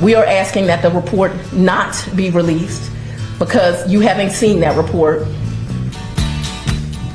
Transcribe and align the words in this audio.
We 0.00 0.14
are 0.14 0.24
asking 0.24 0.66
that 0.66 0.82
the 0.82 0.90
report 0.90 1.32
not 1.52 1.96
be 2.14 2.30
released 2.30 2.90
because 3.38 3.90
you 3.90 4.00
having 4.00 4.28
seen 4.30 4.60
that 4.60 4.76
report, 4.76 5.26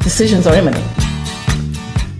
decisions 0.02 0.48
are 0.48 0.56
imminent. 0.56 0.84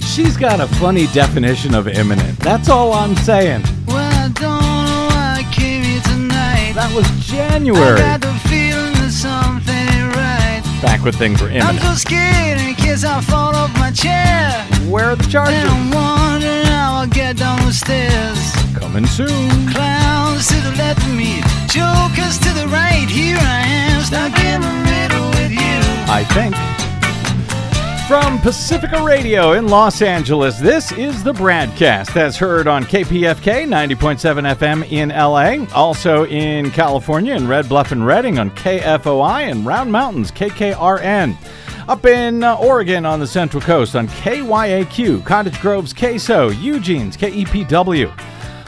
She's 0.02 0.38
got 0.38 0.60
a 0.60 0.68
funny 0.76 1.08
definition 1.08 1.74
of 1.74 1.88
imminent. 1.88 2.38
That's 2.40 2.70
all 2.70 2.94
I'm 2.94 3.16
saying. 3.18 3.64
Well, 3.88 3.98
I 3.98 4.28
don't 4.28 4.62
know 4.62 5.08
why 5.10 5.38
I 5.40 5.52
came 5.54 5.84
here 5.84 6.02
tonight. 6.02 6.74
That 6.76 6.94
was 6.96 7.06
I 7.08 7.16
January. 7.22 7.98
got 8.00 8.22
the 8.22 8.34
feeling 8.48 8.94
that 9.02 9.12
something 9.12 10.10
right. 10.14 10.62
Back 10.82 11.04
when 11.04 11.14
things 11.14 11.42
were 11.42 11.48
I'm 11.48 11.56
imminent. 11.56 11.82
so 11.82 11.94
scared 11.96 12.60
in 12.60 12.76
case 12.76 13.04
I 13.04 13.22
fall 13.22 13.56
off 13.56 13.74
my 13.80 13.92
chair. 13.92 14.52
Where 14.92 15.06
are 15.06 15.16
the 15.16 15.24
And 15.24 15.32
charges? 15.32 15.64
I'm 15.64 15.92
wondering 15.92 16.66
how 16.66 17.00
I'll 17.02 17.08
get 17.08 17.38
down 17.38 17.66
the 17.66 17.74
stairs. 17.74 18.61
Coming 18.82 19.06
soon. 19.06 19.50
Clowns 19.72 20.48
to 20.48 20.56
the 20.56 20.76
left 20.78 21.02
of 21.06 21.16
me, 21.16 21.40
jokers 21.70 22.38
to 22.40 22.52
the 22.54 22.68
right. 22.68 23.08
Here 23.08 23.38
I 23.40 23.64
am, 23.66 24.02
stuck 24.04 24.38
in 24.44 24.60
the 24.60 24.74
middle 24.92 25.30
with 25.30 25.52
you. 25.52 25.80
I 26.12 26.26
think. 26.34 26.56
From 28.08 28.40
Pacifica 28.40 29.02
Radio 29.02 29.54
in 29.54 29.68
Los 29.70 30.02
Angeles, 30.02 30.60
this 30.60 30.92
is 30.92 31.24
the 31.24 31.32
BradCast 31.32 32.18
as 32.18 32.36
heard 32.36 32.68
on 32.68 32.84
KPFK 32.84 33.66
90.7 33.66 34.56
FM 34.56 34.92
in 34.92 35.10
LA, 35.10 35.66
also 35.74 36.26
in 36.26 36.72
California 36.72 37.34
in 37.36 37.48
Red 37.48 37.70
Bluff 37.70 37.94
and 37.94 38.06
Redding 38.06 38.38
on 38.40 38.52
KFOI 38.52 39.50
and 39.50 39.66
Round 39.66 39.90
Mountains 39.92 40.30
KKRN. 40.32 41.38
Up 41.88 42.06
in 42.06 42.44
uh, 42.44 42.56
Oregon 42.56 43.06
on 43.06 43.22
the 43.22 43.28
Central 43.28 43.62
Coast 43.62 43.96
on 43.96 44.08
KYAQ, 44.10 45.24
Cottage 45.24 45.62
Grove's 45.62 45.94
KSO, 45.94 46.62
Eugene's 46.62 47.16
KEPW. 47.16 48.12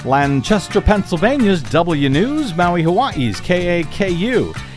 Lancaster, 0.06 0.82
Pennsylvania's 0.82 1.64
W 1.64 2.10
News, 2.10 2.54
Maui, 2.56 2.82
Hawaii's 2.84 3.40
KAKU. 3.40 4.73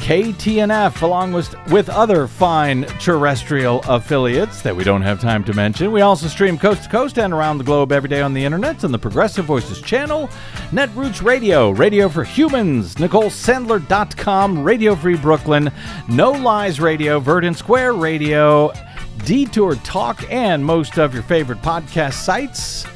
KTNF, 0.00 1.02
along 1.02 1.32
with, 1.32 1.54
with 1.68 1.88
other 1.88 2.26
fine 2.26 2.84
terrestrial 2.98 3.80
affiliates 3.86 4.62
that 4.62 4.74
we 4.74 4.82
don't 4.82 5.02
have 5.02 5.20
time 5.20 5.44
to 5.44 5.52
mention. 5.52 5.92
We 5.92 6.00
also 6.00 6.26
stream 6.26 6.58
coast 6.58 6.84
to 6.84 6.88
coast 6.88 7.18
and 7.18 7.32
around 7.32 7.58
the 7.58 7.64
globe 7.64 7.92
every 7.92 8.08
day 8.08 8.22
on 8.22 8.32
the 8.32 8.44
internet 8.44 8.82
on 8.82 8.92
the 8.92 8.98
Progressive 8.98 9.44
Voices 9.44 9.80
channel, 9.80 10.28
Netroots 10.70 11.22
Radio, 11.22 11.70
Radio 11.70 12.08
for 12.08 12.24
Humans, 12.24 12.94
NicoleSandler.com, 12.96 14.64
Radio 14.64 14.96
Free 14.96 15.16
Brooklyn, 15.16 15.70
No 16.08 16.32
Lies 16.32 16.80
Radio, 16.80 17.20
Verdant 17.20 17.56
Square 17.56 17.92
Radio, 17.94 18.72
Detour 19.26 19.76
Talk, 19.76 20.24
and 20.32 20.64
most 20.64 20.98
of 20.98 21.12
your 21.12 21.22
favorite 21.22 21.60
podcast 21.60 22.14
sites. 22.14 22.86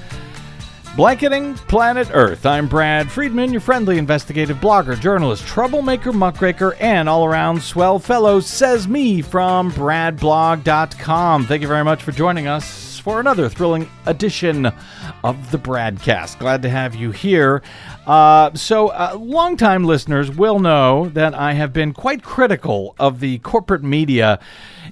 Blanketing 0.97 1.55
Planet 1.55 2.09
Earth. 2.13 2.47
I'm 2.47 2.69
Brad 2.69 3.11
Friedman, 3.11 3.51
your 3.51 3.61
friendly 3.61 3.99
investigative 3.99 4.59
blogger, 4.59 4.99
journalist, 5.01 5.45
troublemaker, 5.45 6.13
muckraker, 6.13 6.75
and 6.75 7.09
all 7.09 7.25
around 7.25 7.61
swell 7.61 7.99
fellow, 7.99 8.39
says 8.39 8.87
me 8.87 9.21
from 9.21 9.73
bradblog.com. 9.73 11.47
Thank 11.47 11.63
you 11.63 11.67
very 11.67 11.83
much 11.83 12.05
for 12.05 12.13
joining 12.13 12.47
us 12.47 13.01
for 13.01 13.19
another 13.19 13.49
thrilling 13.49 13.91
edition 14.07 14.67
of 15.25 15.51
the 15.51 15.59
Bradcast. 15.59 16.39
Glad 16.39 16.63
to 16.63 16.71
have 16.71 16.95
you 16.95 17.11
here. 17.11 17.61
Uh, 18.07 18.55
so, 18.55 18.89
uh, 18.91 19.17
longtime 19.19 19.83
listeners 19.83 20.31
will 20.31 20.61
know 20.61 21.09
that 21.09 21.35
I 21.35 21.55
have 21.55 21.73
been 21.73 21.93
quite 21.93 22.23
critical 22.23 22.95
of 23.01 23.19
the 23.19 23.39
corporate 23.41 23.83
media 23.83 24.39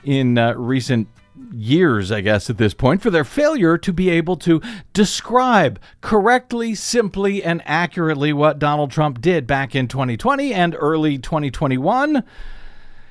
in 0.02 0.36
uh, 0.36 0.54
recent 0.54 1.06
years, 1.52 2.12
I 2.12 2.20
guess, 2.20 2.48
at 2.50 2.58
this 2.58 2.74
point, 2.74 3.02
for 3.02 3.10
their 3.10 3.24
failure 3.24 3.78
to 3.78 3.92
be 3.92 4.10
able 4.10 4.36
to 4.38 4.60
describe 4.92 5.80
correctly, 6.00 6.74
simply, 6.74 7.42
and 7.42 7.62
accurately 7.64 8.32
what 8.32 8.58
Donald 8.58 8.90
Trump 8.90 9.20
did 9.20 9.46
back 9.46 9.74
in 9.74 9.88
2020 9.88 10.52
and 10.52 10.76
early 10.78 11.18
2021, 11.18 12.22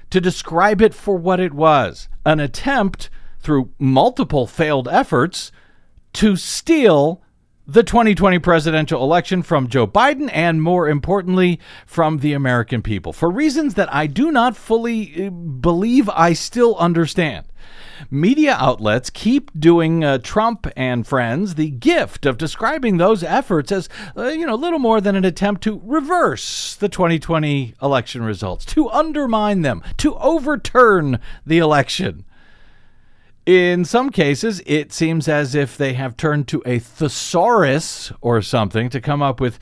to 0.09 0.21
describe 0.21 0.81
it 0.81 0.93
for 0.93 1.17
what 1.17 1.39
it 1.39 1.53
was 1.53 2.07
an 2.25 2.39
attempt 2.39 3.09
through 3.39 3.71
multiple 3.79 4.45
failed 4.45 4.87
efforts 4.87 5.51
to 6.13 6.35
steal 6.35 7.21
the 7.71 7.83
2020 7.83 8.37
presidential 8.39 9.01
election 9.01 9.41
from 9.41 9.69
Joe 9.69 9.87
Biden 9.87 10.29
and, 10.33 10.61
more 10.61 10.89
importantly, 10.89 11.57
from 11.85 12.17
the 12.17 12.33
American 12.33 12.81
people 12.81 13.13
for 13.13 13.29
reasons 13.29 13.75
that 13.75 13.93
I 13.93 14.07
do 14.07 14.29
not 14.29 14.57
fully 14.57 15.27
uh, 15.27 15.29
believe 15.29 16.09
I 16.09 16.33
still 16.33 16.75
understand. 16.75 17.45
Media 18.09 18.57
outlets 18.59 19.09
keep 19.09 19.57
doing 19.57 20.03
uh, 20.03 20.17
Trump 20.17 20.67
and 20.75 21.07
friends 21.07 21.55
the 21.55 21.69
gift 21.69 22.25
of 22.25 22.37
describing 22.37 22.97
those 22.97 23.23
efforts 23.23 23.71
as, 23.71 23.87
uh, 24.17 24.27
you 24.27 24.45
know, 24.45 24.55
little 24.55 24.79
more 24.79 24.99
than 24.99 25.15
an 25.15 25.23
attempt 25.23 25.63
to 25.63 25.81
reverse 25.85 26.75
the 26.75 26.89
2020 26.89 27.75
election 27.81 28.21
results, 28.21 28.65
to 28.65 28.89
undermine 28.89 29.61
them, 29.61 29.81
to 29.95 30.15
overturn 30.15 31.19
the 31.45 31.59
election. 31.59 32.25
In 33.45 33.85
some 33.85 34.11
cases, 34.11 34.61
it 34.65 34.93
seems 34.93 35.27
as 35.27 35.55
if 35.55 35.75
they 35.75 35.93
have 35.93 36.15
turned 36.15 36.47
to 36.49 36.61
a 36.65 36.77
thesaurus 36.79 38.11
or 38.21 38.41
something 38.41 38.89
to 38.89 39.01
come 39.01 39.21
up 39.21 39.39
with 39.39 39.57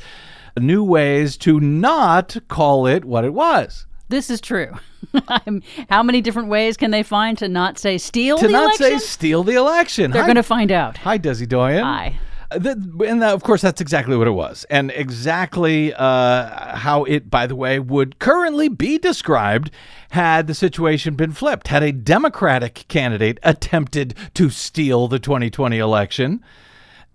new 0.58 0.84
ways 0.84 1.38
to 1.38 1.60
not 1.60 2.36
call 2.50 2.88
it 2.88 3.06
what 3.06 3.24
it 3.24 3.34
was. 3.34 3.86
This 4.10 4.30
is 4.30 4.42
true. 4.42 4.74
How 5.90 6.04
many 6.04 6.20
different 6.20 6.50
ways 6.50 6.76
can 6.76 6.92
they 6.92 7.04
find 7.04 7.38
to 7.38 7.48
not 7.48 7.78
say 7.78 7.98
steal 7.98 8.38
To 8.40 8.48
the 8.48 8.52
not 8.52 8.76
say 8.76 8.98
steal 8.98 9.44
the 9.44 9.54
election. 9.54 10.12
They're 10.12 10.24
going 10.24 10.36
to 10.36 10.44
find 10.44 10.72
out. 10.72 10.98
Hi, 10.98 11.18
Desi 11.18 11.48
Doyen. 11.48 11.84
Hi. 11.84 12.20
And 12.52 13.24
of 13.24 13.44
course, 13.44 13.62
that's 13.62 13.80
exactly 13.80 14.18
what 14.18 14.28
it 14.28 14.32
was. 14.32 14.66
And 14.70 14.92
exactly 14.92 15.94
uh, 15.94 16.76
how 16.76 17.04
it, 17.04 17.30
by 17.30 17.46
the 17.46 17.56
way, 17.56 17.80
would 17.80 18.20
currently 18.20 18.70
be 18.70 18.98
described 18.98 19.70
had 20.12 20.48
the 20.48 20.56
situation 20.56 21.16
been 21.16 21.32
flipped. 21.32 21.68
Had 21.68 21.84
a 21.84 21.92
Democratic 21.92 22.86
candidate 22.88 23.40
attempted 23.44 24.16
to 24.34 24.50
steal 24.50 25.08
the 25.08 25.20
2020 25.20 25.78
election 25.78 26.44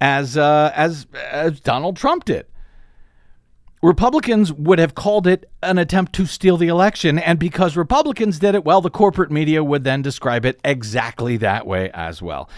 as, 0.00 0.36
uh, 0.36 0.70
as, 0.74 1.06
as 1.30 1.58
Donald 1.60 1.96
Trump 1.96 2.24
did. 2.24 2.46
Republicans 3.84 4.50
would 4.50 4.78
have 4.78 4.94
called 4.94 5.26
it 5.26 5.46
an 5.62 5.76
attempt 5.76 6.14
to 6.14 6.24
steal 6.24 6.56
the 6.56 6.68
election. 6.68 7.18
And 7.18 7.38
because 7.38 7.76
Republicans 7.76 8.38
did 8.38 8.54
it, 8.54 8.64
well, 8.64 8.80
the 8.80 8.88
corporate 8.88 9.30
media 9.30 9.62
would 9.62 9.84
then 9.84 10.00
describe 10.00 10.46
it 10.46 10.58
exactly 10.64 11.36
that 11.36 11.66
way 11.66 11.90
as 11.92 12.22
well. 12.22 12.48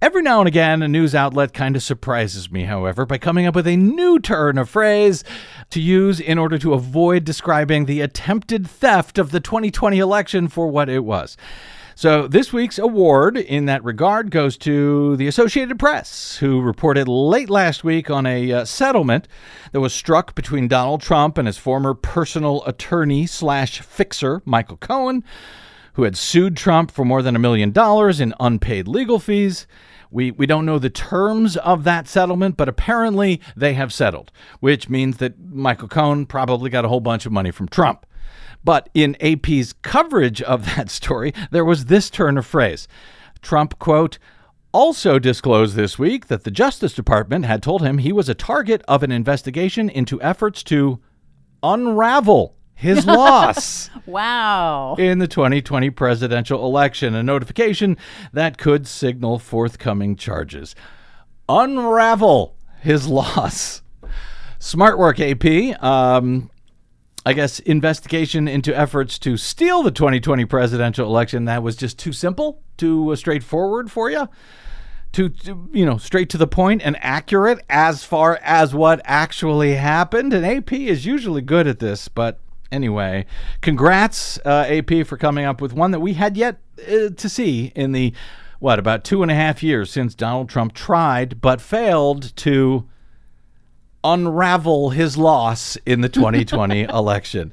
Every 0.00 0.22
now 0.22 0.38
and 0.38 0.46
again, 0.46 0.82
a 0.82 0.88
news 0.88 1.12
outlet 1.12 1.52
kind 1.52 1.74
of 1.74 1.82
surprises 1.82 2.52
me, 2.52 2.66
however, 2.66 3.04
by 3.04 3.18
coming 3.18 3.46
up 3.46 3.56
with 3.56 3.66
a 3.66 3.76
new 3.76 4.20
turn 4.20 4.58
of 4.58 4.70
phrase 4.70 5.24
to 5.70 5.80
use 5.80 6.20
in 6.20 6.38
order 6.38 6.56
to 6.56 6.72
avoid 6.72 7.24
describing 7.24 7.86
the 7.86 8.00
attempted 8.00 8.64
theft 8.64 9.18
of 9.18 9.32
the 9.32 9.40
2020 9.40 9.98
election 9.98 10.46
for 10.46 10.68
what 10.68 10.88
it 10.88 11.04
was. 11.04 11.36
So, 11.98 12.28
this 12.28 12.52
week's 12.52 12.78
award 12.78 13.38
in 13.38 13.64
that 13.64 13.82
regard 13.82 14.30
goes 14.30 14.58
to 14.58 15.16
the 15.16 15.28
Associated 15.28 15.78
Press, 15.78 16.36
who 16.36 16.60
reported 16.60 17.08
late 17.08 17.48
last 17.48 17.84
week 17.84 18.10
on 18.10 18.26
a 18.26 18.52
uh, 18.52 18.64
settlement 18.66 19.26
that 19.72 19.80
was 19.80 19.94
struck 19.94 20.34
between 20.34 20.68
Donald 20.68 21.00
Trump 21.00 21.38
and 21.38 21.46
his 21.46 21.56
former 21.56 21.94
personal 21.94 22.62
attorney 22.66 23.24
slash 23.24 23.80
fixer, 23.80 24.42
Michael 24.44 24.76
Cohen, 24.76 25.24
who 25.94 26.02
had 26.02 26.18
sued 26.18 26.54
Trump 26.54 26.90
for 26.90 27.02
more 27.02 27.22
than 27.22 27.34
a 27.34 27.38
million 27.38 27.70
dollars 27.70 28.20
in 28.20 28.34
unpaid 28.38 28.86
legal 28.86 29.18
fees. 29.18 29.66
We, 30.10 30.32
we 30.32 30.44
don't 30.44 30.66
know 30.66 30.78
the 30.78 30.90
terms 30.90 31.56
of 31.56 31.84
that 31.84 32.08
settlement, 32.08 32.58
but 32.58 32.68
apparently 32.68 33.40
they 33.56 33.72
have 33.72 33.90
settled, 33.90 34.30
which 34.60 34.90
means 34.90 35.16
that 35.16 35.40
Michael 35.40 35.88
Cohen 35.88 36.26
probably 36.26 36.68
got 36.68 36.84
a 36.84 36.88
whole 36.88 37.00
bunch 37.00 37.24
of 37.24 37.32
money 37.32 37.50
from 37.50 37.68
Trump. 37.68 38.04
But 38.66 38.88
in 38.94 39.16
AP's 39.22 39.72
coverage 39.82 40.42
of 40.42 40.66
that 40.74 40.90
story, 40.90 41.32
there 41.52 41.64
was 41.64 41.84
this 41.84 42.10
turn 42.10 42.36
of 42.36 42.44
phrase. 42.44 42.88
Trump, 43.40 43.78
quote, 43.78 44.18
also 44.72 45.20
disclosed 45.20 45.76
this 45.76 46.00
week 46.00 46.26
that 46.26 46.42
the 46.42 46.50
Justice 46.50 46.92
Department 46.92 47.44
had 47.46 47.62
told 47.62 47.82
him 47.82 47.98
he 47.98 48.10
was 48.12 48.28
a 48.28 48.34
target 48.34 48.82
of 48.88 49.04
an 49.04 49.12
investigation 49.12 49.88
into 49.88 50.20
efforts 50.20 50.64
to 50.64 50.98
unravel 51.62 52.56
his 52.74 53.06
loss 53.20 53.88
Wow. 54.04 54.96
in 54.98 55.20
the 55.20 55.28
2020 55.28 55.88
presidential 55.90 56.66
election, 56.66 57.14
a 57.14 57.22
notification 57.22 57.96
that 58.32 58.58
could 58.58 58.88
signal 58.88 59.38
forthcoming 59.38 60.16
charges. 60.16 60.74
Unravel 61.48 62.56
his 62.80 63.06
loss. 63.20 63.80
Smart 64.58 64.98
work, 64.98 65.20
AP. 65.20 65.80
Um, 65.80 66.50
I 67.26 67.32
guess, 67.32 67.58
investigation 67.58 68.46
into 68.46 68.72
efforts 68.72 69.18
to 69.18 69.36
steal 69.36 69.82
the 69.82 69.90
2020 69.90 70.44
presidential 70.44 71.08
election 71.08 71.46
that 71.46 71.60
was 71.60 71.74
just 71.74 71.98
too 71.98 72.12
simple, 72.12 72.62
too 72.76 73.10
uh, 73.10 73.16
straightforward 73.16 73.90
for 73.90 74.08
you, 74.08 74.28
too, 75.10 75.32
you 75.72 75.84
know, 75.84 75.98
straight 75.98 76.30
to 76.30 76.38
the 76.38 76.46
point 76.46 76.82
and 76.84 76.96
accurate 77.00 77.58
as 77.68 78.04
far 78.04 78.38
as 78.44 78.76
what 78.76 79.00
actually 79.02 79.74
happened. 79.74 80.32
And 80.32 80.46
AP 80.46 80.72
is 80.72 81.04
usually 81.04 81.42
good 81.42 81.66
at 81.66 81.80
this, 81.80 82.06
but 82.06 82.38
anyway, 82.70 83.26
congrats, 83.60 84.38
uh, 84.44 84.66
AP, 84.68 85.04
for 85.04 85.16
coming 85.16 85.44
up 85.44 85.60
with 85.60 85.72
one 85.72 85.90
that 85.90 86.00
we 86.00 86.12
had 86.12 86.36
yet 86.36 86.60
uh, 86.86 87.08
to 87.08 87.28
see 87.28 87.72
in 87.74 87.90
the 87.90 88.12
what 88.60 88.78
about 88.78 89.02
two 89.02 89.22
and 89.22 89.32
a 89.32 89.34
half 89.34 89.64
years 89.64 89.90
since 89.90 90.14
Donald 90.14 90.48
Trump 90.48 90.74
tried 90.74 91.40
but 91.40 91.60
failed 91.60 92.36
to 92.36 92.86
unravel 94.12 94.90
his 94.90 95.16
loss 95.16 95.76
in 95.86 96.00
the 96.00 96.08
2020 96.08 96.82
election. 96.88 97.52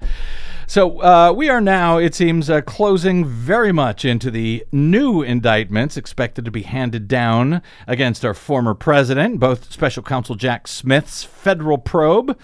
So 0.68 1.02
uh, 1.02 1.34
we 1.36 1.50
are 1.50 1.62
now, 1.62 1.98
it 1.98 2.16
seems, 2.16 2.50
uh, 2.50 2.62
closing 2.62 3.26
very 3.26 3.72
much 3.72 4.06
into 4.06 4.32
the 4.32 4.66
new 4.72 5.22
indictments 5.22 5.98
expected 5.98 6.46
to 6.46 6.52
be 6.52 6.62
handed 6.62 7.08
down 7.08 7.62
against 7.86 8.24
our 8.24 8.34
former 8.34 8.74
president, 8.74 9.40
both 9.40 9.72
Special 9.72 10.02
Counsel 10.02 10.36
Jack 10.36 10.68
Smith's 10.68 11.24
federal 11.24 11.78
probe 11.78 12.38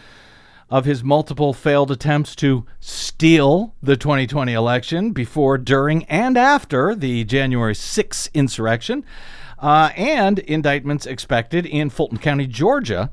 of 0.70 0.86
his 0.86 1.04
multiple 1.04 1.54
failed 1.54 1.90
attempts 1.90 2.36
to 2.36 2.66
steal 2.80 3.74
the 3.82 3.98
2020 3.98 4.54
election 4.54 5.12
before, 5.12 5.58
during, 5.58 6.04
and 6.04 6.38
after 6.38 6.94
the 6.94 7.24
January 7.24 7.74
6th 7.74 8.32
insurrection, 8.34 9.04
uh, 9.58 9.92
and 9.96 10.40
indictments 10.40 11.06
expected 11.06 11.66
in 11.66 11.90
Fulton 11.90 12.18
County, 12.18 12.48
Georgia, 12.48 13.10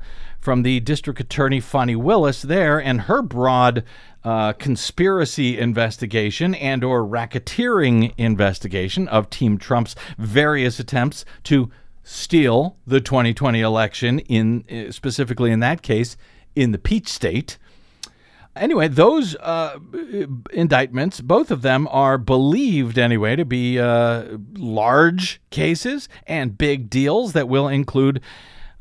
from 0.47 0.63
the 0.63 0.79
district 0.79 1.19
attorney 1.19 1.59
Fani 1.59 1.93
Willis 1.93 2.41
there 2.41 2.81
and 2.81 3.01
her 3.01 3.21
broad 3.21 3.83
uh, 4.23 4.53
conspiracy 4.53 5.57
investigation 5.57 6.55
and 6.55 6.85
or 6.85 7.03
racketeering 7.03 8.13
investigation 8.17 9.09
of 9.09 9.29
Team 9.29 9.57
Trump's 9.57 9.93
various 10.17 10.79
attempts 10.79 11.25
to 11.43 11.69
steal 12.01 12.77
the 12.87 13.01
2020 13.01 13.59
election 13.59 14.19
in 14.19 14.63
uh, 14.71 14.89
specifically 14.89 15.51
in 15.51 15.59
that 15.59 15.81
case 15.81 16.15
in 16.55 16.71
the 16.71 16.77
Peach 16.77 17.09
State. 17.09 17.57
Anyway, 18.55 18.87
those 18.87 19.35
uh, 19.41 19.77
indictments, 20.53 21.19
both 21.19 21.51
of 21.51 21.61
them 21.61 21.89
are 21.91 22.17
believed 22.17 22.97
anyway 22.97 23.35
to 23.35 23.43
be 23.43 23.77
uh, 23.77 24.37
large 24.53 25.41
cases 25.49 26.07
and 26.25 26.57
big 26.57 26.89
deals 26.89 27.33
that 27.33 27.49
will 27.49 27.67
include 27.67 28.21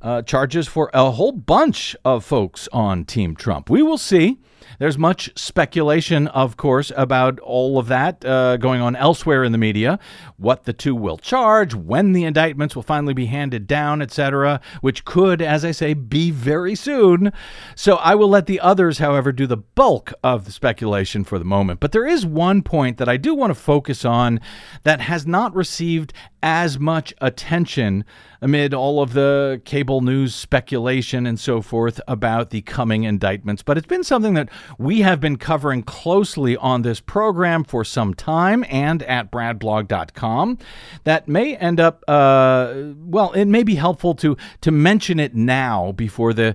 uh, 0.06 0.23
charges 0.23 0.69
for 0.69 0.88
a 0.94 1.11
whole 1.11 1.32
bunch 1.32 1.97
of 2.05 2.25
folks 2.25 2.69
on 2.73 3.05
Team 3.05 3.35
Trump. 3.35 3.69
We 3.69 3.82
will 3.82 3.99
see. 3.99 4.38
There's 4.79 4.99
much 4.99 5.31
speculation, 5.37 6.29
of 6.29 6.56
course, 6.56 6.93
about 6.97 7.41
all 7.41 7.79
of 7.79 7.88
that 7.88 8.25
uh, 8.25 8.56
going 8.58 8.81
on 8.81 8.94
elsewhere 8.94 9.43
in 9.43 9.53
the 9.53 9.58
media, 9.58 9.99
what 10.37 10.64
the 10.64 10.73
two 10.73 10.94
will 10.94 11.17
charge, 11.17 11.75
when 11.75 12.12
the 12.12 12.25
indictments 12.25 12.76
will 12.76 12.82
finally 12.82 13.14
be 13.14 13.26
handed 13.26 13.67
down, 13.67 14.03
etc., 14.03 14.61
which 14.82 15.05
could, 15.05 15.41
as 15.41 15.64
I 15.64 15.70
say, 15.70 15.94
be 15.94 16.31
very 16.31 16.75
soon. 16.75 17.32
So 17.75 17.97
I 17.97 18.14
will 18.14 18.29
let 18.29 18.47
the 18.47 18.61
others, 18.61 18.99
however, 18.99 19.32
do 19.32 19.47
the 19.47 19.56
bulk 19.56 20.12
of 20.23 20.44
the 20.44 20.53
speculation 20.53 21.25
for 21.25 21.38
the 21.38 21.44
moment. 21.44 21.81
But 21.81 21.93
there 21.93 22.06
is 22.06 22.26
one 22.26 22.62
point 22.62 22.99
that 22.99 23.08
I 23.08 23.17
do 23.17 23.35
want 23.35 23.50
to 23.50 23.55
focus 23.55 24.05
on 24.05 24.41
that 24.85 25.00
has 25.00 25.26
not 25.26 25.55
received 25.55 26.12
as 26.46 26.78
much 26.78 27.12
attention 27.20 28.04
amid 28.40 28.72
all 28.72 29.02
of 29.02 29.14
the 29.14 29.60
cable 29.64 30.00
news 30.00 30.32
speculation 30.32 31.26
and 31.26 31.40
so 31.40 31.60
forth 31.60 32.00
about 32.06 32.50
the 32.50 32.62
coming 32.62 33.02
indictments. 33.02 33.64
But 33.64 33.76
it's 33.76 33.87
been 33.88 34.04
something 34.04 34.34
that 34.34 34.48
we 34.78 35.00
have 35.00 35.19
been 35.19 35.38
covering 35.38 35.82
closely 35.82 36.56
on 36.56 36.82
this 36.82 37.00
program 37.00 37.64
for 37.64 37.82
some 37.82 38.14
time 38.14 38.64
and 38.69 39.02
at 39.02 39.32
bradblog.com 39.32 40.58
that 41.02 41.26
may 41.26 41.56
end 41.56 41.81
up, 41.81 42.04
uh, 42.06 42.93
well, 42.96 43.32
it 43.32 43.46
may 43.46 43.64
be 43.64 43.75
helpful 43.75 44.14
to, 44.14 44.37
to 44.60 44.70
mention 44.70 45.19
it 45.19 45.34
now 45.34 45.90
before 45.90 46.32
the 46.32 46.54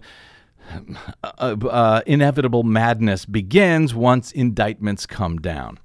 uh, 1.21 1.57
uh, 1.69 2.01
inevitable 2.05 2.63
madness 2.63 3.25
begins 3.25 3.93
once 3.93 4.31
indictments 4.31 5.05
come 5.05 5.38
down. 5.38 5.79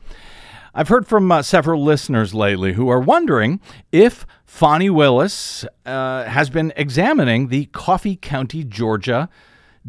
I've 0.79 0.89
heard 0.89 1.09
from 1.09 1.33
uh, 1.33 1.41
several 1.41 1.83
listeners 1.83 2.35
lately 2.35 2.75
who 2.75 2.91
are 2.91 3.01
wondering 3.01 3.61
if 3.93 4.27
Fani 4.45 4.91
Willis 4.91 5.65
uh, 5.87 6.25
has 6.25 6.51
been 6.51 6.71
examining 6.77 7.49
the 7.49 7.65
Coffee 7.73 8.15
County, 8.15 8.63
Georgia 8.63 9.31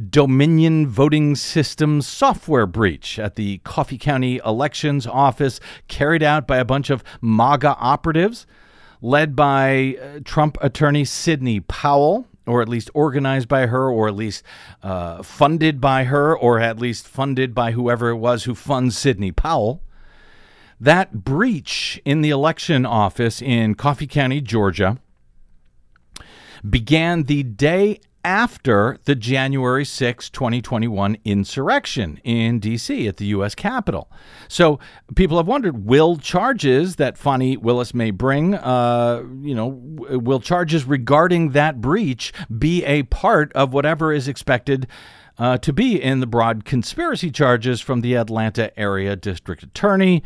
Dominion 0.09 0.87
voting 0.87 1.35
system 1.35 2.01
software 2.01 2.65
breach 2.65 3.19
at 3.19 3.35
the 3.35 3.57
Coffee 3.65 3.97
County 3.97 4.39
Elections 4.45 5.05
Office 5.05 5.59
carried 5.89 6.23
out 6.23 6.47
by 6.47 6.55
a 6.55 6.63
bunch 6.63 6.89
of 6.89 7.03
MAGA 7.19 7.75
operatives 7.77 8.47
led 9.01 9.35
by 9.35 9.97
uh, 10.01 10.19
Trump 10.23 10.57
attorney 10.61 11.03
Sidney 11.03 11.59
Powell, 11.59 12.27
or 12.45 12.61
at 12.61 12.69
least 12.69 12.89
organized 12.93 13.49
by 13.49 13.65
her, 13.65 13.91
or 13.91 14.07
at 14.07 14.15
least 14.15 14.41
uh, 14.83 15.21
funded 15.21 15.81
by 15.81 16.05
her, 16.05 16.33
or 16.33 16.61
at 16.61 16.79
least 16.79 17.05
funded 17.09 17.53
by 17.53 17.71
whoever 17.71 18.07
it 18.07 18.15
was 18.15 18.45
who 18.45 18.55
funds 18.55 18.97
Sidney 18.97 19.33
Powell. 19.33 19.81
That 20.79 21.23
breach 21.23 21.99
in 22.05 22.21
the 22.21 22.29
election 22.29 22.85
office 22.85 23.41
in 23.41 23.75
Coffee 23.75 24.07
County, 24.07 24.41
Georgia, 24.41 24.97
began 26.67 27.23
the 27.23 27.43
day 27.43 27.99
after 28.23 28.97
the 29.05 29.15
January 29.15 29.85
6, 29.85 30.29
2021 30.29 31.17
insurrection 31.23 32.19
in 32.25 32.59
D.C. 32.59 33.07
at 33.07 33.17
the 33.17 33.25
U.S. 33.27 33.55
Capitol. 33.55 34.11
So 34.49 34.79
people 35.15 35.37
have 35.37 35.47
wondered 35.47 35.85
will 35.85 36.17
charges 36.17 36.97
that 36.97 37.17
Fani 37.17 37.55
Willis 37.55 37.93
may 37.93 38.11
bring, 38.11 38.55
uh, 38.55 39.23
you 39.41 39.55
know, 39.55 39.67
will 39.67 40.41
charges 40.41 40.83
regarding 40.83 41.51
that 41.51 41.79
breach 41.79 42.33
be 42.59 42.83
a 42.83 43.03
part 43.03 43.53
of 43.53 43.73
whatever 43.73 44.11
is 44.11 44.27
expected? 44.27 44.87
Uh, 45.39 45.55
to 45.55 45.71
be 45.71 46.01
in 46.01 46.19
the 46.19 46.25
broad 46.25 46.65
conspiracy 46.65 47.29
charges 47.29 47.79
from 47.79 48.01
the 48.01 48.15
Atlanta 48.15 48.75
area 48.75 49.15
district 49.15 49.61
attorney 49.61 50.23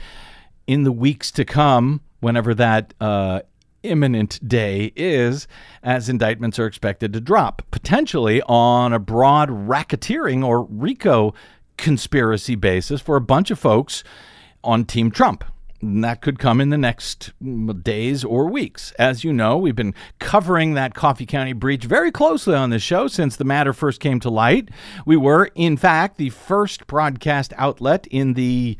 in 0.67 0.83
the 0.83 0.91
weeks 0.91 1.31
to 1.31 1.45
come, 1.45 2.01
whenever 2.19 2.53
that 2.53 2.93
uh, 2.99 3.41
imminent 3.83 4.47
day 4.47 4.91
is, 4.95 5.47
as 5.83 6.09
indictments 6.09 6.59
are 6.59 6.67
expected 6.67 7.13
to 7.13 7.21
drop, 7.21 7.63
potentially 7.71 8.41
on 8.43 8.93
a 8.93 8.99
broad 8.99 9.49
racketeering 9.49 10.45
or 10.45 10.63
RICO 10.63 11.33
conspiracy 11.77 12.55
basis 12.55 13.01
for 13.01 13.15
a 13.15 13.21
bunch 13.21 13.49
of 13.49 13.59
folks 13.59 14.03
on 14.63 14.85
Team 14.85 15.09
Trump. 15.11 15.43
And 15.81 16.03
that 16.03 16.21
could 16.21 16.37
come 16.37 16.61
in 16.61 16.69
the 16.69 16.77
next 16.77 17.31
days 17.81 18.23
or 18.23 18.45
weeks. 18.47 18.91
As 18.99 19.23
you 19.23 19.33
know, 19.33 19.57
we've 19.57 19.75
been 19.75 19.95
covering 20.19 20.75
that 20.75 20.93
Coffee 20.93 21.25
County 21.25 21.53
breach 21.53 21.85
very 21.85 22.11
closely 22.11 22.53
on 22.53 22.69
this 22.69 22.83
show 22.83 23.07
since 23.07 23.35
the 23.35 23.43
matter 23.43 23.73
first 23.73 23.99
came 23.99 24.19
to 24.19 24.29
light. 24.29 24.69
We 25.07 25.17
were, 25.17 25.49
in 25.55 25.77
fact, 25.77 26.17
the 26.17 26.29
first 26.29 26.85
broadcast 26.85 27.51
outlet 27.57 28.05
in 28.11 28.35
the 28.35 28.77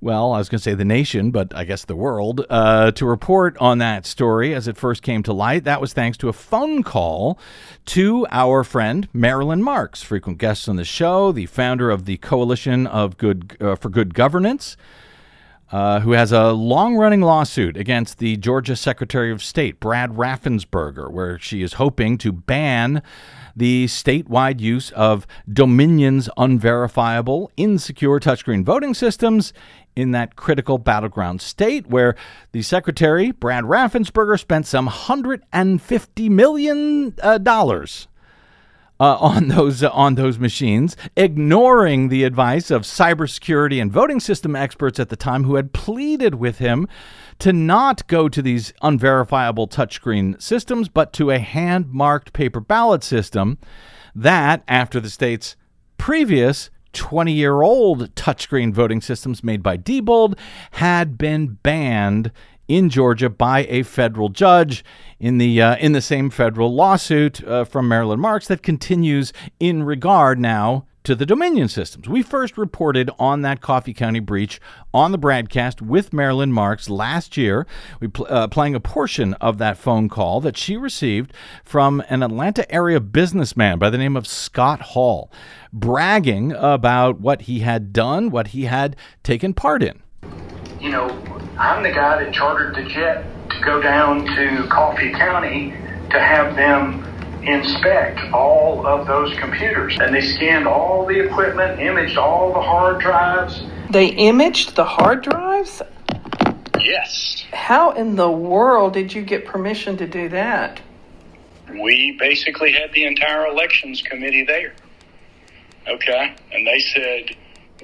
well, 0.00 0.32
I 0.32 0.38
was 0.38 0.48
going 0.48 0.58
to 0.58 0.62
say 0.62 0.74
the 0.74 0.84
nation, 0.84 1.32
but 1.32 1.54
I 1.54 1.64
guess 1.64 1.84
the 1.84 1.96
world, 1.96 2.46
uh, 2.48 2.92
to 2.92 3.04
report 3.04 3.56
on 3.58 3.78
that 3.78 4.06
story 4.06 4.54
as 4.54 4.68
it 4.68 4.76
first 4.76 5.02
came 5.02 5.24
to 5.24 5.32
light. 5.32 5.64
That 5.64 5.80
was 5.80 5.92
thanks 5.92 6.16
to 6.18 6.28
a 6.28 6.32
phone 6.32 6.84
call 6.84 7.38
to 7.86 8.24
our 8.30 8.62
friend 8.62 9.08
Marilyn 9.12 9.62
Marks, 9.62 10.02
frequent 10.02 10.38
guest 10.38 10.68
on 10.68 10.76
the 10.76 10.84
show, 10.84 11.32
the 11.32 11.46
founder 11.46 11.90
of 11.90 12.04
the 12.04 12.16
Coalition 12.18 12.86
of 12.86 13.16
Good 13.16 13.56
uh, 13.60 13.74
for 13.74 13.88
Good 13.88 14.14
Governance. 14.14 14.76
Uh, 15.70 16.00
who 16.00 16.12
has 16.12 16.32
a 16.32 16.52
long 16.52 16.96
running 16.96 17.20
lawsuit 17.20 17.76
against 17.76 18.16
the 18.16 18.38
Georgia 18.38 18.74
Secretary 18.74 19.30
of 19.30 19.42
State, 19.42 19.78
Brad 19.78 20.12
Raffensperger, 20.12 21.10
where 21.12 21.38
she 21.38 21.60
is 21.60 21.74
hoping 21.74 22.16
to 22.16 22.32
ban 22.32 23.02
the 23.54 23.84
statewide 23.84 24.60
use 24.60 24.90
of 24.92 25.26
Dominion's 25.52 26.30
unverifiable, 26.38 27.50
insecure 27.58 28.18
touchscreen 28.18 28.64
voting 28.64 28.94
systems 28.94 29.52
in 29.98 30.12
that 30.12 30.36
critical 30.36 30.78
battleground 30.78 31.42
state 31.42 31.88
where 31.88 32.14
the 32.52 32.62
secretary, 32.62 33.32
Brad 33.32 33.64
Raffensperger, 33.64 34.38
spent 34.38 34.64
some 34.64 34.88
$150 34.88 36.30
million 36.30 37.14
uh, 37.20 37.38
uh, 39.00 39.16
on 39.20 39.48
those 39.48 39.82
uh, 39.82 39.90
on 39.90 40.14
those 40.14 40.38
machines, 40.38 40.96
ignoring 41.16 42.08
the 42.08 42.24
advice 42.24 42.70
of 42.70 42.82
cybersecurity 42.82 43.82
and 43.82 43.92
voting 43.92 44.20
system 44.20 44.54
experts 44.54 45.00
at 45.00 45.08
the 45.08 45.16
time 45.16 45.44
who 45.44 45.56
had 45.56 45.72
pleaded 45.72 46.36
with 46.36 46.58
him 46.58 46.86
to 47.40 47.52
not 47.52 48.06
go 48.06 48.28
to 48.28 48.42
these 48.42 48.72
unverifiable 48.82 49.68
touchscreen 49.68 50.40
systems, 50.40 50.88
but 50.88 51.12
to 51.12 51.30
a 51.30 51.38
hand 51.38 51.92
marked 51.92 52.32
paper 52.32 52.60
ballot 52.60 53.02
system 53.02 53.58
that, 54.14 54.62
after 54.68 55.00
the 55.00 55.10
state's 55.10 55.56
previous 55.96 56.70
20 56.92 57.32
year 57.32 57.62
old 57.62 58.14
touchscreen 58.14 58.72
voting 58.72 59.00
systems 59.00 59.44
made 59.44 59.62
by 59.62 59.76
Diebold 59.76 60.38
had 60.72 61.18
been 61.18 61.58
banned 61.62 62.32
in 62.68 62.90
Georgia 62.90 63.30
by 63.30 63.64
a 63.68 63.82
federal 63.82 64.28
judge 64.28 64.84
in 65.18 65.38
the 65.38 65.60
uh, 65.60 65.76
in 65.76 65.92
the 65.92 66.02
same 66.02 66.30
federal 66.30 66.74
lawsuit 66.74 67.42
uh, 67.44 67.64
from 67.64 67.88
Marilyn 67.88 68.20
Marks 68.20 68.46
that 68.48 68.62
continues 68.62 69.32
in 69.58 69.82
regard 69.82 70.38
now 70.38 70.84
to 71.08 71.14
the 71.14 71.24
Dominion 71.24 71.68
systems. 71.68 72.06
We 72.06 72.20
first 72.22 72.58
reported 72.58 73.10
on 73.18 73.40
that 73.40 73.62
Coffee 73.62 73.94
County 73.94 74.20
breach 74.20 74.60
on 74.92 75.10
the 75.10 75.18
BradCast 75.18 75.80
with 75.80 76.12
Marilyn 76.12 76.52
Marks 76.52 76.90
last 76.90 77.34
year. 77.34 77.66
We 77.98 78.08
pl- 78.08 78.26
uh, 78.28 78.48
playing 78.48 78.74
a 78.74 78.80
portion 78.80 79.32
of 79.40 79.56
that 79.56 79.78
phone 79.78 80.10
call 80.10 80.42
that 80.42 80.58
she 80.58 80.76
received 80.76 81.32
from 81.64 82.02
an 82.10 82.22
Atlanta 82.22 82.70
area 82.70 83.00
businessman 83.00 83.78
by 83.78 83.88
the 83.88 83.96
name 83.96 84.18
of 84.18 84.26
Scott 84.26 84.82
Hall, 84.82 85.32
bragging 85.72 86.52
about 86.52 87.20
what 87.20 87.40
he 87.40 87.60
had 87.60 87.94
done, 87.94 88.28
what 88.28 88.48
he 88.48 88.64
had 88.64 88.94
taken 89.22 89.54
part 89.54 89.82
in. 89.82 90.02
You 90.78 90.90
know, 90.90 91.08
I'm 91.58 91.82
the 91.82 91.92
guy 91.92 92.22
that 92.22 92.34
chartered 92.34 92.74
the 92.74 92.86
jet 92.86 93.24
to 93.48 93.60
go 93.64 93.80
down 93.80 94.26
to 94.26 94.68
Coffee 94.68 95.12
County 95.12 95.70
to 96.10 96.20
have 96.20 96.54
them 96.54 97.02
inspect 97.52 98.20
all 98.32 98.86
of 98.86 99.06
those 99.06 99.36
computers. 99.38 99.96
And 100.00 100.14
they 100.14 100.20
scanned 100.20 100.66
all 100.66 101.06
the 101.06 101.18
equipment, 101.18 101.80
imaged 101.80 102.16
all 102.16 102.52
the 102.52 102.60
hard 102.60 103.00
drives. 103.00 103.62
They 103.90 104.06
imaged 104.06 104.76
the 104.76 104.84
hard 104.84 105.22
drives? 105.22 105.82
Yes. 106.80 107.44
How 107.52 107.92
in 107.92 108.16
the 108.16 108.30
world 108.30 108.92
did 108.92 109.12
you 109.12 109.22
get 109.22 109.46
permission 109.46 109.96
to 109.96 110.06
do 110.06 110.28
that? 110.30 110.80
We 111.70 112.16
basically 112.18 112.72
had 112.72 112.92
the 112.92 113.04
entire 113.04 113.46
elections 113.46 114.02
committee 114.02 114.44
there. 114.44 114.74
Okay? 115.86 116.34
And 116.52 116.66
they 116.66 116.80
said, 116.80 117.36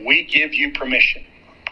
we 0.04 0.24
give 0.24 0.54
you 0.54 0.72
permission. 0.72 1.24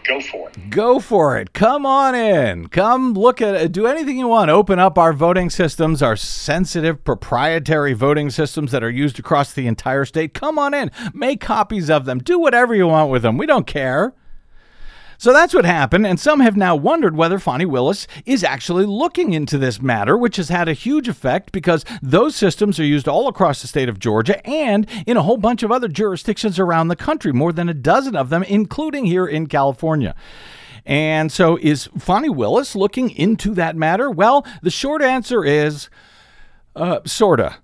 Go 0.07 0.21
for 0.21 0.49
it. 0.49 0.71
Go 0.71 0.99
for 0.99 1.39
it. 1.39 1.53
Come 1.53 1.87
on 1.87 2.15
in. 2.15 2.69
Come 2.69 3.15
look 3.15 3.41
at 3.41 3.55
it. 3.55 3.73
Do 3.73 3.87
anything 3.87 4.19
you 4.19 4.29
want. 4.29 4.51
Open 4.51 4.79
up 4.79 4.99
our 4.99 5.13
voting 5.13 5.49
systems, 5.49 6.03
our 6.03 6.17
sensitive 6.17 7.05
proprietary 7.05 7.93
voting 7.93 8.31
systems 8.31 8.73
that 8.73 8.83
are 8.83 8.91
used 8.91 9.19
across 9.19 9.53
the 9.53 9.67
entire 9.67 10.05
state. 10.05 10.35
Come 10.35 10.59
on 10.59 10.75
in. 10.75 10.91
Make 11.15 11.41
copies 11.41 11.89
of 11.89 12.05
them. 12.05 12.19
Do 12.19 12.39
whatever 12.39 12.75
you 12.75 12.89
want 12.89 13.11
with 13.11 13.23
them. 13.23 13.39
We 13.39 13.47
don't 13.47 13.67
care. 13.67 14.15
So 15.23 15.33
that's 15.33 15.55
what 15.55 15.65
happened, 15.65 16.05
and 16.05 16.19
some 16.19 16.41
have 16.41 16.57
now 16.57 16.75
wondered 16.75 17.15
whether 17.15 17.39
Fani 17.39 17.65
Willis 17.65 18.09
is 18.27 18.43
actually 18.43 18.87
looking 18.87 19.35
into 19.35 19.57
this 19.57 19.81
matter, 19.81 20.19
which 20.19 20.35
has 20.35 20.49
had 20.49 20.69
a 20.69 20.73
huge 20.73 21.07
effect 21.07 21.53
because 21.53 21.85
those 22.03 22.35
systems 22.35 22.81
are 22.81 22.85
used 22.85 23.07
all 23.07 23.29
across 23.29 23.63
the 23.63 23.69
state 23.69 23.89
of 23.89 24.01
Georgia 24.01 24.45
and 24.45 24.85
in 25.07 25.17
a 25.17 25.23
whole 25.23 25.37
bunch 25.37 25.63
of 25.63 25.71
other 25.71 25.87
jurisdictions 25.87 26.59
around 26.59 26.89
the 26.89 26.97
country, 26.97 27.33
more 27.33 27.53
than 27.53 27.69
a 27.69 27.73
dozen 27.73 28.17
of 28.17 28.31
them, 28.31 28.43
including 28.43 29.05
here 29.05 29.25
in 29.25 29.47
California. 29.47 30.17
And 30.85 31.31
so, 31.31 31.57
is 31.63 31.89
Fani 31.97 32.29
Willis 32.29 32.75
looking 32.75 33.09
into 33.11 33.55
that 33.55 33.77
matter? 33.77 34.11
Well, 34.11 34.45
the 34.61 34.71
short 34.71 35.03
answer 35.03 35.45
is 35.45 35.89
uh, 36.75 36.99
sorta. 37.07 37.59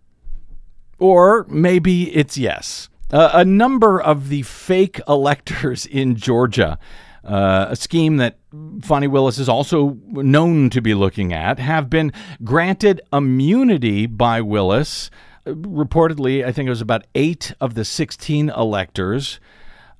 Or 1.01 1.45
maybe 1.49 2.15
it's 2.15 2.39
yes. 2.39 2.89
Uh, 3.11 3.31
a 3.33 3.45
number 3.45 4.01
of 4.01 4.29
the 4.29 4.43
fake 4.43 5.01
electors 5.09 5.87
in 5.91 6.15
Georgia 6.15 6.79
uh, 7.29 7.67
a 7.71 7.77
scheme 7.77 8.17
that 8.17 8.39
Fani 8.83 9.07
Willis 9.07 9.39
is 9.39 9.49
also 9.49 9.99
known 10.13 10.71
to 10.71 10.81
be 10.81 10.95
looking 10.95 11.33
at, 11.33 11.59
have 11.59 11.91
been 11.91 12.13
granted 12.43 13.03
immunity 13.13 14.07
by 14.07 14.41
Willis. 14.41 15.11
Uh, 15.47 15.51
reportedly, 15.53 16.45
I 16.45 16.53
think 16.53 16.67
it 16.67 16.71
was 16.71 16.81
about 16.81 17.07
eight 17.15 17.53
of 17.61 17.75
the 17.75 17.85
16 17.85 18.49
electors 18.49 19.41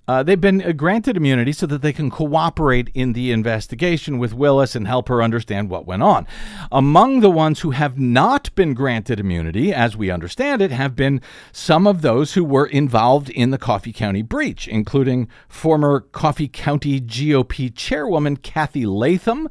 uh, 0.09 0.23
they've 0.23 0.41
been 0.41 0.63
uh, 0.63 0.73
granted 0.73 1.17
immunity 1.19 1.53
so 1.53 1.67
that 1.67 1.83
they 1.83 1.93
can 1.93 2.11
cooperate 2.11 2.91
in 2.95 3.13
the 3.13 3.31
investigation 3.31 4.19
with 4.19 4.33
Willis 4.33 4.75
and 4.75 4.87
help 4.87 5.09
her 5.09 5.23
understand 5.23 5.69
what 5.69 5.87
went 5.87 6.03
on. 6.03 6.27
Among 6.73 7.21
the 7.21 7.31
ones 7.31 7.61
who 7.61 7.73
have 7.73 7.99
not 7.99 8.53
been 8.55 8.73
granted 8.73 9.21
immunity, 9.21 9.73
as 9.73 9.97
we 9.97 10.11
understand 10.11 10.63
it, 10.63 10.71
have 10.71 10.97
been 10.97 11.21
some 11.53 11.87
of 11.87 12.01
those 12.01 12.33
who 12.33 12.43
were 12.43 12.67
involved 12.67 13.29
in 13.29 13.51
the 13.51 13.59
Coffee 13.59 13.93
County 13.93 14.23
breach, 14.23 14.67
including 14.67 15.29
former 15.47 16.01
Coffee 16.01 16.49
County 16.49 17.01
GOP 17.01 17.71
chairwoman 17.75 18.39
Kathy 18.39 18.87
Latham, 18.87 19.49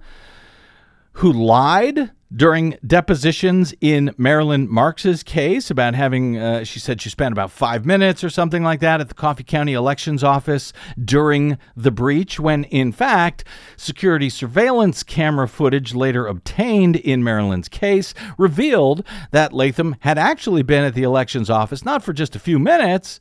who 1.18 1.34
lied 1.34 2.12
during 2.36 2.78
depositions 2.86 3.74
in 3.82 4.14
Marilyn 4.18 4.70
Marks's 4.70 5.24
case 5.24 5.72
about 5.72 5.96
having, 5.96 6.38
uh, 6.38 6.64
she 6.64 6.80
said 6.80 7.02
she 7.02 7.10
spent 7.10 7.32
about 7.32 7.50
five 7.50 7.88
minutes 7.88 8.24
or 8.24 8.30
something 8.30 8.64
like 8.64 8.82
that 8.82 9.02
at 9.02 9.08
the 9.08 9.16
Coffee 9.16 9.44
County 9.44 9.74
Elections 9.74 10.24
Office 10.24 10.74
during 11.04 11.58
the 11.76 11.90
breach, 11.90 12.40
when 12.40 12.66
in 12.66 12.92
fact, 12.92 13.44
security 13.78 14.30
surveillance 14.30 15.02
camera 15.02 15.48
footage 15.48 15.96
later 15.96 16.28
obtained 16.28 16.98
in 16.98 17.24
Marilyn's 17.24 17.70
case 17.70 18.14
revealed 18.38 19.04
that 19.32 19.54
Latham 19.54 19.96
had 20.02 20.20
actually 20.20 20.62
been 20.62 20.84
at 20.84 20.94
the 20.94 21.04
elections 21.04 21.50
office 21.50 21.84
not 21.84 22.04
for 22.04 22.14
just 22.14 22.36
a 22.36 22.40
few 22.40 22.60
minutes. 22.60 23.20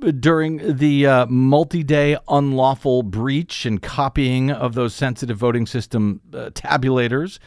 During 0.00 0.76
the 0.76 1.06
uh, 1.06 1.26
multi 1.26 1.82
day 1.84 2.16
unlawful 2.28 3.02
breach 3.02 3.64
and 3.64 3.80
copying 3.80 4.50
of 4.50 4.74
those 4.74 4.94
sensitive 4.94 5.36
voting 5.38 5.66
system 5.66 6.20
uh, 6.32 6.50
tabulators, 6.50 7.38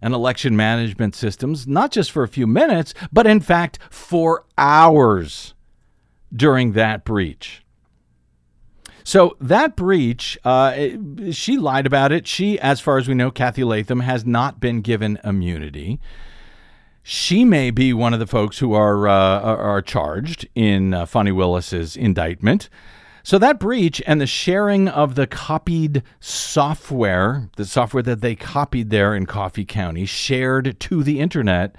and 0.00 0.14
election 0.14 0.56
management 0.56 1.14
systems, 1.14 1.66
not 1.66 1.90
just 1.90 2.10
for 2.10 2.22
a 2.22 2.28
few 2.28 2.46
minutes, 2.46 2.94
but 3.12 3.26
in 3.26 3.40
fact 3.40 3.78
for 3.90 4.44
hours 4.56 5.54
during 6.34 6.72
that 6.72 7.04
breach. 7.04 7.64
So 9.02 9.36
that 9.40 9.74
breach, 9.74 10.38
uh, 10.44 10.88
she 11.30 11.56
lied 11.56 11.86
about 11.86 12.12
it. 12.12 12.26
She, 12.26 12.60
as 12.60 12.80
far 12.80 12.98
as 12.98 13.08
we 13.08 13.14
know, 13.14 13.30
Kathy 13.30 13.64
Latham 13.64 14.00
has 14.00 14.26
not 14.26 14.60
been 14.60 14.82
given 14.82 15.18
immunity. 15.24 15.98
She 17.10 17.42
may 17.42 17.70
be 17.70 17.94
one 17.94 18.12
of 18.12 18.20
the 18.20 18.26
folks 18.26 18.58
who 18.58 18.74
are 18.74 19.08
uh, 19.08 19.40
are 19.40 19.80
charged 19.80 20.46
in 20.54 20.92
uh, 20.92 21.06
Willis's 21.14 21.96
indictment. 21.96 22.68
So 23.22 23.38
that 23.38 23.58
breach 23.58 24.02
and 24.06 24.20
the 24.20 24.26
sharing 24.26 24.88
of 24.88 25.14
the 25.14 25.26
copied 25.26 26.02
software, 26.20 27.48
the 27.56 27.64
software 27.64 28.02
that 28.02 28.20
they 28.20 28.34
copied 28.34 28.90
there 28.90 29.14
in 29.14 29.24
Coffee 29.24 29.64
County, 29.64 30.04
shared 30.04 30.78
to 30.80 31.02
the 31.02 31.18
internet, 31.18 31.76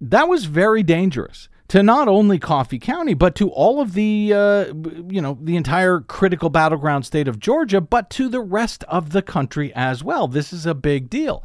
that 0.00 0.26
was 0.26 0.46
very 0.46 0.82
dangerous 0.82 1.50
to 1.68 1.82
not 1.82 2.08
only 2.08 2.38
Coffee 2.38 2.78
County, 2.78 3.12
but 3.12 3.34
to 3.34 3.50
all 3.50 3.78
of 3.78 3.92
the, 3.92 4.32
uh, 4.34 4.72
you 5.06 5.20
know, 5.20 5.36
the 5.42 5.56
entire 5.56 6.00
critical 6.00 6.48
battleground 6.48 7.04
state 7.04 7.28
of 7.28 7.40
Georgia, 7.40 7.82
but 7.82 8.08
to 8.08 8.26
the 8.30 8.40
rest 8.40 8.84
of 8.84 9.10
the 9.10 9.20
country 9.20 9.70
as 9.74 10.02
well. 10.02 10.26
This 10.28 10.50
is 10.50 10.64
a 10.64 10.74
big 10.74 11.10
deal. 11.10 11.44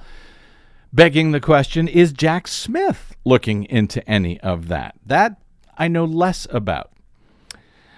Begging 0.95 1.33
the 1.33 1.41
question 1.41 1.89
is 1.89 2.13
Jack 2.13 2.47
Smith 2.47 3.17
looking 3.25 3.65
into 3.65 4.01
any 4.09 4.39
of 4.39 4.69
that? 4.69 4.95
That 5.05 5.41
I 5.77 5.89
know 5.89 6.05
less 6.05 6.47
about. 6.49 6.93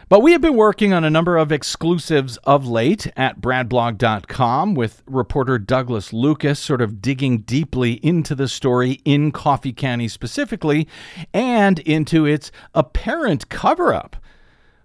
But 0.10 0.22
we 0.22 0.32
have 0.32 0.42
been 0.42 0.56
working 0.56 0.94
on 0.94 1.04
a 1.04 1.10
number 1.12 1.38
of 1.38 1.52
exclusives 1.52 2.38
of 2.38 2.66
late 2.66 3.06
at 3.16 3.40
bradblog.com 3.40 4.74
with 4.74 5.04
reporter 5.06 5.60
Douglas 5.60 6.12
Lucas 6.12 6.60
sort 6.60 6.82
of 6.82 7.00
digging 7.00 7.42
deeply 7.42 8.04
into 8.04 8.34
the 8.34 8.48
story 8.48 8.94
in 9.06 9.32
Coffee 9.32 9.74
County 9.74 10.08
specifically 10.08 10.88
and 11.36 11.78
into 11.78 12.26
its 12.26 12.52
apparent 12.74 13.48
cover 13.50 13.94
up 13.94 14.16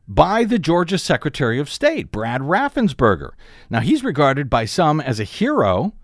by 0.06 0.44
the 0.44 0.58
Georgia 0.58 0.98
Secretary 0.98 1.58
of 1.58 1.70
State, 1.70 2.12
Brad 2.12 2.42
Raffensperger. 2.42 3.30
Now, 3.70 3.80
he's 3.80 4.04
regarded 4.04 4.50
by 4.50 4.66
some 4.66 5.00
as 5.00 5.18
a 5.18 5.24
hero 5.24 5.94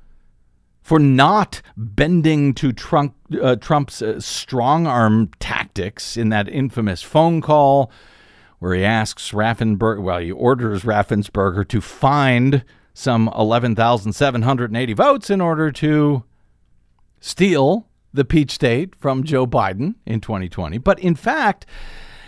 for 0.88 0.98
not 0.98 1.60
bending 1.76 2.54
to 2.54 2.72
Trump, 2.72 3.14
uh, 3.42 3.56
Trump's 3.56 4.00
uh, 4.00 4.18
strong 4.20 4.86
arm 4.86 5.30
tactics 5.38 6.16
in 6.16 6.30
that 6.30 6.48
infamous 6.48 7.02
phone 7.02 7.42
call 7.42 7.92
where 8.58 8.74
he 8.74 8.82
asks 8.82 9.32
Raffensperger, 9.32 10.02
well, 10.02 10.18
he 10.18 10.32
orders 10.32 10.84
Raffensperger 10.84 11.68
to 11.68 11.82
find 11.82 12.64
some 12.94 13.30
11,780 13.36 14.92
votes 14.94 15.28
in 15.28 15.42
order 15.42 15.70
to 15.72 16.24
steal 17.20 17.86
the 18.14 18.24
Peach 18.24 18.52
State 18.52 18.96
from 18.96 19.24
Joe 19.24 19.46
Biden 19.46 19.96
in 20.06 20.22
2020. 20.22 20.78
But 20.78 20.98
in 21.00 21.14
fact, 21.14 21.66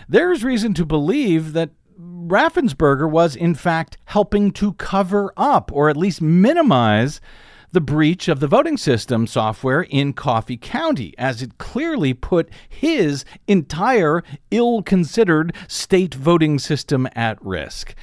there's 0.06 0.44
reason 0.44 0.74
to 0.74 0.84
believe 0.84 1.54
that 1.54 1.70
Raffensperger 1.98 3.10
was, 3.10 3.34
in 3.34 3.54
fact, 3.54 3.96
helping 4.04 4.50
to 4.50 4.74
cover 4.74 5.32
up 5.38 5.72
or 5.72 5.88
at 5.88 5.96
least 5.96 6.20
minimize 6.20 7.22
the 7.72 7.80
breach 7.80 8.28
of 8.28 8.40
the 8.40 8.46
voting 8.46 8.76
system 8.76 9.26
software 9.26 9.82
in 9.82 10.12
Coffee 10.12 10.56
County, 10.56 11.14
as 11.18 11.42
it 11.42 11.58
clearly 11.58 12.14
put 12.14 12.48
his 12.68 13.24
entire 13.46 14.22
ill 14.50 14.82
considered 14.82 15.54
state 15.68 16.14
voting 16.14 16.58
system 16.58 17.08
at 17.14 17.44
risk. 17.44 17.94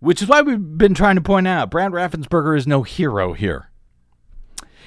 Which 0.00 0.22
is 0.22 0.28
why 0.28 0.42
we've 0.42 0.78
been 0.78 0.94
trying 0.94 1.16
to 1.16 1.22
point 1.22 1.46
out 1.46 1.70
Brad 1.70 1.92
Raffensperger 1.92 2.56
is 2.56 2.66
no 2.66 2.82
hero 2.82 3.32
here. 3.32 3.68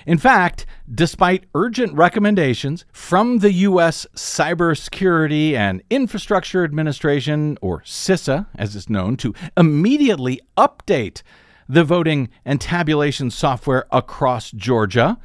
In 0.05 0.17
fact, 0.19 0.65
despite 0.93 1.45
urgent 1.55 1.93
recommendations 1.93 2.85
from 2.91 3.39
the 3.39 3.51
U.S. 3.53 4.05
Cybersecurity 4.15 5.53
and 5.53 5.81
Infrastructure 5.89 6.63
Administration, 6.63 7.57
or 7.61 7.81
CISA 7.81 8.45
as 8.55 8.75
it's 8.75 8.89
known, 8.89 9.17
to 9.17 9.33
immediately 9.57 10.41
update 10.57 11.23
the 11.67 11.83
voting 11.83 12.29
and 12.43 12.59
tabulation 12.61 13.31
software 13.31 13.85
across 13.91 14.51
Georgia. 14.51 15.17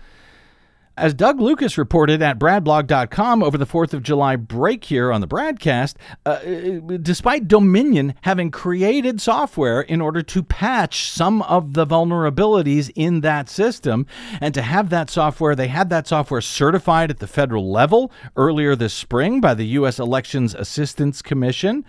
As 1.01 1.15
Doug 1.15 1.41
Lucas 1.41 1.79
reported 1.79 2.21
at 2.21 2.39
bradblog.com 2.39 3.43
over 3.43 3.57
the 3.57 3.65
4th 3.65 3.95
of 3.95 4.03
July 4.03 4.37
break 4.37 4.85
here 4.85 5.11
on 5.11 5.23
the 5.23 5.27
BradCast, 5.27 5.95
uh, 6.27 6.37
despite 6.99 7.49
Dominion 7.49 8.13
having 8.21 8.51
created 8.51 9.19
software 9.19 9.81
in 9.81 10.03
order 10.03 10.21
to 10.21 10.43
patch 10.43 11.09
some 11.09 11.41
of 11.43 11.73
the 11.73 11.87
vulnerabilities 11.87 12.93
in 12.95 13.23
that 13.23 13.49
system, 13.49 14.07
and 14.43 14.53
to 14.53 14.61
have 14.61 14.91
that 14.91 15.09
software, 15.09 15.55
they 15.55 15.69
had 15.69 15.89
that 15.89 16.07
software 16.07 16.43
certified 16.43 17.11
at 17.11 17.19
the 17.19 17.27
federal 17.27 17.73
level 17.73 18.13
earlier 18.37 18.77
this 18.77 18.93
spring 18.93 19.41
by 19.41 19.55
the 19.55 19.67
U.S. 19.69 19.99
Elections 19.99 20.55
Assistance 20.55 21.23
Commission. 21.23 21.83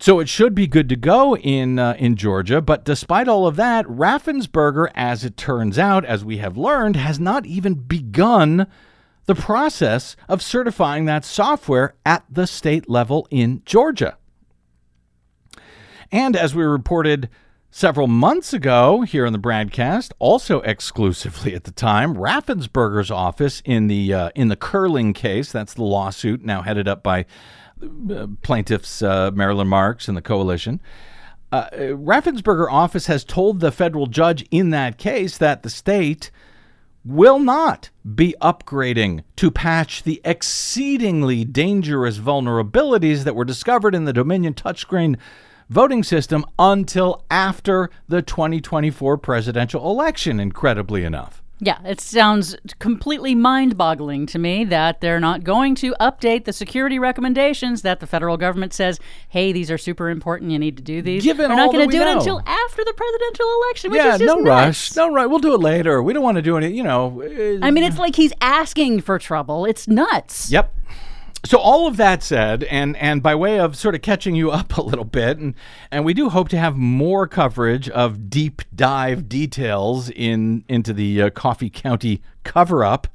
So 0.00 0.20
it 0.20 0.28
should 0.28 0.54
be 0.54 0.68
good 0.68 0.88
to 0.90 0.96
go 0.96 1.36
in 1.36 1.78
uh, 1.78 1.96
in 1.98 2.14
Georgia, 2.14 2.60
but 2.60 2.84
despite 2.84 3.26
all 3.26 3.46
of 3.46 3.56
that, 3.56 3.84
Raffensperger, 3.86 4.90
as 4.94 5.24
it 5.24 5.36
turns 5.36 5.78
out, 5.78 6.04
as 6.04 6.24
we 6.24 6.38
have 6.38 6.56
learned, 6.56 6.94
has 6.94 7.18
not 7.18 7.46
even 7.46 7.74
begun 7.74 8.68
the 9.26 9.34
process 9.34 10.16
of 10.28 10.40
certifying 10.40 11.04
that 11.06 11.24
software 11.24 11.94
at 12.06 12.24
the 12.30 12.46
state 12.46 12.88
level 12.88 13.26
in 13.30 13.60
Georgia. 13.64 14.16
And 16.10 16.36
as 16.36 16.54
we 16.54 16.64
reported 16.64 17.28
several 17.70 18.06
months 18.06 18.52
ago 18.52 19.02
here 19.02 19.26
on 19.26 19.32
the 19.32 19.38
BradCast, 19.38 20.12
also 20.20 20.60
exclusively 20.60 21.54
at 21.54 21.64
the 21.64 21.72
time, 21.72 22.14
Raffensperger's 22.14 23.10
office 23.10 23.62
in 23.64 23.88
the 23.88 24.14
uh, 24.14 24.30
in 24.36 24.48
the 24.48 24.56
Curling 24.56 25.12
case, 25.12 25.50
that's 25.50 25.74
the 25.74 25.84
lawsuit 25.84 26.44
now 26.44 26.62
headed 26.62 26.86
up 26.86 27.02
by 27.02 27.26
plaintiffs 28.42 29.02
uh, 29.02 29.30
Marilyn 29.32 29.68
Marks 29.68 30.08
and 30.08 30.16
the 30.16 30.22
coalition. 30.22 30.80
Uh, 31.50 31.68
Raffensperger 31.72 32.70
office 32.70 33.06
has 33.06 33.24
told 33.24 33.60
the 33.60 33.72
federal 33.72 34.06
judge 34.06 34.44
in 34.50 34.70
that 34.70 34.98
case 34.98 35.38
that 35.38 35.62
the 35.62 35.70
state 35.70 36.30
will 37.04 37.38
not 37.38 37.88
be 38.14 38.34
upgrading 38.42 39.22
to 39.36 39.50
patch 39.50 40.02
the 40.02 40.20
exceedingly 40.24 41.44
dangerous 41.44 42.18
vulnerabilities 42.18 43.24
that 43.24 43.34
were 43.34 43.46
discovered 43.46 43.94
in 43.94 44.04
the 44.04 44.12
Dominion 44.12 44.52
touchscreen 44.52 45.16
voting 45.70 46.02
system 46.02 46.44
until 46.58 47.24
after 47.30 47.88
the 48.08 48.20
2024 48.20 49.16
presidential 49.18 49.90
election, 49.90 50.38
incredibly 50.38 51.04
enough. 51.04 51.42
Yeah, 51.60 51.78
it 51.84 52.00
sounds 52.00 52.56
completely 52.78 53.34
mind 53.34 53.76
boggling 53.76 54.26
to 54.26 54.38
me 54.38 54.64
that 54.66 55.00
they're 55.00 55.18
not 55.18 55.42
going 55.42 55.74
to 55.76 55.92
update 56.00 56.44
the 56.44 56.52
security 56.52 57.00
recommendations 57.00 57.82
that 57.82 57.98
the 57.98 58.06
federal 58.06 58.36
government 58.36 58.72
says, 58.72 59.00
hey, 59.28 59.50
these 59.50 59.68
are 59.68 59.78
super 59.78 60.08
important. 60.08 60.52
You 60.52 60.58
need 60.60 60.76
to 60.76 60.82
do 60.84 61.02
these. 61.02 61.24
Given 61.24 61.48
they're 61.48 61.56
not 61.56 61.72
going 61.72 61.88
to 61.88 61.96
do 61.96 62.00
it 62.00 62.06
until 62.06 62.40
after 62.46 62.84
the 62.84 62.92
presidential 62.92 63.46
election, 63.62 63.90
which 63.90 63.98
yeah, 63.98 64.14
is 64.14 64.20
just 64.20 64.26
no 64.26 64.34
nuts. 64.36 64.46
rush. 64.46 64.96
No 64.96 65.12
rush. 65.12 65.28
We'll 65.28 65.40
do 65.40 65.54
it 65.54 65.60
later. 65.60 66.00
We 66.00 66.12
don't 66.12 66.22
want 66.22 66.36
to 66.36 66.42
do 66.42 66.56
any, 66.56 66.70
you 66.70 66.84
know. 66.84 67.22
uh, 67.22 67.58
I 67.66 67.72
mean, 67.72 67.82
it's 67.82 67.98
like 67.98 68.14
he's 68.14 68.32
asking 68.40 69.00
for 69.00 69.18
trouble. 69.18 69.64
It's 69.64 69.88
nuts. 69.88 70.52
Yep. 70.52 70.72
So 71.44 71.58
all 71.58 71.86
of 71.86 71.96
that 71.98 72.22
said, 72.22 72.64
and 72.64 72.96
and 72.96 73.22
by 73.22 73.34
way 73.34 73.60
of 73.60 73.76
sort 73.76 73.94
of 73.94 74.02
catching 74.02 74.34
you 74.34 74.50
up 74.58 74.76
a 74.76 74.82
little 74.82 75.04
bit, 75.04 75.38
and 75.38 75.54
and 75.90 76.04
we 76.04 76.14
do 76.14 76.28
hope 76.28 76.48
to 76.50 76.58
have 76.58 76.76
more 76.76 77.26
coverage 77.26 77.88
of 77.88 78.28
deep 78.28 78.62
dive 78.74 79.28
details 79.28 80.10
in 80.10 80.64
into 80.68 80.92
the 80.92 81.22
uh, 81.22 81.30
Coffee 81.30 81.70
County 81.70 82.22
cover 82.44 82.84
up. 82.84 83.08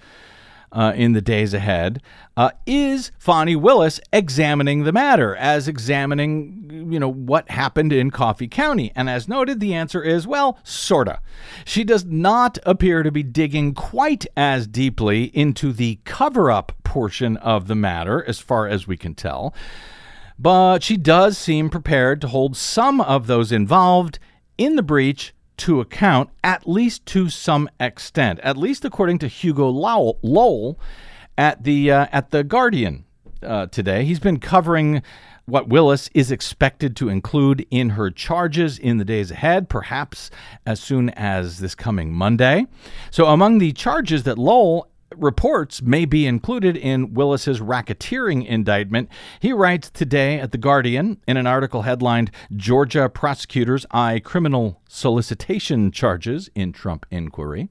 Uh, 0.73 0.91
in 0.95 1.13
the 1.13 1.21
days 1.21 1.53
ahead, 1.53 2.01
uh, 2.35 2.49
is 2.65 3.11
Fani 3.19 3.55
Willis 3.55 3.99
examining 4.11 4.85
the 4.85 4.91
matter 4.91 5.35
as 5.35 5.67
examining, 5.67 6.89
you 6.91 6.99
know, 6.99 7.11
what 7.11 7.47
happened 7.51 7.93
in 7.93 8.09
Coffee 8.09 8.47
County? 8.47 8.91
And 8.95 9.07
as 9.07 9.27
noted, 9.27 9.59
the 9.59 9.75
answer 9.75 10.01
is 10.01 10.25
well, 10.25 10.57
sorta. 10.63 11.19
She 11.63 11.83
does 11.83 12.05
not 12.05 12.57
appear 12.65 13.03
to 13.03 13.11
be 13.11 13.21
digging 13.21 13.75
quite 13.75 14.25
as 14.35 14.65
deeply 14.65 15.25
into 15.25 15.73
the 15.73 15.99
cover 16.05 16.49
up 16.49 16.71
portion 16.83 17.37
of 17.37 17.67
the 17.67 17.75
matter, 17.75 18.23
as 18.27 18.39
far 18.39 18.67
as 18.67 18.87
we 18.87 18.97
can 18.97 19.13
tell. 19.13 19.53
But 20.39 20.81
she 20.81 20.97
does 20.97 21.37
seem 21.37 21.69
prepared 21.69 22.19
to 22.21 22.27
hold 22.29 22.57
some 22.57 22.99
of 22.99 23.27
those 23.27 23.51
involved 23.51 24.17
in 24.57 24.75
the 24.75 24.81
breach 24.83 25.32
to 25.57 25.79
account, 25.79 26.29
at 26.43 26.67
least 26.67 27.05
to 27.07 27.29
some 27.29 27.69
extent, 27.79 28.39
at 28.41 28.57
least 28.57 28.86
according 28.86 29.19
to 29.19 29.27
Hugo 29.27 29.69
Lowell, 29.69 30.80
at 31.38 31.63
the 31.63 31.91
uh, 31.91 32.08
at 32.12 32.32
the 32.32 32.43
Guardian 32.43 33.06
uh, 33.41 33.67
today. 33.67 34.06
He's 34.06 34.19
been 34.19 34.39
covering 34.39 35.01
what 35.45 35.67
Willis 35.67 36.10
is 36.13 36.32
expected 36.32 36.95
to 36.95 37.10
include 37.10 37.65
in 37.69 37.91
her 37.91 38.10
charges 38.10 38.80
in 38.80 38.97
the 38.97 39.06
days 39.06 39.30
ahead, 39.30 39.67
perhaps 39.67 40.32
as 40.65 40.80
soon 40.80 41.10
as 41.12 41.60
this 41.60 41.75
coming 41.75 42.13
Monday. 42.13 42.65
So, 43.12 43.27
among 43.27 43.58
the 43.58 43.73
charges 43.73 44.23
that 44.23 44.38
Lowell 44.38 44.88
reports 45.17 45.82
may 45.82 46.06
be 46.06 46.26
included 46.26 46.78
in 46.78 47.13
Willis's 47.13 47.60
racketeering 47.60 48.45
indictment. 48.45 49.10
He 49.39 49.54
writes 49.54 49.89
today 49.89 50.39
at 50.39 50.52
The 50.52 50.58
Guardian 50.58 51.21
in 51.28 51.38
an 51.38 51.47
article 51.47 51.84
headlined 51.84 52.32
Georgia 52.56 53.10
Prosecutors 53.10 53.86
Eye 53.91 54.19
Criminal 54.19 54.82
Solicitation 54.88 55.91
Charges 55.91 56.49
in 56.56 56.71
Trump 56.71 57.06
Inquiry. 57.12 57.69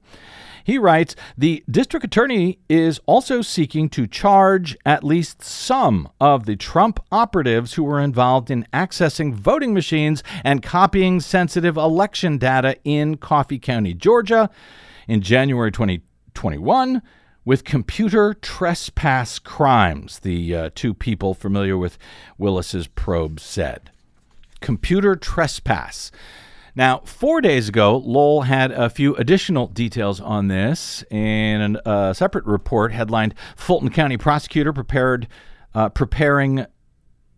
He 0.63 0.77
writes 0.77 1.15
The 1.37 1.63
district 1.69 2.05
attorney 2.05 2.59
is 2.69 2.99
also 3.05 3.41
seeking 3.41 3.89
to 3.89 4.07
charge 4.07 4.77
at 4.85 5.03
least 5.03 5.43
some 5.43 6.09
of 6.21 6.45
the 6.45 6.55
Trump 6.55 6.99
operatives 7.11 7.73
who 7.73 7.83
were 7.83 7.99
involved 7.99 8.49
in 8.49 8.65
accessing 8.73 9.33
voting 9.33 9.73
machines 9.73 10.23
and 10.43 10.63
copying 10.63 11.19
sensitive 11.19 11.77
election 11.77 12.37
data 12.37 12.77
in 12.83 13.17
Coffee 13.17 13.59
County, 13.59 13.93
Georgia 13.93 14.49
in 15.07 15.21
January 15.21 15.71
2021 15.71 17.01
with 17.45 17.63
computer 17.63 18.33
trespass 18.33 19.39
crimes, 19.39 20.19
the 20.19 20.55
uh, 20.55 20.69
two 20.75 20.93
people 20.93 21.33
familiar 21.33 21.77
with 21.77 21.97
Willis's 22.37 22.87
probe 22.87 23.39
said. 23.39 23.91
Computer 24.61 25.15
trespass. 25.15 26.11
Now, 26.75 27.01
four 27.05 27.39
days 27.41 27.69
ago, 27.69 27.97
Lowell 27.97 28.43
had 28.43 28.71
a 28.71 28.89
few 28.89 29.15
additional 29.17 29.67
details 29.67 30.19
on 30.19 30.47
this 30.47 31.03
in 31.11 31.77
a 31.85 32.15
separate 32.15 32.45
report 32.45 32.91
headlined 32.91 33.35
Fulton 33.55 33.89
County 33.89 34.17
prosecutor 34.17 34.73
prepared 34.73 35.27
uh, 35.75 35.89
preparing 35.89 36.61
uh, 36.61 36.65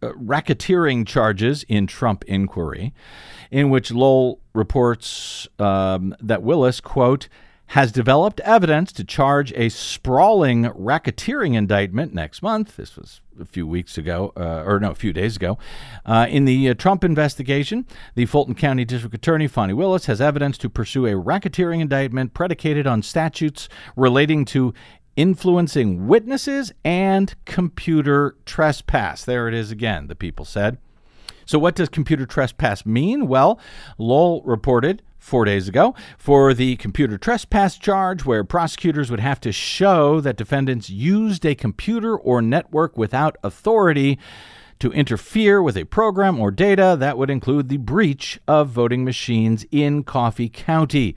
racketeering 0.02 1.06
charges 1.06 1.63
in 1.63 1.88
Trump 1.88 2.24
inquiry, 2.26 2.94
in 3.52 3.70
which 3.70 3.91
Lowell 3.91 4.39
reports 4.54 5.48
um, 5.60 6.15
that 6.22 6.44
Willis, 6.44 6.80
quote, 6.80 7.28
has 7.67 7.91
developed 7.91 8.39
evidence 8.41 8.91
to 8.93 9.04
charge 9.04 9.51
a 9.54 9.69
sprawling 9.69 10.65
racketeering 10.65 11.56
indictment 11.56 12.13
next 12.13 12.41
month. 12.41 12.75
This 12.78 12.95
was 12.95 13.21
a 13.39 13.45
few 13.45 13.67
weeks 13.67 13.97
ago, 13.97 14.32
uh, 14.38 14.63
or 14.65 14.80
no, 14.80 14.91
a 14.91 14.95
few 14.95 15.12
days 15.12 15.36
ago. 15.36 15.58
Uh, 16.06 16.28
in 16.30 16.45
the 16.45 16.69
uh, 16.69 16.73
Trump 16.73 17.04
investigation, 17.04 17.86
the 18.13 18.25
Fulton 18.25 18.56
County 18.56 18.86
District 18.86 19.15
Attorney, 19.15 19.47
Fani 19.47 19.73
Willis, 19.73 20.06
has 20.06 20.21
evidence 20.21 20.58
to 20.60 20.69
pursue 20.69 21.06
a 21.06 21.12
racketeering 21.12 21.82
indictment 21.82 22.34
predicated 22.34 22.88
on 22.88 23.01
statutes 23.01 23.67
relating 23.95 24.45
to 24.45 24.73
influencing 25.15 26.08
witnesses 26.08 26.73
and 26.84 27.36
computer 27.45 28.36
trespass. 28.45 29.23
There 29.23 29.47
it 29.47 29.54
is 29.54 29.71
again, 29.71 30.08
the 30.08 30.15
people 30.15 30.45
said. 30.45 30.78
So, 31.45 31.60
what 31.60 31.75
does 31.75 31.89
computer 31.89 32.25
trespass 32.25 32.86
mean? 32.86 33.27
Well, 33.27 33.60
Lowell 33.97 34.41
reported 34.43 35.01
four 35.19 35.45
days 35.45 35.67
ago 35.67 35.95
for 36.17 36.53
the 36.53 36.75
computer 36.77 37.17
trespass 37.17 37.77
charge, 37.77 38.25
where 38.25 38.43
prosecutors 38.43 39.10
would 39.10 39.19
have 39.19 39.39
to 39.41 39.51
show 39.51 40.21
that 40.21 40.38
defendants 40.38 40.89
used 40.89 41.45
a 41.45 41.55
computer 41.55 42.15
or 42.15 42.41
network 42.41 42.97
without 42.97 43.38
authority 43.43 44.19
to 44.79 44.91
interfere 44.91 45.62
with 45.62 45.77
a 45.77 45.86
program 45.86 46.39
or 46.39 46.51
data 46.51 46.95
that 46.99 47.17
would 47.17 47.29
include 47.29 47.69
the 47.69 47.77
breach 47.77 48.39
of 48.47 48.69
voting 48.69 49.03
machines 49.03 49.65
in 49.71 50.03
Coffee 50.03 50.49
County. 50.49 51.15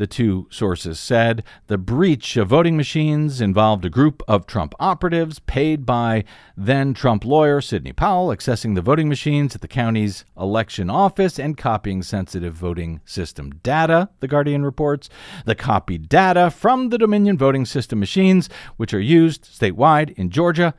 The 0.00 0.06
two 0.06 0.46
sources 0.48 0.98
said 0.98 1.44
the 1.66 1.76
breach 1.76 2.38
of 2.38 2.48
voting 2.48 2.74
machines 2.74 3.42
involved 3.42 3.84
a 3.84 3.90
group 3.90 4.22
of 4.26 4.46
Trump 4.46 4.74
operatives 4.80 5.40
paid 5.40 5.84
by 5.84 6.24
then 6.56 6.94
Trump 6.94 7.22
lawyer 7.22 7.60
Sidney 7.60 7.92
Powell 7.92 8.34
accessing 8.34 8.74
the 8.74 8.80
voting 8.80 9.10
machines 9.10 9.54
at 9.54 9.60
the 9.60 9.68
county's 9.68 10.24
election 10.38 10.88
office 10.88 11.38
and 11.38 11.54
copying 11.54 12.02
sensitive 12.02 12.54
voting 12.54 13.02
system 13.04 13.50
data, 13.62 14.08
The 14.20 14.26
Guardian 14.26 14.64
reports. 14.64 15.10
The 15.44 15.54
copied 15.54 16.08
data 16.08 16.50
from 16.50 16.88
the 16.88 16.96
Dominion 16.96 17.36
voting 17.36 17.66
system 17.66 18.00
machines, 18.00 18.48
which 18.78 18.94
are 18.94 19.00
used 19.00 19.44
statewide 19.44 20.14
in 20.16 20.30
Georgia, 20.30 20.72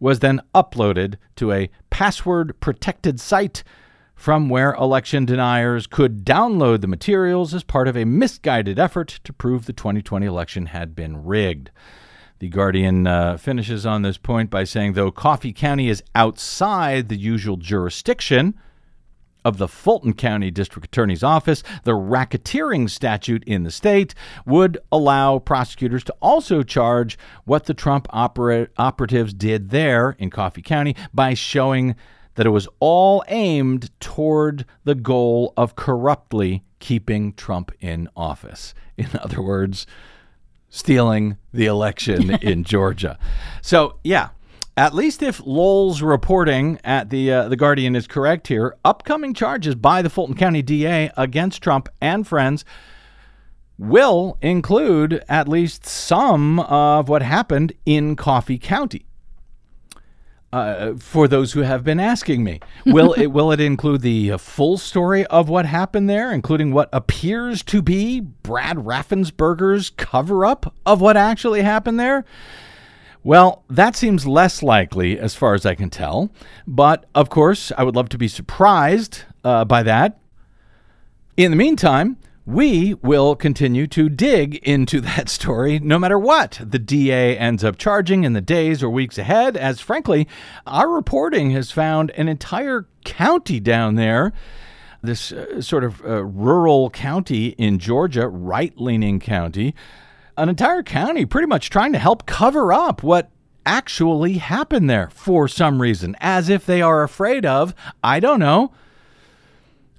was 0.00 0.20
then 0.20 0.40
uploaded 0.54 1.16
to 1.36 1.52
a 1.52 1.68
password 1.90 2.58
protected 2.60 3.20
site 3.20 3.62
from 4.16 4.48
where 4.48 4.72
election 4.74 5.26
deniers 5.26 5.86
could 5.86 6.24
download 6.24 6.80
the 6.80 6.88
materials 6.88 7.52
as 7.52 7.62
part 7.62 7.86
of 7.86 7.96
a 7.96 8.06
misguided 8.06 8.78
effort 8.78 9.20
to 9.22 9.32
prove 9.32 9.66
the 9.66 9.72
2020 9.74 10.26
election 10.26 10.66
had 10.66 10.96
been 10.96 11.22
rigged. 11.22 11.70
The 12.38 12.48
Guardian 12.48 13.06
uh, 13.06 13.36
finishes 13.36 13.86
on 13.86 14.02
this 14.02 14.16
point 14.16 14.50
by 14.50 14.64
saying 14.64 14.94
though 14.94 15.10
Coffee 15.10 15.52
County 15.52 15.88
is 15.88 16.02
outside 16.14 17.08
the 17.08 17.16
usual 17.16 17.56
jurisdiction 17.56 18.54
of 19.44 19.58
the 19.58 19.68
Fulton 19.68 20.12
County 20.12 20.50
District 20.50 20.86
Attorney's 20.86 21.22
Office, 21.22 21.62
the 21.84 21.92
racketeering 21.92 22.90
statute 22.90 23.44
in 23.44 23.62
the 23.62 23.70
state 23.70 24.12
would 24.44 24.76
allow 24.90 25.38
prosecutors 25.38 26.02
to 26.04 26.14
also 26.20 26.64
charge 26.64 27.16
what 27.44 27.66
the 27.66 27.74
Trump 27.74 28.08
opera- 28.10 28.68
operatives 28.76 29.32
did 29.32 29.70
there 29.70 30.16
in 30.18 30.30
Coffee 30.30 30.62
County 30.62 30.96
by 31.14 31.32
showing 31.32 31.94
that 32.36 32.46
it 32.46 32.50
was 32.50 32.68
all 32.80 33.24
aimed 33.28 33.90
toward 34.00 34.64
the 34.84 34.94
goal 34.94 35.52
of 35.56 35.76
corruptly 35.76 36.62
keeping 36.78 37.32
Trump 37.32 37.72
in 37.80 38.08
office. 38.16 38.74
In 38.96 39.08
other 39.20 39.42
words, 39.42 39.86
stealing 40.68 41.36
the 41.52 41.66
election 41.66 42.30
in 42.42 42.64
Georgia. 42.64 43.18
So, 43.62 43.98
yeah, 44.04 44.30
at 44.76 44.94
least 44.94 45.22
if 45.22 45.40
Lowell's 45.44 46.02
reporting 46.02 46.78
at 46.84 47.10
the 47.10 47.32
uh, 47.32 47.48
the 47.48 47.56
Guardian 47.56 47.96
is 47.96 48.06
correct 48.06 48.48
here, 48.48 48.76
upcoming 48.84 49.32
charges 49.34 49.74
by 49.74 50.02
the 50.02 50.10
Fulton 50.10 50.36
County 50.36 50.62
DA 50.62 51.10
against 51.16 51.62
Trump 51.62 51.88
and 52.00 52.26
friends 52.26 52.64
will 53.78 54.38
include 54.40 55.22
at 55.28 55.48
least 55.48 55.84
some 55.86 56.60
of 56.60 57.08
what 57.08 57.22
happened 57.22 57.72
in 57.84 58.16
Coffee 58.16 58.58
County. 58.58 59.06
Uh, 60.56 60.94
for 60.96 61.28
those 61.28 61.52
who 61.52 61.60
have 61.60 61.84
been 61.84 62.00
asking 62.00 62.42
me, 62.42 62.58
will 62.86 63.12
it 63.12 63.26
will 63.26 63.52
it 63.52 63.60
include 63.60 64.00
the 64.00 64.38
full 64.38 64.78
story 64.78 65.26
of 65.26 65.50
what 65.50 65.66
happened 65.66 66.08
there, 66.08 66.32
including 66.32 66.72
what 66.72 66.88
appears 66.94 67.62
to 67.62 67.82
be 67.82 68.20
Brad 68.20 68.78
Raffensperger's 68.78 69.90
cover 69.90 70.46
up 70.46 70.74
of 70.86 70.98
what 71.02 71.14
actually 71.14 71.60
happened 71.60 72.00
there? 72.00 72.24
Well, 73.22 73.64
that 73.68 73.96
seems 73.96 74.26
less 74.26 74.62
likely 74.62 75.18
as 75.18 75.34
far 75.34 75.52
as 75.52 75.66
I 75.66 75.74
can 75.74 75.90
tell. 75.90 76.30
But 76.66 77.04
of 77.14 77.28
course, 77.28 77.70
I 77.76 77.84
would 77.84 77.94
love 77.94 78.08
to 78.08 78.18
be 78.18 78.26
surprised 78.26 79.24
uh, 79.44 79.66
by 79.66 79.82
that. 79.82 80.18
In 81.36 81.50
the 81.50 81.56
meantime, 81.58 82.16
we 82.46 82.94
will 83.02 83.34
continue 83.34 83.88
to 83.88 84.08
dig 84.08 84.54
into 84.58 85.00
that 85.02 85.28
story 85.28 85.80
no 85.80 85.98
matter 85.98 86.18
what 86.18 86.60
the 86.64 86.78
DA 86.78 87.36
ends 87.36 87.64
up 87.64 87.76
charging 87.76 88.24
in 88.24 88.32
the 88.32 88.40
days 88.40 88.82
or 88.82 88.88
weeks 88.88 89.18
ahead, 89.18 89.56
as 89.56 89.80
frankly, 89.80 90.28
our 90.66 90.88
reporting 90.88 91.50
has 91.50 91.72
found 91.72 92.12
an 92.12 92.28
entire 92.28 92.86
county 93.04 93.58
down 93.58 93.96
there. 93.96 94.32
This 95.02 95.32
uh, 95.32 95.60
sort 95.60 95.84
of 95.84 96.00
uh, 96.04 96.24
rural 96.24 96.88
county 96.90 97.48
in 97.48 97.78
Georgia, 97.78 98.28
right 98.28 98.72
leaning 98.76 99.20
county, 99.20 99.74
an 100.36 100.48
entire 100.48 100.82
county 100.82 101.26
pretty 101.26 101.46
much 101.46 101.68
trying 101.68 101.92
to 101.92 101.98
help 101.98 102.26
cover 102.26 102.72
up 102.72 103.02
what 103.02 103.30
actually 103.64 104.34
happened 104.34 104.88
there 104.88 105.10
for 105.10 105.48
some 105.48 105.82
reason, 105.82 106.16
as 106.20 106.48
if 106.48 106.64
they 106.64 106.80
are 106.80 107.02
afraid 107.02 107.44
of, 107.44 107.74
I 108.02 108.20
don't 108.20 108.40
know, 108.40 108.72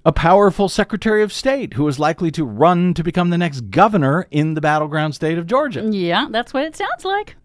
a 0.08 0.12
powerful 0.14 0.70
Secretary 0.70 1.22
of 1.22 1.34
State 1.34 1.74
who 1.74 1.86
is 1.86 2.00
likely 2.00 2.32
to 2.32 2.46
run 2.46 2.94
to 2.94 3.04
become 3.04 3.30
the 3.30 3.38
next 3.38 3.70
governor 3.70 4.26
in 4.32 4.54
the 4.54 4.62
battleground 4.62 5.14
state 5.14 5.38
of 5.38 5.46
Georgia. 5.46 5.86
Yeah, 5.92 6.28
that's 6.32 6.54
what 6.54 6.64
it 6.64 6.78
sounds 6.78 7.04
like. 7.04 7.36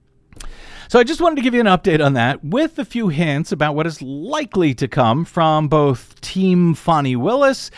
So 0.86 1.00
I 1.00 1.02
just 1.02 1.20
wanted 1.20 1.36
to 1.36 1.42
give 1.42 1.54
you 1.54 1.60
an 1.60 1.66
update 1.66 2.04
on 2.04 2.12
that 2.12 2.44
with 2.44 2.78
a 2.78 2.84
few 2.84 3.08
hints 3.08 3.50
about 3.50 3.74
what 3.74 3.88
is 3.88 4.00
likely 4.00 4.74
to 4.74 4.86
come 4.86 5.24
from 5.24 5.66
both 5.66 6.20
Team 6.20 6.74
Fani 6.74 7.16
Willis 7.16 7.72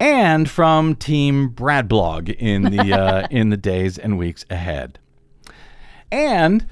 and 0.00 0.50
from 0.50 0.96
Team 0.96 1.50
Bradblog 1.50 2.34
in 2.34 2.64
the 2.64 2.92
uh, 3.00 3.28
in 3.30 3.50
the 3.50 3.56
days 3.56 3.96
and 3.96 4.18
weeks 4.18 4.44
ahead. 4.50 4.98
And 6.10 6.66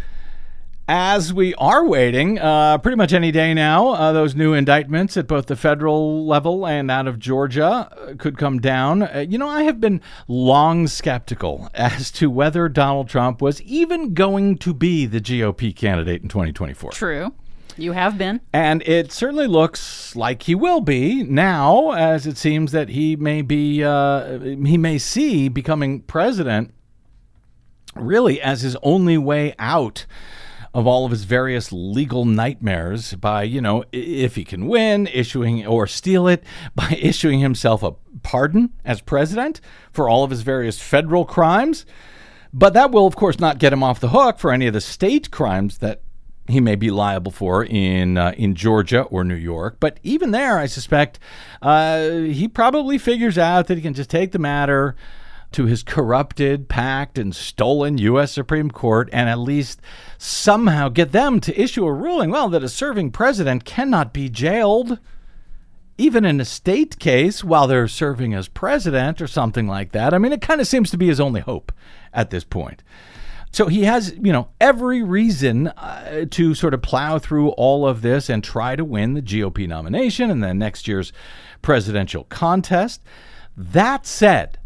as 0.88 1.34
we 1.34 1.54
are 1.56 1.84
waiting, 1.84 2.38
uh, 2.38 2.78
pretty 2.78 2.96
much 2.96 3.12
any 3.12 3.30
day 3.30 3.52
now, 3.52 3.88
uh, 3.88 4.10
those 4.10 4.34
new 4.34 4.54
indictments 4.54 5.18
at 5.18 5.26
both 5.26 5.46
the 5.46 5.54
federal 5.54 6.26
level 6.26 6.66
and 6.66 6.90
out 6.90 7.06
of 7.06 7.18
Georgia 7.18 7.66
uh, 7.66 8.14
could 8.16 8.38
come 8.38 8.58
down. 8.58 9.02
Uh, 9.02 9.26
you 9.28 9.36
know, 9.36 9.48
I 9.48 9.64
have 9.64 9.82
been 9.82 10.00
long 10.26 10.86
skeptical 10.86 11.68
as 11.74 12.10
to 12.12 12.30
whether 12.30 12.70
Donald 12.70 13.08
Trump 13.08 13.42
was 13.42 13.60
even 13.62 14.14
going 14.14 14.56
to 14.58 14.72
be 14.72 15.04
the 15.04 15.20
GOP 15.20 15.76
candidate 15.76 16.22
in 16.22 16.28
2024. 16.28 16.92
True. 16.92 17.34
You 17.76 17.92
have 17.92 18.16
been. 18.16 18.40
And 18.52 18.82
it 18.82 19.12
certainly 19.12 19.46
looks 19.46 20.16
like 20.16 20.44
he 20.44 20.54
will 20.54 20.80
be 20.80 21.22
now, 21.22 21.92
as 21.92 22.26
it 22.26 22.38
seems 22.38 22.72
that 22.72 22.88
he 22.88 23.14
may 23.14 23.42
be, 23.42 23.84
uh, 23.84 24.38
he 24.40 24.78
may 24.78 24.98
see 24.98 25.48
becoming 25.48 26.00
president 26.00 26.72
really 27.94 28.40
as 28.40 28.62
his 28.62 28.76
only 28.82 29.18
way 29.18 29.54
out 29.58 30.06
of 30.74 30.86
all 30.86 31.04
of 31.04 31.10
his 31.10 31.24
various 31.24 31.72
legal 31.72 32.24
nightmares 32.24 33.14
by, 33.14 33.42
you 33.42 33.60
know, 33.60 33.84
if 33.92 34.36
he 34.36 34.44
can 34.44 34.66
win, 34.66 35.06
issuing 35.08 35.66
or 35.66 35.86
steal 35.86 36.28
it 36.28 36.44
by 36.74 36.96
issuing 37.00 37.40
himself 37.40 37.82
a 37.82 37.92
pardon 38.22 38.70
as 38.84 39.00
president 39.00 39.60
for 39.92 40.08
all 40.08 40.24
of 40.24 40.30
his 40.30 40.42
various 40.42 40.80
federal 40.80 41.24
crimes. 41.24 41.86
But 42.52 42.74
that 42.74 42.90
will, 42.90 43.06
of 43.06 43.16
course, 43.16 43.38
not 43.38 43.58
get 43.58 43.72
him 43.72 43.82
off 43.82 44.00
the 44.00 44.08
hook 44.08 44.38
for 44.38 44.52
any 44.52 44.66
of 44.66 44.72
the 44.72 44.80
state 44.80 45.30
crimes 45.30 45.78
that 45.78 46.02
he 46.48 46.60
may 46.60 46.74
be 46.74 46.90
liable 46.90 47.30
for 47.30 47.64
in 47.64 48.16
uh, 48.16 48.32
in 48.36 48.54
Georgia 48.54 49.02
or 49.02 49.22
New 49.22 49.34
York. 49.34 49.76
But 49.80 50.00
even 50.02 50.30
there, 50.30 50.58
I 50.58 50.66
suspect 50.66 51.18
uh, 51.60 52.08
he 52.08 52.48
probably 52.48 52.96
figures 52.96 53.36
out 53.36 53.66
that 53.66 53.76
he 53.76 53.82
can 53.82 53.94
just 53.94 54.10
take 54.10 54.32
the 54.32 54.38
matter 54.38 54.96
to 55.52 55.66
his 55.66 55.82
corrupted, 55.82 56.68
packed, 56.68 57.18
and 57.18 57.34
stolen 57.34 57.98
U.S. 57.98 58.32
Supreme 58.32 58.70
Court 58.70 59.08
and 59.12 59.28
at 59.28 59.38
least 59.38 59.80
somehow 60.18 60.88
get 60.88 61.12
them 61.12 61.40
to 61.40 61.60
issue 61.60 61.86
a 61.86 61.92
ruling, 61.92 62.30
well, 62.30 62.48
that 62.48 62.62
a 62.62 62.68
serving 62.68 63.10
president 63.10 63.64
cannot 63.64 64.12
be 64.12 64.28
jailed, 64.28 64.98
even 65.96 66.24
in 66.24 66.40
a 66.40 66.44
state 66.44 66.98
case, 66.98 67.42
while 67.42 67.66
they're 67.66 67.88
serving 67.88 68.34
as 68.34 68.48
president 68.48 69.20
or 69.20 69.26
something 69.26 69.66
like 69.66 69.92
that. 69.92 70.12
I 70.12 70.18
mean, 70.18 70.32
it 70.32 70.42
kind 70.42 70.60
of 70.60 70.66
seems 70.66 70.90
to 70.90 70.98
be 70.98 71.08
his 71.08 71.20
only 71.20 71.40
hope 71.40 71.72
at 72.12 72.30
this 72.30 72.44
point. 72.44 72.82
So 73.50 73.66
he 73.66 73.84
has, 73.84 74.14
you 74.22 74.32
know, 74.32 74.48
every 74.60 75.02
reason 75.02 75.68
uh, 75.68 76.26
to 76.30 76.54
sort 76.54 76.74
of 76.74 76.82
plow 76.82 77.18
through 77.18 77.50
all 77.50 77.88
of 77.88 78.02
this 78.02 78.28
and 78.28 78.44
try 78.44 78.76
to 78.76 78.84
win 78.84 79.14
the 79.14 79.22
GOP 79.22 79.66
nomination 79.66 80.30
and 80.30 80.42
then 80.44 80.58
next 80.58 80.86
year's 80.86 81.12
presidential 81.62 82.24
contest. 82.24 83.02
That 83.56 84.06
said, 84.06 84.58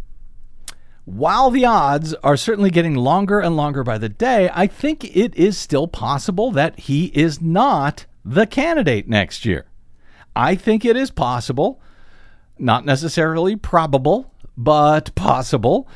while 1.05 1.51
the 1.51 1.65
odds 1.65 2.15
are 2.23 2.37
certainly 2.37 2.71
getting 2.71 2.95
longer 2.95 3.41
and 3.41 3.57
longer 3.57 3.83
by 3.83 3.99
the 3.99 4.09
day, 4.09 4.49
I 4.53 4.67
think 4.67 5.17
it 5.17 5.35
is 5.35 5.59
still 5.59 5.89
possible 5.89 6.51
that 6.53 6.79
he 6.79 7.07
is 7.07 7.41
not 7.41 8.07
the 8.25 8.47
candidate 8.47 9.09
next 9.09 9.45
year. 9.45 9.67
I 10.37 10.55
think 10.55 10.85
it 10.85 10.97
is 10.97 11.11
possible, 11.11 11.81
not 12.59 12.85
necessarily 12.85 13.57
probable, 13.57 14.33
but 14.57 15.15
possible 15.15 15.89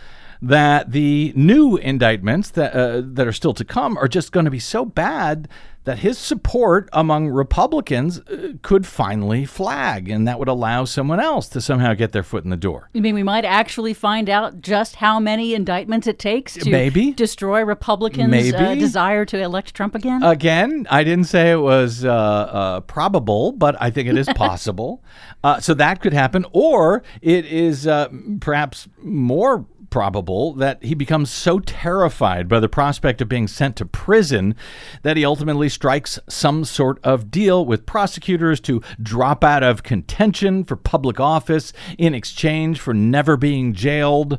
that 0.42 0.92
the 0.92 1.32
new 1.34 1.76
indictments 1.76 2.50
that 2.50 2.74
uh, 2.74 3.02
that 3.04 3.26
are 3.26 3.32
still 3.32 3.54
to 3.54 3.64
come 3.64 3.96
are 3.98 4.08
just 4.08 4.32
going 4.32 4.44
to 4.44 4.50
be 4.50 4.58
so 4.58 4.84
bad 4.84 5.48
that 5.86 6.00
his 6.00 6.18
support 6.18 6.88
among 6.92 7.28
Republicans 7.28 8.18
uh, 8.18 8.54
could 8.60 8.84
finally 8.84 9.44
flag, 9.44 10.08
and 10.08 10.26
that 10.26 10.36
would 10.36 10.48
allow 10.48 10.84
someone 10.84 11.20
else 11.20 11.48
to 11.48 11.60
somehow 11.60 11.94
get 11.94 12.10
their 12.10 12.24
foot 12.24 12.42
in 12.42 12.50
the 12.50 12.56
door. 12.56 12.90
You 12.92 13.00
mean 13.00 13.14
we 13.14 13.22
might 13.22 13.44
actually 13.44 13.94
find 13.94 14.28
out 14.28 14.60
just 14.60 14.96
how 14.96 15.20
many 15.20 15.54
indictments 15.54 16.08
it 16.08 16.18
takes 16.18 16.54
to 16.54 16.68
Maybe. 16.70 17.12
destroy 17.12 17.64
Republicans' 17.64 18.52
uh, 18.52 18.74
desire 18.74 19.24
to 19.26 19.40
elect 19.40 19.74
Trump 19.74 19.94
again? 19.94 20.24
Again, 20.24 20.88
I 20.90 21.04
didn't 21.04 21.26
say 21.26 21.52
it 21.52 21.60
was 21.60 22.04
uh, 22.04 22.12
uh, 22.12 22.80
probable, 22.80 23.52
but 23.52 23.80
I 23.80 23.90
think 23.90 24.08
it 24.08 24.18
is 24.18 24.28
possible. 24.34 25.04
uh, 25.44 25.60
so 25.60 25.72
that 25.74 26.00
could 26.00 26.12
happen, 26.12 26.44
or 26.50 27.04
it 27.22 27.46
is 27.46 27.86
uh, 27.86 28.08
perhaps 28.40 28.88
more 29.00 29.64
probable 29.90 30.52
that 30.54 30.82
he 30.82 30.94
becomes 30.94 31.30
so 31.30 31.58
terrified 31.60 32.48
by 32.48 32.60
the 32.60 32.68
prospect 32.68 33.20
of 33.20 33.28
being 33.28 33.48
sent 33.48 33.76
to 33.76 33.86
prison 33.86 34.54
that 35.02 35.16
he 35.16 35.24
ultimately 35.24 35.68
strikes 35.68 36.18
some 36.28 36.64
sort 36.64 36.98
of 37.04 37.30
deal 37.30 37.64
with 37.64 37.86
prosecutors 37.86 38.60
to 38.60 38.82
drop 39.00 39.44
out 39.44 39.62
of 39.62 39.82
contention 39.82 40.64
for 40.64 40.76
public 40.76 41.20
office 41.20 41.72
in 41.98 42.14
exchange 42.14 42.80
for 42.80 42.94
never 42.94 43.36
being 43.36 43.72
jailed 43.72 44.38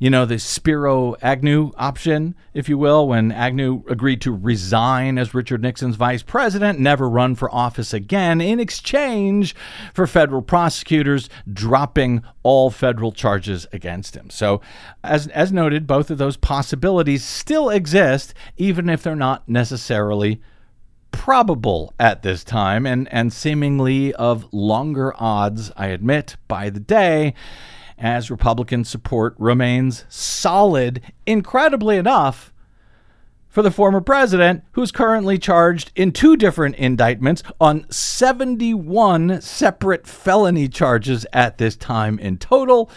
you 0.00 0.08
know, 0.08 0.24
the 0.24 0.38
Spiro 0.38 1.14
Agnew 1.20 1.72
option, 1.76 2.34
if 2.54 2.70
you 2.70 2.78
will, 2.78 3.06
when 3.06 3.30
Agnew 3.30 3.82
agreed 3.86 4.22
to 4.22 4.34
resign 4.34 5.18
as 5.18 5.34
Richard 5.34 5.60
Nixon's 5.60 5.96
vice 5.96 6.22
president, 6.22 6.80
never 6.80 7.06
run 7.06 7.34
for 7.34 7.54
office 7.54 7.92
again, 7.92 8.40
in 8.40 8.58
exchange 8.58 9.54
for 9.92 10.06
federal 10.06 10.40
prosecutors 10.40 11.28
dropping 11.52 12.22
all 12.42 12.70
federal 12.70 13.12
charges 13.12 13.66
against 13.74 14.16
him. 14.16 14.30
So, 14.30 14.62
as, 15.04 15.26
as 15.28 15.52
noted, 15.52 15.86
both 15.86 16.10
of 16.10 16.16
those 16.16 16.38
possibilities 16.38 17.22
still 17.22 17.68
exist, 17.68 18.32
even 18.56 18.88
if 18.88 19.02
they're 19.02 19.14
not 19.14 19.46
necessarily 19.50 20.40
probable 21.12 21.92
at 22.00 22.22
this 22.22 22.42
time 22.42 22.86
and, 22.86 23.06
and 23.12 23.34
seemingly 23.34 24.14
of 24.14 24.50
longer 24.50 25.12
odds, 25.18 25.70
I 25.76 25.88
admit, 25.88 26.36
by 26.48 26.70
the 26.70 26.80
day 26.80 27.34
as 28.00 28.30
Republican 28.30 28.84
support 28.84 29.34
remains 29.38 30.04
solid, 30.08 31.02
incredibly 31.26 31.96
enough, 31.96 32.52
for 33.48 33.62
the 33.62 33.70
former 33.70 34.00
president, 34.00 34.62
who's 34.72 34.92
currently 34.92 35.36
charged 35.36 35.90
in 35.96 36.12
two 36.12 36.36
different 36.36 36.76
indictments 36.76 37.42
on 37.60 37.84
71 37.90 39.40
separate 39.40 40.06
felony 40.06 40.68
charges 40.68 41.26
at 41.32 41.58
this 41.58 41.76
time 41.76 42.18
in 42.18 42.38
total. 42.38 42.90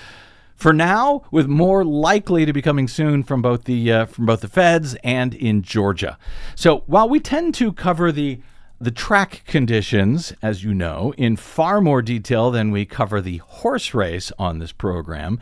For 0.56 0.72
now, 0.72 1.24
with 1.32 1.48
more 1.48 1.84
likely 1.84 2.46
to 2.46 2.54
be 2.54 2.62
coming 2.62 2.88
soon 2.88 3.24
from 3.24 3.42
both 3.42 3.66
the 3.66 3.92
uh, 3.92 4.06
from 4.06 4.28
both 4.28 4.42
the 4.42 4.48
feds 4.48 4.96
and 5.04 5.34
in 5.34 5.63
Georgia. 5.63 6.18
So 6.56 6.84
while 6.86 7.10
we 7.10 7.20
tend 7.20 7.56
to 7.56 7.74
cover 7.74 8.12
the 8.12 8.39
the 8.84 8.91
track 8.91 9.43
conditions, 9.46 10.34
as 10.41 10.63
you 10.63 10.74
know, 10.74 11.13
in 11.17 11.36
far 11.38 11.80
more 11.80 12.02
detail 12.02 12.52
than 12.52 12.72
we 12.72 12.86
cover 12.86 13.22
the 13.22 13.38
horse 13.38 13.93
race 13.93 14.32
on 14.38 14.60
this 14.60 14.72
program, 14.72 15.39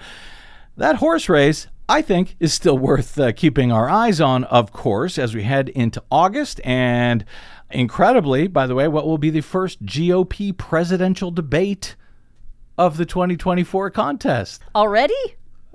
that 0.78 0.98
horse 0.98 1.28
race 1.28 1.68
I 1.90 2.02
think 2.02 2.36
is 2.40 2.54
still 2.54 2.78
worth 2.78 3.20
uh, 3.20 3.32
keeping 3.34 3.72
our 3.72 3.90
eyes 3.90 4.22
on, 4.22 4.46
of 4.46 4.72
course, 4.72 5.18
as 5.18 5.36
we 5.36 5.44
head 5.44 5.70
into 5.70 6.02
August. 6.10 6.62
And 6.64 7.26
incredibly, 7.70 8.48
by 8.48 8.68
the 8.68 8.76
way, 8.76 8.88
what 8.88 9.06
will 9.06 9.18
be 9.18 9.30
the 9.30 9.42
first 9.42 9.86
GOP 9.86 10.56
presidential 10.56 11.32
debate 11.32 11.96
of 12.78 12.98
the 12.98 13.06
2024 13.06 13.90
contest. 13.90 14.62
Already? 14.74 15.14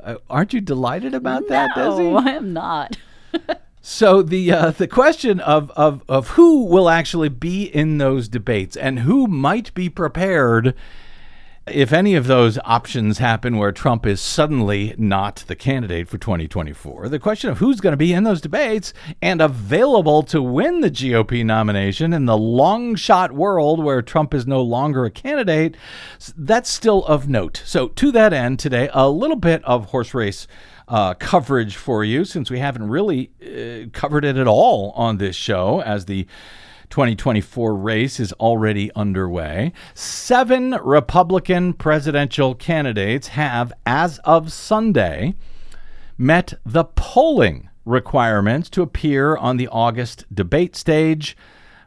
Uh, 0.02 0.16
aren't 0.30 0.52
you 0.52 0.60
delighted 0.60 1.14
about 1.14 1.48
that, 1.48 1.70
no, 1.76 1.98
Desi? 1.98 2.26
I 2.26 2.30
am 2.30 2.52
not. 2.52 2.96
So 3.88 4.20
the 4.20 4.50
uh, 4.50 4.70
the 4.76 4.88
question 4.88 5.38
of, 5.38 5.70
of 5.76 6.02
of 6.08 6.30
who 6.30 6.64
will 6.64 6.88
actually 6.88 7.28
be 7.28 7.62
in 7.62 7.98
those 7.98 8.28
debates 8.28 8.76
and 8.76 8.98
who 8.98 9.28
might 9.28 9.72
be 9.74 9.88
prepared 9.88 10.74
if 11.68 11.92
any 11.92 12.14
of 12.14 12.28
those 12.28 12.58
options 12.64 13.18
happen 13.18 13.56
where 13.56 13.72
Trump 13.72 14.06
is 14.06 14.20
suddenly 14.20 14.94
not 14.96 15.42
the 15.48 15.56
candidate 15.56 16.08
for 16.08 16.16
2024, 16.16 17.08
the 17.08 17.18
question 17.18 17.50
of 17.50 17.58
who's 17.58 17.80
going 17.80 17.92
to 17.92 17.96
be 17.96 18.12
in 18.12 18.22
those 18.22 18.40
debates 18.40 18.92
and 19.20 19.40
available 19.40 20.22
to 20.22 20.40
win 20.40 20.80
the 20.80 20.90
GOP 20.90 21.44
nomination 21.44 22.12
in 22.12 22.26
the 22.26 22.38
long 22.38 22.94
shot 22.94 23.32
world 23.32 23.82
where 23.82 24.00
Trump 24.00 24.32
is 24.32 24.46
no 24.46 24.62
longer 24.62 25.04
a 25.04 25.10
candidate, 25.10 25.76
that's 26.36 26.70
still 26.70 27.04
of 27.06 27.28
note. 27.28 27.62
So, 27.64 27.88
to 27.88 28.12
that 28.12 28.32
end, 28.32 28.60
today, 28.60 28.88
a 28.92 29.10
little 29.10 29.36
bit 29.36 29.64
of 29.64 29.86
horse 29.86 30.14
race. 30.14 30.46
Uh, 30.88 31.14
coverage 31.14 31.74
for 31.74 32.04
you 32.04 32.24
since 32.24 32.48
we 32.48 32.60
haven't 32.60 32.88
really 32.88 33.30
uh, 33.42 33.88
covered 33.92 34.24
it 34.24 34.36
at 34.36 34.46
all 34.46 34.92
on 34.92 35.16
this 35.16 35.34
show 35.34 35.80
as 35.80 36.04
the 36.04 36.24
2024 36.90 37.74
race 37.74 38.20
is 38.20 38.32
already 38.34 38.92
underway. 38.94 39.72
Seven 39.94 40.78
Republican 40.82 41.72
presidential 41.72 42.54
candidates 42.54 43.28
have, 43.28 43.72
as 43.84 44.18
of 44.18 44.52
Sunday, 44.52 45.34
met 46.16 46.54
the 46.64 46.84
polling 46.84 47.68
requirements 47.84 48.68
to 48.70 48.82
appear 48.82 49.36
on 49.36 49.56
the 49.56 49.68
August 49.68 50.24
debate 50.32 50.76
stage. 50.76 51.36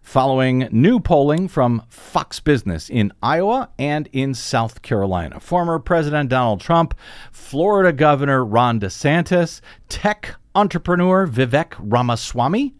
Following 0.09 0.67
new 0.71 0.99
polling 0.99 1.47
from 1.47 1.83
Fox 1.87 2.39
Business 2.39 2.89
in 2.89 3.13
Iowa 3.21 3.69
and 3.77 4.09
in 4.11 4.33
South 4.33 4.81
Carolina. 4.81 5.39
Former 5.39 5.77
President 5.77 6.31
Donald 6.31 6.61
Trump, 6.61 6.95
Florida 7.31 7.93
Governor 7.93 8.43
Ron 8.43 8.79
DeSantis, 8.79 9.61
tech 9.87 10.33
entrepreneur 10.55 11.27
Vivek 11.27 11.75
Ramaswamy, 11.77 12.73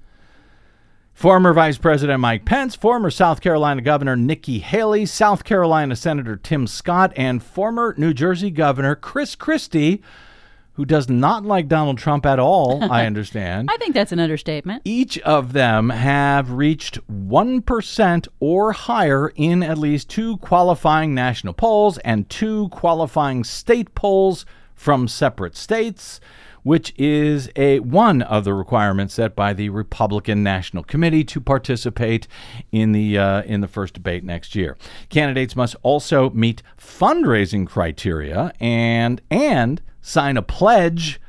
Former 1.14 1.54
Vice 1.54 1.78
President 1.78 2.20
Mike 2.20 2.46
Pence, 2.46 2.76
former 2.76 3.12
South 3.12 3.42
Carolina 3.42 3.84
Governor 3.84 4.16
Nikki 4.16 4.58
Haley, 4.58 5.06
South 5.06 5.44
Carolina 5.44 5.96
Senator 5.96 6.36
Tim 6.36 6.66
Scott, 6.66 7.14
and 7.16 7.44
former 7.44 7.94
New 7.96 8.12
Jersey 8.12 8.50
Governor 8.50 8.96
Chris 8.96 9.36
Christie, 9.36 10.02
who 10.80 10.86
does 10.86 11.10
not 11.10 11.44
like 11.44 11.68
Donald 11.68 11.98
Trump 11.98 12.26
at 12.26 12.40
all, 12.40 12.82
I 12.90 13.06
understand. 13.06 13.68
I 13.70 13.76
think 13.76 13.94
that's 13.94 14.14
an 14.14 14.20
understatement. 14.22 14.82
Each 14.86 15.20
of 15.20 15.52
them 15.52 15.90
have 15.90 16.52
reached 16.52 17.06
1% 17.12 18.28
or 18.40 18.72
higher 18.72 19.34
in 19.36 19.62
at 19.62 19.78
least 19.78 20.10
two 20.10 20.38
qualifying 20.38 21.14
national 21.14 21.52
polls 21.52 21.98
and 21.98 22.30
two 22.30 22.70
qualifying 22.70 23.44
state 23.44 23.94
polls 23.94 24.46
from 24.74 25.10
separate 25.10 25.58
states 25.58 26.22
which 26.70 26.94
is 27.00 27.50
a 27.56 27.80
one 27.80 28.22
of 28.22 28.44
the 28.44 28.54
requirements 28.54 29.16
set 29.16 29.36
by 29.36 29.54
the 29.54 29.70
Republican 29.70 30.44
National 30.44 30.84
Committee 30.84 31.24
to 31.24 31.42
participate 31.42 32.28
in 32.72 32.92
the 32.92 33.18
uh, 33.18 33.42
in 33.42 33.62
the 33.62 33.68
first 33.68 33.96
debate 33.96 34.24
next 34.24 34.54
year. 34.54 34.78
Candidates 35.10 35.56
must 35.56 35.76
also 35.82 36.30
meet 36.30 36.62
fundraising 36.78 37.66
criteria 37.66 38.54
and 38.60 39.20
and 39.32 39.82
sign 40.00 40.38
a 40.38 40.44
pledge 40.44 41.20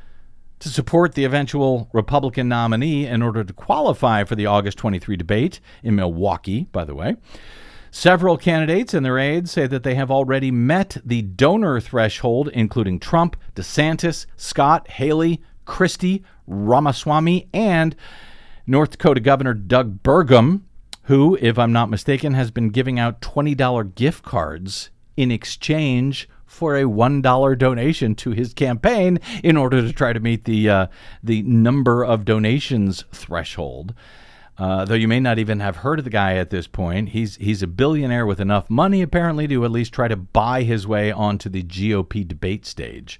to 0.59 0.69
support 0.69 1.15
the 1.15 1.25
eventual 1.25 1.89
Republican 1.91 2.47
nominee 2.47 3.07
in 3.07 3.23
order 3.23 3.43
to 3.43 3.51
qualify 3.51 4.23
for 4.23 4.35
the 4.35 4.45
August 4.45 4.77
23 4.77 5.17
debate 5.17 5.59
in 5.81 5.95
Milwaukee, 5.95 6.67
by 6.71 6.85
the 6.85 6.93
way. 6.93 7.15
Several 7.93 8.37
candidates 8.37 8.93
and 8.93 9.05
their 9.05 9.19
aides 9.19 9.51
say 9.51 9.67
that 9.67 9.83
they 9.83 9.95
have 9.95 10.09
already 10.09 10.49
met 10.49 10.97
the 11.03 11.21
donor 11.21 11.81
threshold, 11.81 12.47
including 12.53 12.99
Trump, 12.99 13.35
DeSantis, 13.53 14.25
Scott, 14.37 14.89
Haley, 14.91 15.41
Christie, 15.65 16.23
Ramaswamy, 16.47 17.49
and 17.53 17.93
North 18.65 18.91
Dakota 18.91 19.19
Governor 19.19 19.53
Doug 19.53 20.01
Burgum, 20.03 20.61
who, 21.03 21.37
if 21.41 21.59
I'm 21.59 21.73
not 21.73 21.89
mistaken, 21.89 22.33
has 22.33 22.49
been 22.49 22.69
giving 22.69 22.97
out 22.97 23.19
$20 23.19 23.93
gift 23.95 24.23
cards 24.23 24.89
in 25.17 25.29
exchange 25.29 26.29
for 26.45 26.77
a 26.77 26.85
one 26.85 27.21
dollar 27.21 27.55
donation 27.55 28.15
to 28.15 28.31
his 28.31 28.53
campaign 28.53 29.19
in 29.43 29.57
order 29.57 29.81
to 29.81 29.91
try 29.91 30.13
to 30.13 30.19
meet 30.19 30.45
the 30.45 30.69
uh, 30.69 30.87
the 31.23 31.41
number 31.43 32.03
of 32.03 32.25
donations 32.25 33.03
threshold. 33.11 33.93
Uh, 34.57 34.85
though 34.85 34.95
you 34.95 35.07
may 35.07 35.19
not 35.19 35.39
even 35.39 35.59
have 35.59 35.77
heard 35.77 35.99
of 35.99 36.05
the 36.05 36.11
guy 36.11 36.35
at 36.35 36.49
this 36.49 36.67
point, 36.67 37.09
he's 37.09 37.35
he's 37.37 37.63
a 37.63 37.67
billionaire 37.67 38.25
with 38.25 38.39
enough 38.39 38.69
money 38.69 39.01
apparently 39.01 39.47
to 39.47 39.65
at 39.65 39.71
least 39.71 39.93
try 39.93 40.07
to 40.07 40.15
buy 40.15 40.63
his 40.63 40.85
way 40.85 41.11
onto 41.11 41.49
the 41.49 41.63
GOP 41.63 42.27
debate 42.27 42.65
stage. 42.65 43.19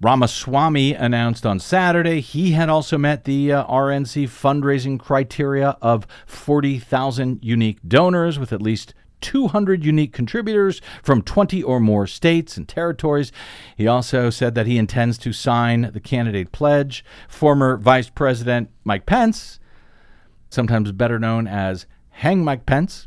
Ramaswamy 0.00 0.94
announced 0.94 1.44
on 1.44 1.58
Saturday 1.58 2.20
he 2.20 2.52
had 2.52 2.68
also 2.68 2.96
met 2.96 3.24
the 3.24 3.52
uh, 3.52 3.66
RNC 3.66 4.24
fundraising 4.24 4.98
criteria 4.98 5.76
of 5.82 6.06
40,000 6.24 7.40
unique 7.42 7.78
donors 7.86 8.38
with 8.38 8.52
at 8.52 8.62
least 8.62 8.94
200 9.20 9.84
unique 9.84 10.12
contributors 10.12 10.80
from 11.02 11.22
20 11.22 11.64
or 11.64 11.80
more 11.80 12.06
states 12.06 12.56
and 12.56 12.68
territories. 12.68 13.32
He 13.76 13.88
also 13.88 14.30
said 14.30 14.54
that 14.54 14.68
he 14.68 14.78
intends 14.78 15.18
to 15.18 15.32
sign 15.32 15.90
the 15.92 16.00
candidate 16.00 16.52
pledge. 16.52 17.04
Former 17.28 17.76
Vice 17.76 18.08
President 18.08 18.70
Mike 18.84 19.04
Pence 19.04 19.58
sometimes 20.50 20.92
better 20.92 21.18
known 21.18 21.46
as 21.46 21.86
Hang 22.10 22.44
Mike 22.44 22.66
Pence, 22.66 23.06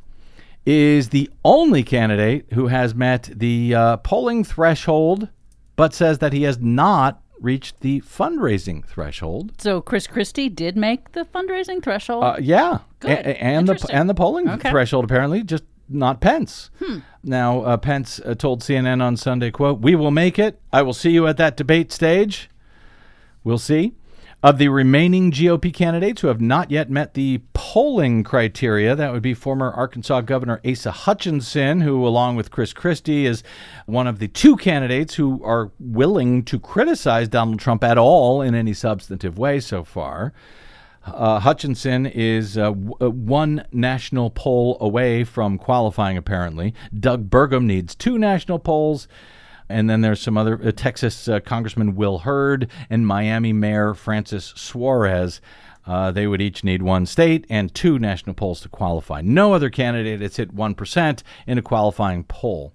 is 0.65 1.09
the 1.09 1.29
only 1.43 1.83
candidate 1.83 2.45
who 2.53 2.67
has 2.67 2.93
met 2.93 3.29
the 3.35 3.73
uh, 3.73 3.97
polling 3.97 4.43
threshold, 4.43 5.27
but 5.75 5.93
says 5.93 6.19
that 6.19 6.33
he 6.33 6.43
has 6.43 6.59
not 6.59 7.21
reached 7.39 7.79
the 7.79 7.99
fundraising 8.01 8.85
threshold. 8.85 9.51
So 9.59 9.81
Chris 9.81 10.05
Christie 10.05 10.49
did 10.49 10.77
make 10.77 11.13
the 11.13 11.25
fundraising 11.25 11.81
threshold. 11.81 12.23
Uh, 12.23 12.35
yeah, 12.39 12.79
Good. 12.99 13.11
A- 13.11 13.43
and 13.43 13.67
the 13.67 13.87
and 13.91 14.07
the 14.07 14.13
polling 14.13 14.47
Okay. 14.47 14.69
threshold 14.69 15.03
apparently 15.05 15.41
just 15.43 15.63
not 15.89 16.21
Pence. 16.21 16.69
Hmm. 16.79 16.99
Now 17.23 17.61
uh, 17.61 17.77
Pence 17.77 18.19
uh, 18.23 18.35
told 18.35 18.61
CNN 18.61 19.01
on 19.01 19.17
Sunday, 19.17 19.49
"quote 19.49 19.79
We 19.81 19.95
will 19.95 20.11
make 20.11 20.37
it. 20.37 20.61
I 20.71 20.83
will 20.83 20.93
see 20.93 21.09
you 21.09 21.25
at 21.25 21.37
that 21.37 21.57
debate 21.57 21.91
stage. 21.91 22.49
We'll 23.43 23.57
see." 23.57 23.95
Of 24.43 24.57
the 24.57 24.69
remaining 24.69 25.31
GOP 25.31 25.71
candidates 25.71 26.21
who 26.21 26.27
have 26.27 26.41
not 26.41 26.71
yet 26.71 26.89
met 26.89 27.13
the 27.13 27.41
polling 27.53 28.23
criteria, 28.23 28.95
that 28.95 29.13
would 29.13 29.21
be 29.21 29.35
former 29.35 29.69
Arkansas 29.69 30.21
Governor 30.21 30.59
Asa 30.67 30.89
Hutchinson, 30.89 31.81
who, 31.81 32.07
along 32.07 32.37
with 32.37 32.49
Chris 32.49 32.73
Christie, 32.73 33.27
is 33.27 33.43
one 33.85 34.07
of 34.07 34.17
the 34.17 34.27
two 34.27 34.57
candidates 34.57 35.13
who 35.13 35.43
are 35.43 35.69
willing 35.79 36.41
to 36.45 36.59
criticize 36.59 37.27
Donald 37.27 37.59
Trump 37.59 37.83
at 37.83 37.99
all 37.99 38.41
in 38.41 38.55
any 38.55 38.73
substantive 38.73 39.37
way 39.37 39.59
so 39.59 39.83
far. 39.83 40.33
Uh, 41.05 41.39
Hutchinson 41.39 42.07
is 42.07 42.57
uh, 42.57 42.71
w- 42.71 42.95
uh, 42.99 43.11
one 43.11 43.65
national 43.71 44.31
poll 44.31 44.75
away 44.81 45.23
from 45.23 45.59
qualifying, 45.59 46.17
apparently. 46.17 46.73
Doug 46.99 47.29
Burgum 47.29 47.65
needs 47.65 47.93
two 47.93 48.17
national 48.17 48.57
polls. 48.57 49.07
And 49.71 49.89
then 49.89 50.01
there's 50.01 50.21
some 50.21 50.37
other 50.37 50.59
uh, 50.63 50.71
Texas 50.71 51.27
uh, 51.27 51.39
Congressman 51.39 51.95
Will 51.95 52.19
Hurd 52.19 52.69
and 52.89 53.07
Miami 53.07 53.53
Mayor 53.53 53.93
Francis 53.93 54.53
Suarez. 54.55 55.41
Uh, 55.85 56.11
they 56.11 56.27
would 56.27 56.41
each 56.41 56.63
need 56.63 56.81
one 56.81 57.05
state 57.05 57.45
and 57.49 57.73
two 57.73 57.97
national 57.97 58.35
polls 58.35 58.61
to 58.61 58.69
qualify. 58.69 59.21
No 59.21 59.53
other 59.53 59.69
candidate 59.69 60.21
has 60.21 60.35
hit 60.35 60.55
1% 60.55 61.23
in 61.47 61.57
a 61.57 61.61
qualifying 61.61 62.23
poll. 62.25 62.73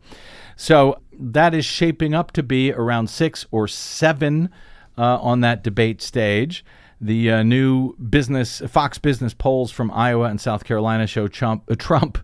So 0.57 1.01
that 1.13 1.55
is 1.55 1.65
shaping 1.65 2.15
up 2.15 2.33
to 2.33 2.43
be 2.43 2.73
around 2.73 3.09
six 3.09 3.47
or 3.51 3.69
seven 3.69 4.51
uh, 4.99 5.19
on 5.21 5.41
that 5.43 5.63
debate 5.63 6.03
stage. 6.03 6.65
The 7.01 7.31
uh, 7.31 7.43
new 7.43 7.95
business 7.97 8.63
Fox 8.67 8.99
Business 8.99 9.35
polls 9.35 9.71
from 9.71 9.91
Iowa 9.91 10.25
and 10.25 10.41
South 10.41 10.65
Carolina 10.65 11.07
show 11.07 11.29
Trump, 11.29 11.65
uh, 11.71 11.75
Trump 11.79 12.19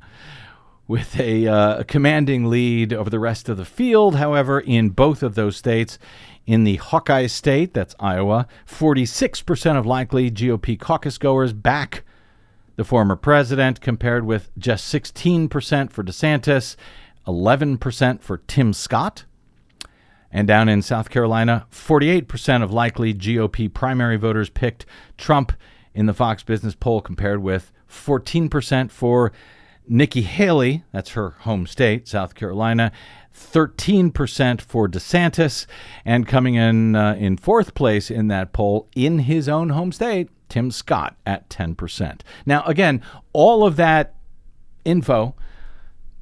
with 0.92 1.18
a, 1.18 1.48
uh, 1.48 1.83
commanding 1.85 2.50
lead 2.50 2.92
over 2.92 3.09
the 3.09 3.18
rest 3.18 3.48
of 3.48 3.57
the 3.57 3.64
field. 3.64 4.16
However, 4.16 4.61
in 4.61 4.90
both 4.90 5.22
of 5.22 5.35
those 5.37 5.57
states, 5.57 5.98
in 6.46 6.64
the 6.64 6.76
Hawkeye 6.76 7.28
state, 7.28 7.72
that's 7.72 7.94
Iowa, 7.98 8.46
46% 8.68 9.78
of 9.78 9.87
likely 9.87 10.31
GOP 10.31 10.78
caucus 10.78 11.16
goers 11.16 11.55
back 11.55 12.05
the 12.76 12.85
former 12.85 13.16
president, 13.16 13.81
compared 13.81 14.26
with 14.26 14.50
just 14.59 14.92
16% 14.92 15.90
for 15.90 16.05
DeSantis, 16.05 16.76
11% 17.26 18.20
for 18.20 18.42
Tim 18.46 18.74
Scott. 18.74 19.24
And 20.31 20.46
down 20.46 20.68
in 20.68 20.83
South 20.83 21.09
Carolina, 21.09 21.66
48% 21.70 22.62
of 22.62 22.70
likely 22.70 23.14
GOP 23.14 23.72
primary 23.72 24.18
voters 24.18 24.50
picked 24.50 24.85
Trump 25.16 25.55
in 25.94 26.05
the 26.05 26.14
Fox 26.14 26.42
Business 26.42 26.74
poll, 26.74 27.00
compared 27.00 27.42
with 27.42 27.72
14% 27.88 28.90
for 28.90 29.33
Nikki 29.88 30.23
Haley, 30.23 30.85
that's 30.92 31.11
her 31.11 31.31
home 31.40 31.66
state, 31.66 32.07
South 32.09 32.35
Carolina, 32.35 32.92
13% 33.35 34.61
for 34.61 34.88
DeSantis, 34.88 35.66
and 36.05 36.27
coming 36.27 36.55
in 36.55 36.95
uh, 36.95 37.14
in 37.14 37.37
fourth 37.37 37.75
place 37.75 38.11
in 38.11 38.29
that 38.29 38.53
poll 38.53 38.88
in 38.95 39.21
his 39.21 39.49
own 39.49 39.71
home 39.71 39.92
state, 39.92 40.29
Tim 40.49 40.71
Scott 40.71 41.16
at 41.27 41.49
10%. 41.49 42.21
Now, 42.47 42.62
again, 42.64 43.03
all 43.33 43.66
of 43.66 43.77
that 43.77 44.14
info 44.85 45.35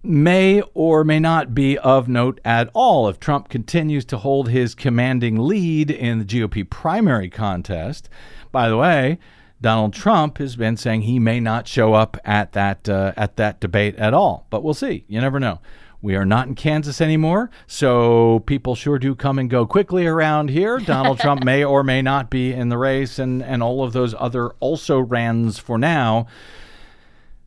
may 0.03 0.63
or 0.75 1.05
may 1.05 1.19
not 1.19 1.55
be 1.55 1.77
of 1.79 2.09
note 2.09 2.41
at 2.45 2.71
all 2.73 3.09
if 3.09 3.21
Trump 3.21 3.49
continues 3.49 4.05
to 4.07 4.19
hold 4.19 4.49
his 4.49 4.75
commanding 4.75 5.37
lead 5.37 5.91
in 5.91 6.19
the 6.19 6.25
GOP 6.25 6.69
primary 6.69 7.29
contest. 7.29 8.09
By 8.51 8.69
the 8.69 8.77
way, 8.77 9.19
Donald 9.61 9.93
Trump 9.93 10.39
has 10.39 10.57
been 10.57 10.77
saying 10.77 11.03
he 11.03 11.19
may 11.19 11.39
not 11.39 11.69
show 11.69 11.95
up 11.95 12.17
at 12.25 12.53
that 12.53 12.89
uh, 12.89 13.13
at 13.17 13.37
that 13.37 13.61
debate 13.61 13.97
at 13.97 14.15
all, 14.15 14.47
but 14.51 14.63
we'll 14.63 14.75
see. 14.75 15.05
You 15.09 15.21
never 15.21 15.39
know. 15.39 15.61
We 16.03 16.17
are 16.17 16.25
not 16.25 16.49
in 16.49 16.55
Kansas 16.55 17.01
anymore, 17.03 17.51
so 17.67 18.41
people 18.47 18.75
sure 18.75 18.99
do 18.99 19.15
come 19.15 19.39
and 19.39 19.51
go 19.51 19.67
quickly 19.67 20.07
around 20.07 20.49
here. 20.49 20.79
Donald 20.87 21.19
Trump 21.19 21.45
may 21.45 21.63
or 21.63 21.85
may 21.85 22.01
not 22.01 22.31
be 22.31 22.53
in 22.53 22.71
the 22.71 22.79
race, 22.79 23.19
and, 23.19 23.43
and 23.43 23.63
all 23.63 23.85
of 23.85 23.93
those 23.93 24.15
other 24.19 24.51
also 24.61 24.99
rans 24.99 25.59
for 25.59 25.77
now 25.77 26.27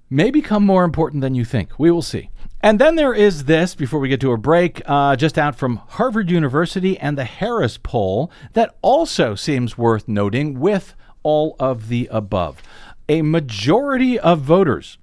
may 0.08 0.30
become 0.30 0.64
more 0.64 0.84
important 0.84 1.22
than 1.22 1.34
you 1.34 1.44
think. 1.44 1.80
We 1.80 1.90
will 1.90 2.04
see. 2.04 2.30
And 2.62 2.80
then 2.80 2.96
there 2.96 3.14
is 3.14 3.46
this, 3.46 3.74
before 3.74 4.00
we 4.00 4.08
get 4.08 4.22
to 4.22 4.32
a 4.32 4.38
break, 4.38 4.84
uh, 4.86 5.16
just 5.16 5.40
out 5.40 5.56
from 5.56 5.78
Harvard 5.88 6.30
University 6.30 6.98
and 7.00 7.18
the 7.18 7.26
Harris 7.26 7.80
poll, 7.82 8.32
that 8.54 8.76
also 8.84 9.34
seems 9.34 9.80
worth 9.80 10.08
noting 10.08 10.60
with 10.60 10.94
all 11.24 11.56
of 11.60 11.88
the 11.88 12.08
above. 12.12 12.62
A 13.10 13.22
majority 13.22 14.20
of 14.20 14.40
voters 14.40 14.98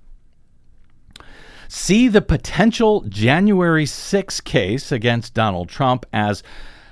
see 1.68 2.08
the 2.08 2.22
potential 2.22 3.02
January 3.08 3.86
6 3.86 4.40
case 4.40 4.90
against 4.90 5.34
Donald 5.34 5.68
Trump 5.68 6.04
as 6.12 6.42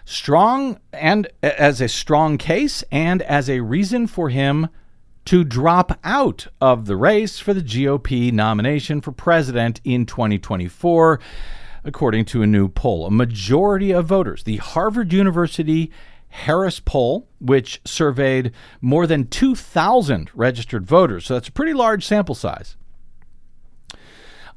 strong 0.04 0.78
and 0.92 1.28
as 1.42 1.80
a 1.80 1.88
strong 1.88 2.38
case 2.38 2.82
and 2.90 3.20
as 3.22 3.50
a 3.50 3.60
reason 3.60 4.06
for 4.06 4.30
him 4.30 4.68
to 5.26 5.44
drop 5.44 5.98
out 6.02 6.46
of 6.62 6.86
the 6.86 6.96
race 6.96 7.38
for 7.38 7.52
the 7.52 7.60
GOP 7.60 8.32
nomination 8.32 9.02
for 9.02 9.12
president 9.12 9.80
in 9.84 10.06
2024 10.06 11.20
according 11.84 12.24
to 12.24 12.40
a 12.40 12.46
new 12.46 12.68
poll 12.68 13.04
a 13.04 13.10
majority 13.10 13.90
of 13.90 14.06
voters 14.06 14.44
the 14.44 14.56
Harvard 14.56 15.12
University 15.12 15.90
Harris 16.30 16.80
poll, 16.80 17.28
which 17.40 17.80
surveyed 17.84 18.52
more 18.80 19.06
than 19.06 19.26
2,000 19.26 20.30
registered 20.34 20.86
voters. 20.86 21.26
So 21.26 21.34
that's 21.34 21.48
a 21.48 21.52
pretty 21.52 21.72
large 21.72 22.06
sample 22.06 22.34
size. 22.34 22.76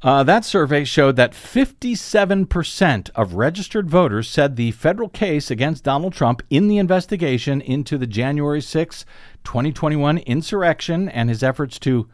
Uh, 0.02 0.24
that 0.24 0.44
survey 0.44 0.82
showed 0.82 1.14
that 1.14 1.32
57% 1.32 3.10
of 3.14 3.34
registered 3.34 3.88
voters 3.88 4.28
said 4.28 4.56
the 4.56 4.72
federal 4.72 5.08
case 5.08 5.48
against 5.48 5.84
Donald 5.84 6.12
Trump 6.12 6.42
in 6.50 6.66
the 6.66 6.78
investigation 6.78 7.60
into 7.60 7.96
the 7.96 8.06
January 8.06 8.60
6, 8.60 9.04
2021 9.44 10.18
insurrection 10.18 11.08
and 11.08 11.28
his 11.28 11.44
efforts 11.44 11.78
to 11.78 12.08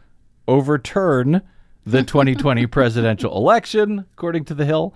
overturn 0.47 1.41
the 1.83 2.03
2020 2.03 2.65
presidential 2.67 3.35
election, 3.35 4.05
according 4.13 4.45
to 4.45 4.53
The 4.53 4.65
Hill, 4.65 4.93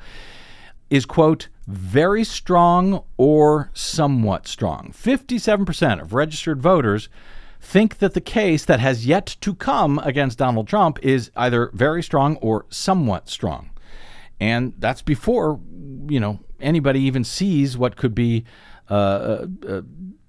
is, 0.92 1.08
quote, 1.08 1.48
very 1.68 2.24
strong 2.24 3.04
or 3.18 3.70
somewhat 3.74 4.48
strong. 4.48 4.94
57% 4.96 6.02
of 6.02 6.14
registered 6.14 6.62
voters 6.62 7.10
think 7.62 8.00
that 8.00 8.14
the 8.14 8.22
case 8.22 8.66
that 8.66 8.80
has 8.80 9.06
yet 9.06 9.38
to 9.42 9.56
come 9.56 10.00
against 10.00 10.38
Donald 10.38 10.68
Trump 10.68 11.00
is 11.02 11.32
either 11.36 11.72
very 11.74 12.04
strong 12.04 12.36
or 12.38 12.66
somewhat 12.70 13.30
strong. 13.30 13.70
And 14.40 14.74
that's 14.78 15.02
before, 15.02 15.60
you 16.08 16.20
know, 16.20 16.40
anybody 16.60 17.00
even 17.02 17.24
sees 17.24 17.78
what 17.78 17.96
could 17.96 18.14
be 18.14 18.44
uh, 18.92 19.46
a, 19.66 19.78
a 19.78 19.84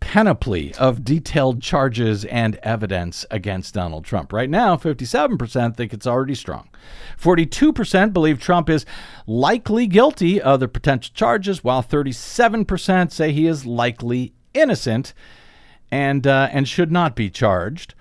panoply 0.04 0.74
of 0.74 1.02
detailed 1.02 1.62
charges 1.62 2.26
and 2.26 2.56
evidence 2.56 3.24
against 3.30 3.72
Donald 3.72 4.04
Trump. 4.04 4.34
Right 4.34 4.50
now, 4.50 4.76
57% 4.76 5.74
think 5.74 5.94
it's 5.94 6.06
already 6.06 6.34
strong. 6.34 6.68
42% 7.18 8.12
believe 8.12 8.38
Trump 8.38 8.68
is 8.68 8.84
likely 9.26 9.86
guilty 9.86 10.42
of 10.42 10.60
the 10.60 10.68
potential 10.68 11.10
charges, 11.14 11.64
while 11.64 11.82
37% 11.82 13.12
say 13.12 13.32
he 13.32 13.46
is 13.46 13.64
likely 13.64 14.34
innocent 14.52 15.14
and 15.90 16.26
uh, 16.26 16.50
and 16.52 16.68
should 16.68 16.92
not 16.92 17.16
be 17.16 17.30
charged. 17.30 17.94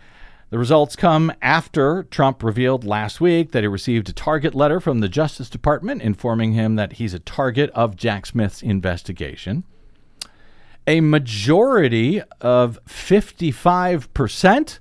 The 0.50 0.60
results 0.60 0.98
come 0.98 1.32
after 1.42 2.04
Trump 2.04 2.44
revealed 2.44 2.84
last 2.84 3.22
week 3.22 3.54
that 3.54 3.64
he 3.64 3.68
received 3.68 4.10
a 4.10 4.14
target 4.14 4.54
letter 4.54 4.82
from 4.82 5.00
the 5.00 5.10
Justice 5.10 5.50
Department 5.50 6.02
informing 6.02 6.52
him 6.52 6.76
that 6.76 6.94
he's 6.94 7.14
a 7.14 7.20
target 7.20 7.70
of 7.72 7.96
Jack 7.96 8.26
Smith's 8.26 8.62
investigation. 8.62 9.64
A 10.86 11.02
majority 11.02 12.22
of 12.42 12.78
55% 12.86 14.80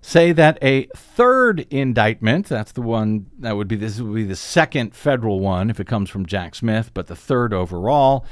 say 0.00 0.30
that 0.30 0.58
a 0.62 0.84
third 0.94 1.66
indictment, 1.68 2.46
that's 2.46 2.70
the 2.70 2.82
one 2.82 3.26
that 3.40 3.56
would 3.56 3.66
be 3.66 3.74
this 3.74 4.00
would 4.00 4.14
be 4.14 4.24
the 4.24 4.36
second 4.36 4.94
federal 4.94 5.40
one 5.40 5.68
if 5.68 5.80
it 5.80 5.88
comes 5.88 6.08
from 6.10 6.26
Jack 6.26 6.54
Smith, 6.54 6.92
but 6.94 7.08
the 7.08 7.16
third 7.16 7.52
overall, 7.52 8.24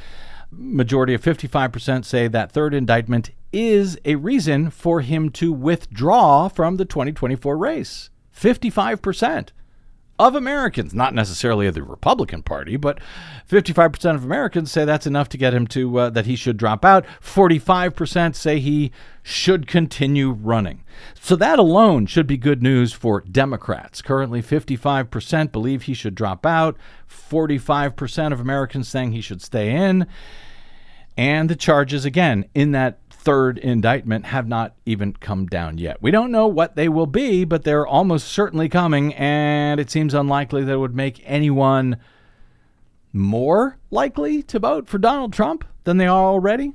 majority 0.53 1.15
of 1.15 1.23
55% 1.23 2.05
say 2.05 2.29
that 2.29 2.53
third 2.53 2.75
indictment 2.75 3.31
is 3.53 3.99
a 4.05 4.15
reason 4.15 4.71
for 4.71 5.01
him 5.01 5.31
to 5.31 5.53
withdraw 5.53 6.47
from 6.49 6.77
the 6.77 6.85
2024 6.85 7.57
race. 7.57 8.11
55% 8.37 9.49
of 10.19 10.35
Americans, 10.35 10.95
not 10.95 11.13
necessarily 11.13 11.67
of 11.67 11.75
the 11.75 11.83
Republican 11.83 12.43
Party, 12.43 12.77
but 12.77 12.99
55% 13.49 14.15
of 14.15 14.25
Americans 14.25 14.71
say 14.71 14.85
that's 14.85 15.07
enough 15.07 15.29
to 15.31 15.39
get 15.39 15.55
him 15.55 15.67
to 15.69 15.99
uh, 15.99 16.11
that 16.11 16.27
he 16.27 16.37
should 16.37 16.57
drop 16.57 16.85
out. 16.85 17.05
45% 17.21 18.35
say 18.35 18.61
he 18.61 18.93
should 19.23 19.67
continue 19.67 20.31
running. 20.31 20.85
So 21.21 21.35
that 21.37 21.59
alone 21.59 22.07
should 22.07 22.27
be 22.27 22.37
good 22.37 22.63
news 22.63 22.93
for 22.93 23.23
Democrats. 23.23 24.03
Currently 24.03 24.43
55% 24.43 25.51
believe 25.51 25.83
he 25.83 25.95
should 25.95 26.15
drop 26.15 26.47
out, 26.47 26.77
45% 27.09 28.33
of 28.33 28.41
Americans 28.41 28.89
saying 28.89 29.13
he 29.13 29.21
should 29.21 29.43
stay 29.43 29.71
in. 29.71 30.07
And 31.17 31.49
the 31.49 31.57
charges 31.57 32.05
again 32.05 32.45
in 32.55 32.73
that 32.73 32.99
third 33.25 33.59
indictment 33.59 34.27
have 34.27 34.47
not 34.47 34.75
even 34.85 35.15
come 35.15 35.47
down 35.47 35.79
yet. 35.79 36.01
We 36.03 36.11
don't 36.11 36.31
know 36.31 36.47
what 36.47 36.77
they 36.77 36.89
will 36.89 37.07
be, 37.07 37.45
but 37.45 37.65
they're 37.65 37.87
almost 37.87 38.29
certainly 38.29 38.69
coming, 38.69 39.15
and 39.15 39.81
it 39.81 39.91
seems 39.91 40.13
unlikely 40.13 40.63
that 40.65 40.73
it 40.73 40.79
would 40.79 40.95
make 40.95 41.23
anyone 41.25 41.97
more 43.13 43.79
likely 43.91 44.43
to 44.43 44.59
vote 44.59 44.89
for 44.89 44.99
Donald 44.99 45.33
Trump 45.33 45.65
than 45.85 45.97
they 45.97 46.07
are 46.07 46.25
already. 46.25 46.75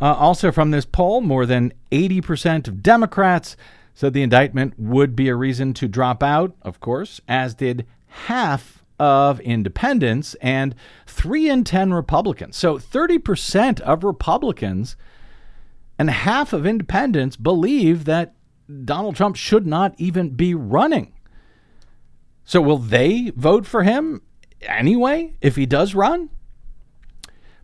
Uh, 0.00 0.14
also, 0.14 0.50
from 0.50 0.70
this 0.70 0.86
poll, 0.86 1.20
more 1.20 1.44
than 1.44 1.72
80% 1.90 2.66
of 2.66 2.82
Democrats 2.82 3.56
said 3.94 4.14
the 4.14 4.22
indictment 4.22 4.78
would 4.78 5.14
be 5.14 5.28
a 5.28 5.36
reason 5.36 5.74
to 5.74 5.86
drop 5.86 6.22
out, 6.22 6.56
of 6.62 6.80
course, 6.80 7.20
as 7.28 7.54
did 7.54 7.86
half 8.26 8.82
of 8.98 9.40
independents 9.40 10.34
and 10.40 10.74
3 11.06 11.50
in 11.50 11.64
10 11.64 11.92
Republicans. 11.92 12.56
So 12.56 12.78
30% 12.78 13.80
of 13.80 14.02
Republicans 14.02 14.96
and 16.02 16.10
half 16.10 16.52
of 16.52 16.66
independents 16.66 17.36
believe 17.36 18.06
that 18.06 18.34
Donald 18.84 19.14
Trump 19.14 19.36
should 19.36 19.68
not 19.68 19.94
even 19.98 20.30
be 20.30 20.52
running. 20.52 21.12
So, 22.42 22.60
will 22.60 22.78
they 22.78 23.30
vote 23.36 23.66
for 23.66 23.84
him 23.84 24.22
anyway 24.62 25.34
if 25.40 25.54
he 25.54 25.64
does 25.64 25.94
run? 25.94 26.30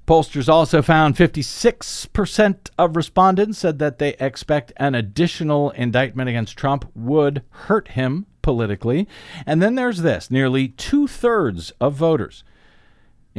Pollsters 0.07 0.49
also 0.49 0.83
found 0.83 1.17
56% 1.17 2.71
of 2.79 2.95
respondents 2.95 3.59
said 3.59 3.81
that 3.81 3.99
they 3.99 4.15
expect 4.21 4.73
an 4.77 4.95
additional 4.95 5.71
indictment 5.71 6.29
against 6.29 6.57
Trump 6.57 6.89
would 6.95 7.43
hurt 7.51 7.89
him 7.89 8.27
politically. 8.41 9.09
And 9.47 9.61
then 9.61 9.75
there's 9.75 10.03
this 10.03 10.31
nearly 10.31 10.69
two 10.69 11.09
thirds 11.09 11.73
of 11.81 11.95
voters 11.95 12.45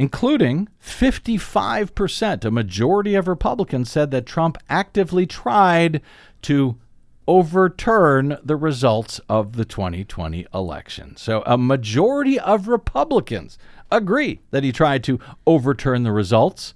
including 0.00 0.66
55%. 0.82 2.46
A 2.46 2.50
majority 2.50 3.14
of 3.14 3.28
Republicans 3.28 3.90
said 3.90 4.10
that 4.10 4.24
Trump 4.24 4.56
actively 4.70 5.26
tried 5.26 6.00
to 6.40 6.78
overturn 7.28 8.38
the 8.42 8.56
results 8.56 9.20
of 9.28 9.56
the 9.56 9.66
2020 9.66 10.46
election. 10.54 11.18
So, 11.18 11.42
a 11.44 11.58
majority 11.58 12.40
of 12.40 12.66
Republicans 12.66 13.58
agree 13.92 14.40
that 14.52 14.64
he 14.64 14.72
tried 14.72 15.04
to 15.04 15.20
overturn 15.46 16.04
the 16.04 16.12
results. 16.12 16.72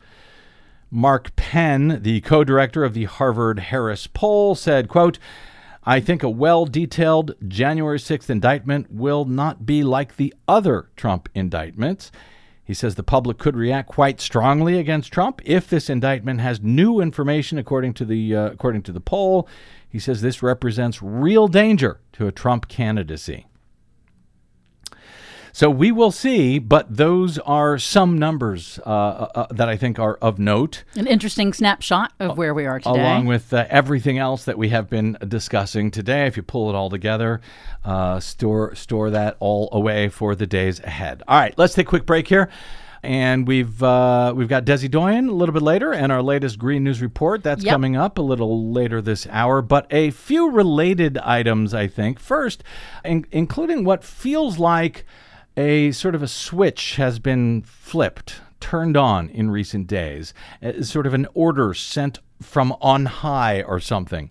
Mark 0.91 1.35
Penn, 1.35 2.01
the 2.03 2.21
co-director 2.21 2.85
of 2.85 2.93
the 2.93 3.05
Harvard 3.05 3.59
Harris 3.59 4.07
poll, 4.07 4.55
said, 4.55 4.87
quote, 4.87 5.19
I 5.85 5.99
think 5.99 6.23
a 6.23 6.29
well-detailed 6.29 7.37
January 7.49 7.99
6th 7.99 8.29
indictment 8.29 8.93
will 8.93 9.25
not 9.25 9.65
be 9.65 9.83
like 9.83 10.17
the 10.17 10.35
other 10.47 10.91
Trump 10.95 11.31
indictments. 11.35 12.13
He 12.65 12.75
says 12.75 12.95
the 12.95 13.03
public 13.03 13.39
could 13.39 13.57
react 13.57 13.89
quite 13.89 14.21
strongly 14.21 14.79
against 14.79 15.13
Trump 15.13 15.43
if 15.45 15.69
this 15.69 15.91
indictment 15.91 16.41
has 16.41 16.63
new 16.63 17.01
information 17.01 17.59
according 17.59 17.93
to 17.95 18.05
the 18.05 18.35
uh, 18.35 18.47
according 18.47 18.83
to 18.85 18.93
the 18.93 19.01
poll. 19.01 19.47
He 19.89 19.99
says 19.99 20.23
this 20.23 20.43
represents 20.43 21.03
real 21.03 21.47
danger 21.47 22.01
to 22.15 22.27
a 22.27 22.33
Trump 22.33 22.69
candidacy. 22.69 23.47
So 25.57 25.71
we 25.71 25.93
will 25.93 26.11
see, 26.11 26.59
but 26.59 26.97
those 26.97 27.39
are 27.39 27.79
some 27.79 28.19
numbers 28.19 28.81
uh, 28.85 28.89
uh, 28.91 29.47
that 29.53 29.69
I 29.69 29.77
think 29.77 30.01
are 30.01 30.17
of 30.17 30.37
note. 30.41 30.83
An 30.97 31.07
interesting 31.07 31.53
snapshot 31.53 32.13
of 32.19 32.37
where 32.37 32.53
we 32.53 32.67
are 32.67 32.81
today. 32.81 32.91
Along 33.01 33.27
with 33.27 33.55
uh, 33.55 33.65
everything 33.71 34.19
else 34.19 34.47
that 34.47 34.59
we 34.59 34.71
have 34.71 34.91
been 34.91 35.17
discussing 35.29 35.93
today, 35.93 36.27
if 36.27 36.37
you 36.37 36.43
pull 36.43 36.71
it 36.71 36.75
all 36.75 36.91
together, 36.91 37.41
uh, 37.85 38.19
store 38.19 38.75
store 38.75 39.11
that 39.11 39.37
all 39.39 39.69
away 39.71 40.09
for 40.09 40.35
the 40.35 40.45
days 40.49 40.81
ahead. 40.81 41.23
All 41.29 41.39
right, 41.39 41.57
let's 41.57 41.75
take 41.75 41.87
a 41.87 41.89
quick 41.89 42.05
break 42.05 42.27
here. 42.27 42.51
And 43.05 43.47
we've 43.47 43.81
uh, 43.81 44.33
we've 44.35 44.49
got 44.49 44.65
Desi 44.65 44.91
Doyen 44.91 45.29
a 45.29 45.33
little 45.35 45.53
bit 45.53 45.63
later, 45.63 45.93
and 45.93 46.11
our 46.11 46.23
latest 46.23 46.59
Green 46.59 46.83
News 46.83 47.01
report 47.01 47.45
that's 47.45 47.63
Yep. 47.63 47.71
coming 47.71 47.97
up 47.97 48.19
a 48.19 48.23
little 48.23 48.73
later 48.73 49.01
this 49.01 49.25
hour. 49.31 49.63
But 49.63 49.87
a 49.93 50.11
few 50.11 50.51
related 50.51 51.17
items, 51.19 51.75
I 51.75 51.87
think. 51.87 52.19
First, 52.19 52.65
in- 53.05 53.27
including 53.31 53.85
what 53.85 54.03
feels 54.03 54.59
like 54.59 55.05
a 55.57 55.93
sort 55.93 56.15
of 56.15 56.23
a 56.23 56.29
switch 56.29 56.97
has 56.97 57.19
been 57.19 57.63
flipped, 57.63 58.41
turned 58.61 58.97
on 58.97 59.29
in 59.29 59.51
recent 59.51 59.87
days, 59.87 60.35
sort 60.83 61.07
of 61.07 61.15
an 61.15 61.27
order 61.35 61.75
sent 61.75 62.19
from 62.41 62.73
on 62.81 63.07
high 63.07 63.63
or 63.63 63.81
something. 63.81 64.31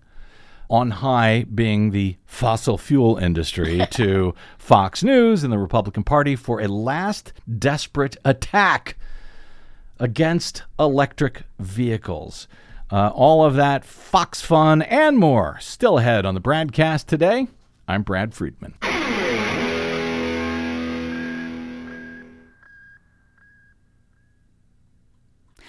On 0.70 0.90
high 0.90 1.44
being 1.44 1.90
the 1.90 2.16
fossil 2.24 2.78
fuel 2.78 3.16
industry 3.16 3.86
to 3.90 4.34
Fox 4.58 5.02
News 5.02 5.44
and 5.44 5.52
the 5.52 5.58
Republican 5.58 6.04
Party 6.04 6.36
for 6.36 6.60
a 6.60 6.68
last 6.68 7.32
desperate 7.58 8.16
attack 8.24 8.96
against 9.98 10.64
electric 10.78 11.42
vehicles. 11.58 12.48
Uh, 12.90 13.10
all 13.14 13.44
of 13.44 13.54
that, 13.54 13.84
Fox 13.84 14.40
Fun, 14.40 14.82
and 14.82 15.18
more 15.18 15.58
still 15.60 15.98
ahead 15.98 16.26
on 16.26 16.34
the 16.34 16.40
BradCast 16.40 17.06
today. 17.06 17.48
I'm 17.86 18.02
Brad 18.02 18.34
Friedman. 18.34 18.74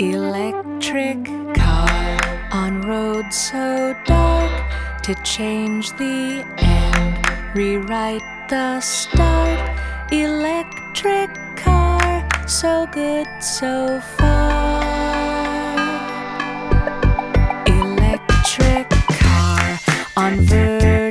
Electric 0.00 1.24
car 1.54 2.18
on 2.52 2.82
road 2.82 3.34
so 3.34 3.96
dark 4.06 5.02
to 5.02 5.12
change 5.24 5.90
the 5.96 6.46
end, 6.58 7.56
rewrite 7.56 8.22
the 8.48 8.80
start. 8.80 9.58
Electric 10.12 11.30
car, 11.56 12.28
so 12.46 12.86
good 12.92 13.26
so 13.40 14.00
far. 14.16 14.84
Electric 17.66 18.88
car 19.18 19.80
on 20.16 20.36
verdant 20.42 21.07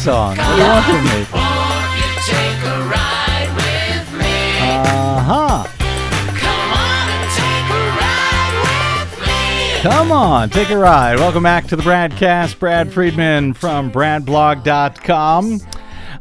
song. 0.00 0.36
What 0.36 0.46
do 0.46 0.62
you 0.62 0.68
want 0.68 0.84
from 0.86 1.04
me? 1.04 1.26
Won't 1.32 1.96
you 2.00 2.10
take 2.24 2.60
a 2.64 2.78
ride 2.88 3.50
with 3.54 4.12
me? 4.18 4.34
Uh 4.62 5.20
huh. 5.20 5.64
Come 6.40 6.72
on 6.72 7.10
take 7.36 7.68
a 7.70 7.82
ride 8.00 8.54
with 8.64 9.26
me. 9.26 9.82
Come 9.82 10.12
on, 10.12 10.48
take 10.50 10.70
a 10.70 10.76
ride. 10.78 11.16
Welcome 11.18 11.42
back 11.42 11.66
to 11.68 11.76
the 11.76 11.82
BradCast. 11.82 12.58
Brad 12.58 12.92
Friedman 12.92 13.52
from 13.54 13.90
BradBlog.com. 13.92 15.60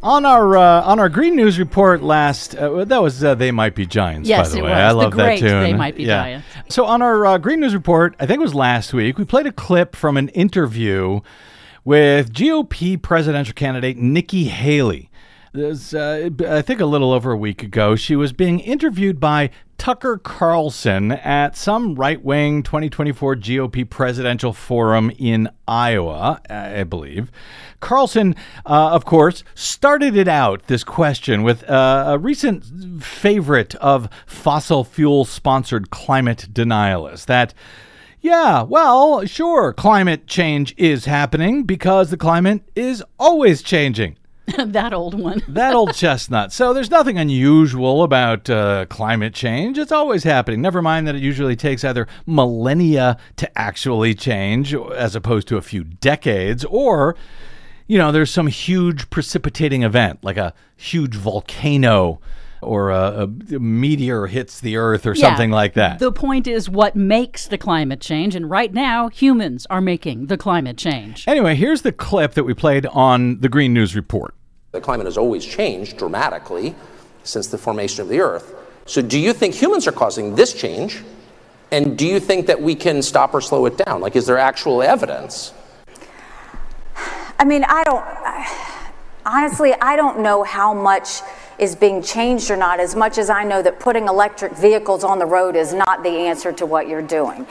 On 0.01 0.25
our 0.25 0.55
uh, 0.57 0.81
on 0.83 0.99
our 0.99 1.09
Green 1.09 1.35
News 1.35 1.59
report 1.59 2.01
last, 2.01 2.55
uh, 2.55 2.85
that 2.85 3.01
was 3.01 3.21
uh, 3.23 3.35
they 3.35 3.51
might 3.51 3.75
be 3.75 3.85
giants. 3.85 4.27
Yes, 4.29 4.49
by 4.49 4.53
the 4.53 4.57
it 4.59 4.63
way, 4.63 4.69
was. 4.71 4.77
I 4.79 4.87
The 4.89 4.93
love 4.95 5.15
that 5.15 5.39
tune. 5.39 5.63
They 5.63 5.73
Might 5.73 5.95
Be 5.97 6.03
Yeah. 6.03 6.23
Giants. 6.23 6.47
So 6.69 6.85
on 6.85 7.01
our 7.01 7.25
uh, 7.25 7.37
Green 7.37 7.59
News 7.59 7.73
report, 7.73 8.15
I 8.19 8.25
think 8.25 8.39
it 8.39 8.43
was 8.43 8.55
last 8.55 8.93
week, 8.93 9.17
we 9.17 9.25
played 9.25 9.45
a 9.45 9.51
clip 9.51 9.95
from 9.97 10.15
an 10.17 10.29
interview 10.29 11.19
with 11.89 12.31
GOP 12.31 13.01
presidential 13.01 13.55
candidate 13.55 13.97
Nikki 13.97 14.43
Haley. 14.43 15.09
This, 15.53 15.91
uh, 15.91 16.29
I 16.47 16.61
think 16.61 16.81
a 16.81 16.85
little 16.85 17.11
over 17.11 17.31
a 17.31 17.35
week 17.35 17.63
ago, 17.63 17.95
she 17.95 18.15
was 18.15 18.31
being 18.31 18.59
interviewed 18.59 19.19
by 19.19 19.49
Tucker 19.79 20.19
Carlson 20.19 21.11
at 21.13 21.57
some 21.57 21.95
right 21.95 22.23
wing 22.23 22.61
2024 22.61 23.37
GOP 23.37 23.89
presidential 23.89 24.53
forum 24.53 25.11
in 25.17 25.49
Iowa, 25.67 26.39
I 26.47 26.83
believe. 26.83 27.31
Carlson, 27.79 28.35
uh, 28.67 28.91
of 28.91 29.05
course, 29.05 29.43
started 29.55 30.15
it 30.15 30.27
out, 30.27 30.67
this 30.67 30.83
question, 30.83 31.41
with 31.41 31.67
uh, 31.67 32.03
a 32.05 32.19
recent 32.19 33.01
favorite 33.03 33.73
of 33.77 34.09
fossil 34.27 34.83
fuel 34.83 35.25
sponsored 35.25 35.89
climate 35.89 36.49
denialists 36.53 37.25
that 37.25 37.55
yeah, 38.21 38.63
well, 38.63 39.25
sure, 39.25 39.73
climate 39.73 40.27
change 40.27 40.73
is 40.77 41.05
happening 41.05 41.63
because 41.63 42.09
the 42.09 42.17
climate 42.17 42.61
is 42.75 43.03
always 43.17 43.61
changing. 43.61 44.17
that 44.57 44.93
old 44.93 45.19
one. 45.19 45.41
That 45.47 45.73
old 45.73 45.93
chestnut. 45.93 46.51
So 46.51 46.73
there's 46.73 46.89
nothing 46.91 47.17
unusual 47.17 48.03
about 48.03 48.49
uh, 48.49 48.85
climate 48.87 49.33
change. 49.33 49.77
It's 49.77 49.91
always 49.91 50.23
happening. 50.23 50.61
Never 50.61 50.81
mind 50.81 51.07
that 51.07 51.15
it 51.15 51.21
usually 51.21 51.55
takes 51.55 51.83
either 51.83 52.07
millennia 52.25 53.17
to 53.37 53.57
actually 53.57 54.15
change, 54.15 54.73
as 54.73 55.15
opposed 55.15 55.47
to 55.49 55.57
a 55.57 55.61
few 55.61 55.83
decades, 55.83 56.65
or, 56.65 57.15
you 57.87 57.97
know, 57.97 58.11
there's 58.11 58.31
some 58.31 58.47
huge 58.47 59.09
precipitating 59.09 59.83
event, 59.83 60.23
like 60.23 60.37
a 60.37 60.53
huge 60.77 61.15
volcano 61.15 62.19
or 62.61 62.89
a, 62.89 63.23
a 63.23 63.59
meteor 63.59 64.27
hits 64.27 64.59
the 64.59 64.77
earth 64.77 65.05
or 65.05 65.15
something 65.15 65.51
like 65.51 65.73
that. 65.75 65.99
The 65.99 66.11
point 66.11 66.47
is 66.47 66.69
what 66.69 66.95
makes 66.95 67.47
the 67.47 67.57
climate 67.57 68.01
change, 68.01 68.35
and 68.35 68.49
right 68.49 68.73
now, 68.73 69.09
humans 69.09 69.65
are 69.69 69.81
making 69.81 70.27
the 70.27 70.37
climate 70.37 70.77
change. 70.77 71.27
Anyway, 71.27 71.55
here's 71.55 71.81
the 71.81 71.91
clip 71.91 72.33
that 72.33 72.43
we 72.43 72.53
played 72.53 72.85
on 72.87 73.39
the 73.39 73.49
Green 73.49 73.73
News 73.73 73.95
Report. 73.95 74.33
The 74.71 74.81
climate 74.81 75.05
has 75.05 75.17
always 75.17 75.45
changed 75.45 75.97
dramatically 75.97 76.75
since 77.23 77.47
the 77.47 77.57
formation 77.57 78.01
of 78.01 78.09
the 78.09 78.19
Earth. 78.19 78.53
So, 78.85 79.01
do 79.01 79.19
you 79.19 79.33
think 79.33 79.55
humans 79.55 79.87
are 79.87 79.91
causing 79.91 80.35
this 80.35 80.53
change? 80.53 81.03
And 81.71 81.97
do 81.97 82.07
you 82.07 82.19
think 82.19 82.47
that 82.47 82.59
we 82.59 82.73
can 82.73 83.01
stop 83.03 83.33
or 83.33 83.41
slow 83.41 83.65
it 83.67 83.77
down? 83.77 84.01
Like, 84.01 84.15
is 84.15 84.25
there 84.25 84.39
actual 84.39 84.81
evidence? 84.81 85.53
I 87.37 87.45
mean, 87.45 87.63
I 87.63 87.83
don't, 87.83 88.03
honestly, 89.25 89.73
I 89.73 89.95
don't 89.95 90.19
know 90.19 90.43
how 90.43 90.73
much 90.73 91.21
is 91.59 91.75
being 91.75 92.01
changed 92.01 92.49
or 92.49 92.55
not, 92.55 92.79
as 92.79 92.95
much 92.95 93.17
as 93.17 93.29
I 93.29 93.43
know 93.43 93.61
that 93.61 93.79
putting 93.79 94.07
electric 94.07 94.53
vehicles 94.53 95.03
on 95.03 95.19
the 95.19 95.25
road 95.25 95.55
is 95.55 95.73
not 95.73 96.03
the 96.03 96.09
answer 96.09 96.51
to 96.53 96.65
what 96.65 96.87
you're 96.87 97.01
doing. 97.01 97.45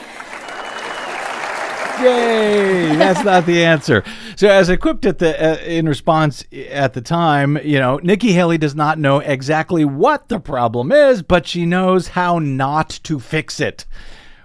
Yay! 2.01 2.95
That's 2.95 3.25
not 3.25 3.45
the 3.45 3.63
answer. 3.65 4.05
So, 4.37 4.47
as 4.47 4.69
equipped 4.69 5.05
at 5.05 5.19
the 5.19 5.35
uh, 5.37 5.61
in 5.63 5.85
response 5.85 6.45
at 6.69 6.93
the 6.93 7.01
time, 7.01 7.57
you 7.61 7.77
know, 7.77 7.99
Nikki 8.01 8.31
Haley 8.31 8.57
does 8.57 8.73
not 8.73 8.97
know 8.97 9.19
exactly 9.19 9.83
what 9.83 10.29
the 10.29 10.39
problem 10.39 10.93
is, 10.93 11.21
but 11.21 11.45
she 11.45 11.65
knows 11.65 12.09
how 12.09 12.39
not 12.39 13.01
to 13.03 13.19
fix 13.19 13.59
it. 13.59 13.85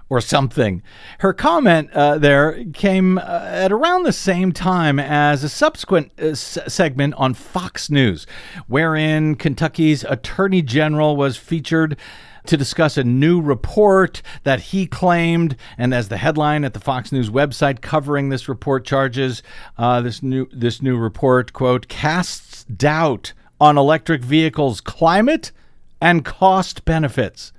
Or 0.07 0.21
something. 0.21 0.83
Her 1.19 1.33
comment 1.33 1.89
uh, 1.91 2.19
there 2.19 2.63
came 2.73 3.17
uh, 3.17 3.21
at 3.21 3.71
around 3.71 4.03
the 4.03 4.13
same 4.13 4.51
time 4.51 4.99
as 4.99 5.43
a 5.43 5.49
subsequent 5.49 6.11
uh, 6.21 6.27
s- 6.27 6.59
segment 6.67 7.15
on 7.15 7.33
Fox 7.33 7.89
News, 7.89 8.27
wherein 8.67 9.33
Kentucky's 9.33 10.03
Attorney 10.03 10.61
General 10.61 11.15
was 11.15 11.37
featured 11.37 11.97
to 12.45 12.55
discuss 12.55 12.97
a 12.97 13.03
new 13.03 13.41
report 13.41 14.21
that 14.43 14.59
he 14.59 14.85
claimed, 14.85 15.55
and 15.75 15.91
as 15.91 16.09
the 16.09 16.17
headline 16.17 16.63
at 16.63 16.75
the 16.75 16.79
Fox 16.79 17.11
News 17.11 17.31
website 17.31 17.81
covering 17.81 18.29
this 18.29 18.47
report 18.47 18.85
charges, 18.85 19.41
uh, 19.79 20.01
this 20.01 20.21
new 20.21 20.47
this 20.53 20.83
new 20.83 20.97
report 20.97 21.51
quote 21.51 21.87
casts 21.87 22.63
doubt 22.65 23.33
on 23.59 23.75
electric 23.75 24.23
vehicles' 24.23 24.81
climate 24.81 25.51
and 25.99 26.23
cost 26.23 26.85
benefits. 26.85 27.51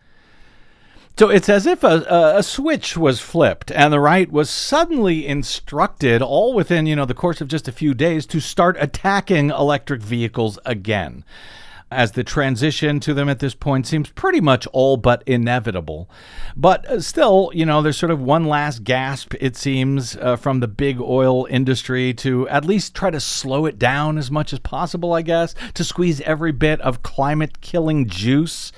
So 1.18 1.30
it's 1.30 1.48
as 1.48 1.64
if 1.64 1.82
a, 1.82 2.34
a, 2.36 2.42
switch 2.42 2.94
was 2.94 3.20
flipped 3.20 3.72
and 3.72 3.90
the 3.90 4.00
right 4.00 4.30
was 4.30 4.50
suddenly 4.50 5.26
instructed, 5.26 6.20
all 6.20 6.52
within 6.52 6.84
you 6.84 6.94
know 6.94 7.06
the 7.06 7.14
course 7.14 7.40
of 7.40 7.48
just 7.48 7.66
a 7.68 7.72
few 7.72 7.94
days, 7.94 8.26
to 8.26 8.38
start 8.38 8.76
attacking 8.78 9.48
electric 9.48 10.02
vehicles 10.02 10.58
again 10.66 11.24
as 11.90 12.12
the 12.12 12.24
transition 12.24 13.00
to 13.00 13.14
them 13.14 13.30
at 13.30 13.38
this 13.38 13.54
point 13.54 13.86
seems 13.86 14.10
pretty 14.10 14.42
much 14.42 14.66
all 14.74 14.98
but 14.98 15.22
inevitable. 15.24 16.10
But 16.54 16.84
uh, 16.84 17.00
still, 17.00 17.50
you 17.54 17.64
know, 17.64 17.80
there's 17.80 17.96
sort 17.96 18.12
of 18.12 18.20
one 18.20 18.44
last 18.44 18.84
gasp, 18.84 19.32
it 19.40 19.56
seems, 19.56 20.16
uh, 20.16 20.36
from 20.36 20.60
the 20.60 20.68
big 20.68 21.00
oil 21.00 21.46
industry 21.48 22.12
to 22.14 22.46
at 22.50 22.66
least 22.66 22.94
try 22.94 23.10
to 23.10 23.20
slow 23.20 23.64
it 23.64 23.78
down 23.78 24.18
as 24.18 24.30
much 24.30 24.52
as 24.52 24.58
possible, 24.58 25.14
I 25.14 25.22
guess, 25.22 25.54
to 25.74 25.84
squeeze 25.84 26.20
every 26.22 26.52
bit 26.52 26.78
of 26.82 27.02
climate 27.02 27.62
killing 27.62 28.06
juice 28.06 28.70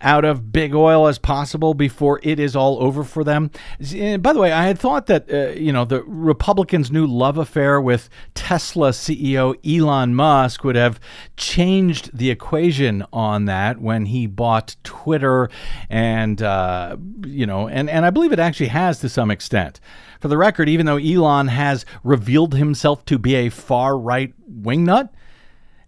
out 0.00 0.24
of 0.24 0.52
big 0.52 0.74
oil 0.74 1.06
as 1.06 1.18
possible 1.18 1.72
before 1.74 2.20
it 2.22 2.38
is 2.38 2.54
all 2.54 2.82
over 2.82 3.02
for 3.02 3.24
them. 3.24 3.50
By 3.80 4.32
the 4.32 4.38
way, 4.38 4.52
I 4.52 4.64
had 4.64 4.78
thought 4.78 5.06
that 5.06 5.32
uh, 5.32 5.58
you 5.58 5.72
know 5.72 5.84
the 5.84 6.02
Republicans' 6.02 6.90
new 6.90 7.06
love 7.06 7.38
affair 7.38 7.80
with 7.80 8.08
Tesla 8.34 8.90
CEO 8.90 9.56
Elon 9.66 10.14
Musk 10.14 10.64
would 10.64 10.76
have 10.76 11.00
changed 11.36 12.16
the 12.16 12.30
equation 12.30 13.04
on 13.12 13.46
that 13.46 13.80
when 13.80 14.06
he 14.06 14.26
bought 14.26 14.76
Twitter, 14.84 15.48
and 15.88 16.42
uh, 16.42 16.96
you 17.24 17.46
know, 17.46 17.68
and 17.68 17.88
and 17.88 18.04
I 18.04 18.10
believe 18.10 18.32
it 18.32 18.38
actually 18.38 18.68
has 18.68 19.00
to 19.00 19.08
some 19.08 19.30
extent. 19.30 19.80
For 20.20 20.28
the 20.28 20.38
record, 20.38 20.68
even 20.68 20.86
though 20.86 20.96
Elon 20.96 21.48
has 21.48 21.84
revealed 22.02 22.54
himself 22.54 23.04
to 23.06 23.18
be 23.18 23.34
a 23.34 23.48
far 23.50 23.98
right 23.98 24.32
wingnut 24.50 25.10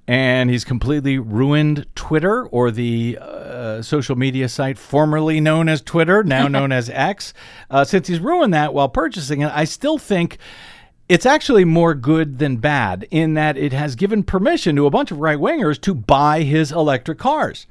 and 0.09 0.49
he's 0.49 0.65
completely 0.65 1.19
ruined 1.19 1.87
Twitter 1.95 2.47
or 2.47 2.71
the 2.71 3.19
uh, 3.21 3.83
social 3.83 4.17
media 4.17 4.49
site 4.49 4.79
formerly 4.79 5.39
known 5.39 5.69
as 5.69 5.83
Twitter, 5.83 6.25
now 6.25 6.49
known 6.49 6.73
as 6.73 6.89
X. 6.89 7.35
Uh, 7.71 7.85
since 7.85 8.09
he's 8.09 8.19
ruined 8.19 8.55
that 8.55 8.73
while 8.73 8.89
purchasing 8.89 9.43
it, 9.43 9.53
I 9.55 9.65
still 9.65 9.99
think 9.99 10.39
it's 11.11 11.27
actually 11.27 11.67
more 11.67 11.95
good 11.95 12.39
than 12.39 12.57
bad 12.57 13.07
in 13.11 13.35
that 13.35 13.59
it 13.59 13.75
has 13.75 13.97
given 13.97 14.23
permission 14.23 14.75
to 14.77 14.87
a 14.87 14.91
bunch 14.91 15.11
of 15.11 15.19
right 15.19 15.39
wingers 15.39 15.79
to 15.83 15.95
buy 15.95 16.41
his 16.43 16.73
electric 16.73 17.19
cars. 17.19 17.67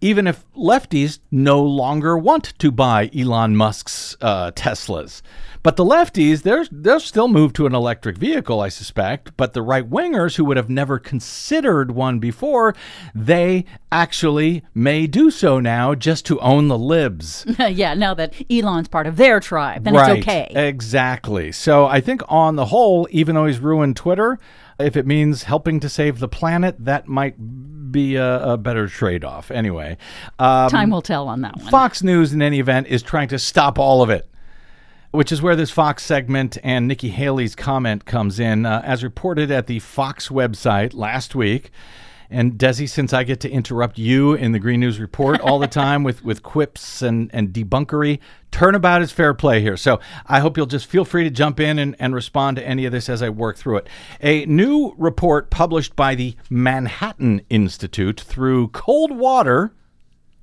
Even 0.00 0.26
if 0.26 0.44
lefties 0.54 1.18
no 1.30 1.62
longer 1.62 2.16
want 2.16 2.58
to 2.58 2.72
buy 2.72 3.10
Elon 3.14 3.56
Musk's 3.56 4.16
uh, 4.22 4.50
Teslas. 4.52 5.20
But 5.62 5.76
the 5.76 5.84
lefties, 5.84 6.42
they're, 6.42 6.64
they'll 6.70 7.00
still 7.00 7.28
move 7.28 7.52
to 7.54 7.66
an 7.66 7.74
electric 7.74 8.18
vehicle, 8.18 8.60
I 8.60 8.68
suspect. 8.68 9.36
But 9.36 9.52
the 9.52 9.62
right 9.62 9.88
wingers 9.88 10.36
who 10.36 10.44
would 10.44 10.56
have 10.56 10.68
never 10.68 10.98
considered 10.98 11.92
one 11.92 12.18
before, 12.18 12.74
they 13.14 13.64
actually 13.90 14.62
may 14.74 15.06
do 15.06 15.30
so 15.30 15.60
now 15.60 15.94
just 15.94 16.26
to 16.26 16.40
own 16.40 16.68
the 16.68 16.78
libs. 16.78 17.46
yeah, 17.58 17.94
now 17.94 18.14
that 18.14 18.34
Elon's 18.50 18.88
part 18.88 19.06
of 19.06 19.16
their 19.16 19.38
tribe, 19.38 19.84
then 19.84 19.94
right. 19.94 20.18
it's 20.18 20.26
okay. 20.26 20.48
Exactly. 20.50 21.52
So 21.52 21.86
I 21.86 22.00
think 22.00 22.22
on 22.28 22.56
the 22.56 22.66
whole, 22.66 23.06
even 23.10 23.34
though 23.34 23.46
he's 23.46 23.60
ruined 23.60 23.96
Twitter, 23.96 24.38
if 24.80 24.96
it 24.96 25.06
means 25.06 25.44
helping 25.44 25.78
to 25.80 25.88
save 25.88 26.18
the 26.18 26.28
planet, 26.28 26.76
that 26.80 27.06
might 27.06 27.36
be 27.92 28.16
a, 28.16 28.52
a 28.52 28.56
better 28.56 28.88
trade 28.88 29.24
off. 29.24 29.50
Anyway, 29.50 29.96
um, 30.38 30.70
Time 30.70 30.90
will 30.90 31.02
tell 31.02 31.28
on 31.28 31.42
that 31.42 31.56
one. 31.56 31.70
Fox 31.70 32.02
News, 32.02 32.32
in 32.32 32.42
any 32.42 32.58
event, 32.58 32.88
is 32.88 33.02
trying 33.02 33.28
to 33.28 33.38
stop 33.38 33.78
all 33.78 34.02
of 34.02 34.10
it. 34.10 34.28
Which 35.12 35.30
is 35.30 35.42
where 35.42 35.54
this 35.54 35.70
Fox 35.70 36.02
segment 36.02 36.56
and 36.64 36.88
Nikki 36.88 37.10
Haley's 37.10 37.54
comment 37.54 38.06
comes 38.06 38.40
in, 38.40 38.64
uh, 38.64 38.80
as 38.82 39.04
reported 39.04 39.50
at 39.50 39.66
the 39.66 39.78
Fox 39.78 40.28
website 40.28 40.94
last 40.94 41.34
week. 41.34 41.70
And 42.30 42.54
Desi, 42.54 42.88
since 42.88 43.12
I 43.12 43.22
get 43.22 43.38
to 43.40 43.50
interrupt 43.50 43.98
you 43.98 44.32
in 44.32 44.52
the 44.52 44.58
Green 44.58 44.80
News 44.80 44.98
Report 44.98 45.38
all 45.42 45.58
the 45.58 45.66
time 45.66 46.02
with, 46.02 46.24
with 46.24 46.42
quips 46.42 47.02
and, 47.02 47.28
and 47.34 47.50
debunkery, 47.50 48.20
turnabout 48.50 49.02
is 49.02 49.12
fair 49.12 49.34
play 49.34 49.60
here. 49.60 49.76
So 49.76 50.00
I 50.26 50.40
hope 50.40 50.56
you'll 50.56 50.64
just 50.64 50.86
feel 50.86 51.04
free 51.04 51.24
to 51.24 51.30
jump 51.30 51.60
in 51.60 51.78
and, 51.78 51.94
and 51.98 52.14
respond 52.14 52.56
to 52.56 52.66
any 52.66 52.86
of 52.86 52.92
this 52.92 53.10
as 53.10 53.20
I 53.20 53.28
work 53.28 53.58
through 53.58 53.76
it. 53.76 53.88
A 54.22 54.46
new 54.46 54.94
report 54.96 55.50
published 55.50 55.94
by 55.94 56.14
the 56.14 56.36
Manhattan 56.48 57.42
Institute 57.50 58.18
through 58.18 58.68
Cold 58.68 59.14
Water, 59.14 59.74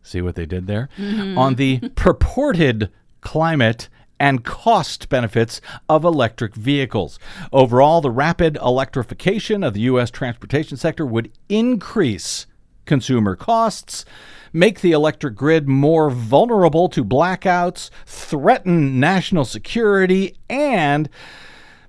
see 0.03 0.22
what 0.22 0.36
they 0.36 0.45
did 0.45 0.67
there, 0.67 0.89
on 0.99 1.55
the 1.55 1.89
purported 1.95 2.91
climate 3.22 3.89
and 4.20 4.43
cost 4.43 5.09
benefits 5.09 5.61
of 5.88 6.03
electric 6.03 6.55
vehicles. 6.55 7.20
Overall, 7.53 8.01
the 8.01 8.11
rapid 8.11 8.57
electrification 8.57 9.63
of 9.63 9.74
the 9.74 9.82
U.S. 9.82 10.11
transportation 10.11 10.78
sector 10.78 11.05
would 11.05 11.32
increase 11.47 12.45
consumer 12.86 13.36
costs, 13.36 14.03
make 14.51 14.82
the 14.82 14.91
electric 14.91 15.36
grid 15.36 15.70
more 15.70 16.09
vulnerable 16.09 16.89
to 16.89 17.05
blackouts, 17.05 17.89
threaten 18.05 18.99
national 18.99 19.45
security, 19.45 20.36
and 20.49 21.07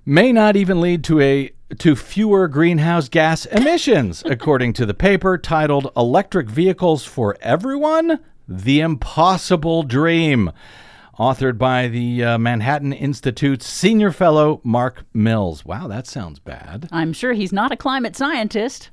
may 0.04 0.32
not 0.32 0.56
even 0.56 0.80
lead 0.80 1.02
to 1.04 1.20
a 1.20 1.50
to 1.78 1.94
fewer 1.94 2.48
greenhouse 2.48 3.08
gas 3.08 3.46
emissions, 3.46 4.22
according 4.26 4.72
to 4.72 4.84
the 4.84 4.94
paper 4.94 5.38
titled 5.38 5.90
Electric 5.96 6.48
Vehicles 6.48 7.04
for 7.04 7.36
Everyone: 7.40 8.20
The 8.46 8.80
Impossible 8.80 9.82
Dream 9.84 10.52
authored 11.20 11.58
by 11.58 11.86
the 11.86 12.24
uh, 12.24 12.38
Manhattan 12.38 12.94
Institute's 12.94 13.66
senior 13.66 14.10
fellow 14.10 14.62
Mark 14.64 15.04
Mills. 15.12 15.66
Wow, 15.66 15.86
that 15.86 16.06
sounds 16.06 16.38
bad. 16.38 16.88
I'm 16.90 17.12
sure 17.12 17.34
he's 17.34 17.52
not 17.52 17.70
a 17.70 17.76
climate 17.76 18.16
scientist. 18.16 18.88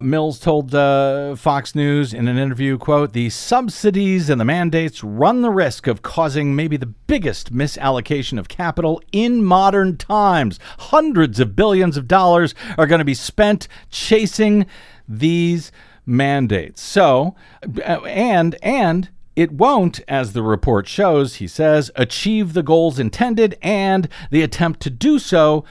Mills 0.00 0.40
told 0.40 0.74
uh, 0.74 1.36
Fox 1.36 1.76
News 1.76 2.12
in 2.12 2.26
an 2.26 2.36
interview, 2.36 2.78
quote, 2.78 3.12
the 3.12 3.30
subsidies 3.30 4.28
and 4.28 4.40
the 4.40 4.44
mandates 4.44 5.04
run 5.04 5.42
the 5.42 5.50
risk 5.50 5.86
of 5.86 6.02
causing 6.02 6.56
maybe 6.56 6.76
the 6.76 6.86
biggest 6.86 7.52
misallocation 7.52 8.40
of 8.40 8.48
capital 8.48 9.00
in 9.12 9.44
modern 9.44 9.96
times. 9.96 10.58
Hundreds 10.78 11.38
of 11.38 11.54
billions 11.54 11.96
of 11.96 12.08
dollars 12.08 12.56
are 12.76 12.88
going 12.88 12.98
to 12.98 13.04
be 13.04 13.14
spent 13.14 13.68
chasing 13.88 14.66
these 15.08 15.70
mandates. 16.04 16.82
So, 16.82 17.36
uh, 17.62 18.00
and, 18.02 18.56
and, 18.64 19.08
it 19.34 19.52
won't, 19.52 20.00
as 20.08 20.32
the 20.32 20.42
report 20.42 20.86
shows, 20.86 21.36
he 21.36 21.46
says, 21.46 21.90
achieve 21.96 22.52
the 22.52 22.62
goals 22.62 22.98
intended, 22.98 23.56
and 23.62 24.08
the 24.30 24.42
attempt 24.42 24.80
to 24.80 24.90
do 24.90 25.18
so 25.18 25.64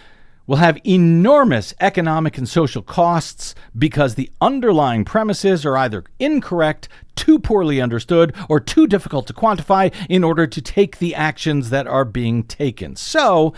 will 0.48 0.58
have 0.58 0.80
enormous 0.86 1.74
economic 1.80 2.38
and 2.38 2.50
social 2.50 2.82
costs 2.82 3.56
because 3.78 4.16
the 4.16 4.32
underlying 4.42 5.06
premises 5.06 5.66
are 5.66 5.78
either 5.78 6.04
incorrect, 6.20 6.90
too 7.16 7.40
poorly 7.40 7.80
understood, 7.80 8.36
or 8.50 8.60
too 8.60 8.88
difficult 8.88 9.28
to 9.28 9.34
quantify 9.34 9.94
in 10.10 10.24
order 10.24 10.48
to 10.48 10.62
take 10.62 10.98
the 10.98 11.16
actions 11.16 11.70
that 11.70 11.88
are 11.88 12.04
being 12.04 12.44
taken. 12.44 12.96
So, 12.96 13.54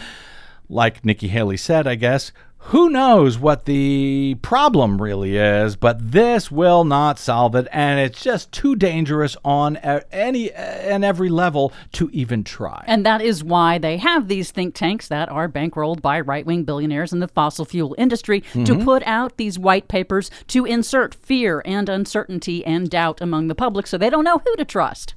like 0.69 1.05
Nikki 1.05 1.29
Haley 1.29 1.57
said, 1.57 1.87
I 1.87 1.95
guess, 1.95 2.31
who 2.67 2.89
knows 2.89 3.37
what 3.37 3.65
the 3.65 4.35
problem 4.41 5.01
really 5.01 5.37
is, 5.37 5.75
but 5.75 6.11
this 6.11 6.49
will 6.49 6.83
not 6.85 7.19
solve 7.19 7.55
it, 7.55 7.67
and 7.71 7.99
it's 7.99 8.21
just 8.21 8.51
too 8.51 8.75
dangerous 8.75 9.35
on 9.43 9.77
any 10.11 10.51
and 10.51 11.03
every 11.03 11.29
level 11.29 11.71
to 11.91 12.09
even 12.13 12.43
try. 12.43 12.83
And 12.87 13.05
that 13.05 13.21
is 13.21 13.43
why 13.43 13.77
they 13.77 13.97
have 13.97 14.27
these 14.27 14.51
think 14.51 14.75
tanks 14.75 15.07
that 15.09 15.29
are 15.29 15.49
bankrolled 15.49 16.01
by 16.01 16.19
right 16.21 16.45
wing 16.45 16.63
billionaires 16.63 17.11
in 17.13 17.19
the 17.19 17.27
fossil 17.27 17.65
fuel 17.65 17.95
industry 17.97 18.41
to 18.53 18.75
Mhm. 18.75 18.83
put 18.85 19.03
out 19.05 19.37
these 19.37 19.59
white 19.59 19.87
papers 19.87 20.31
to 20.47 20.65
insert 20.65 21.13
fear 21.13 21.61
and 21.65 21.89
uncertainty 21.89 22.65
and 22.65 22.89
doubt 22.89 23.19
among 23.21 23.49
the 23.49 23.55
public 23.55 23.87
so 23.87 23.97
they 23.97 24.09
don't 24.09 24.23
know 24.23 24.41
who 24.45 24.55
to 24.55 24.65
trust. 24.65 25.13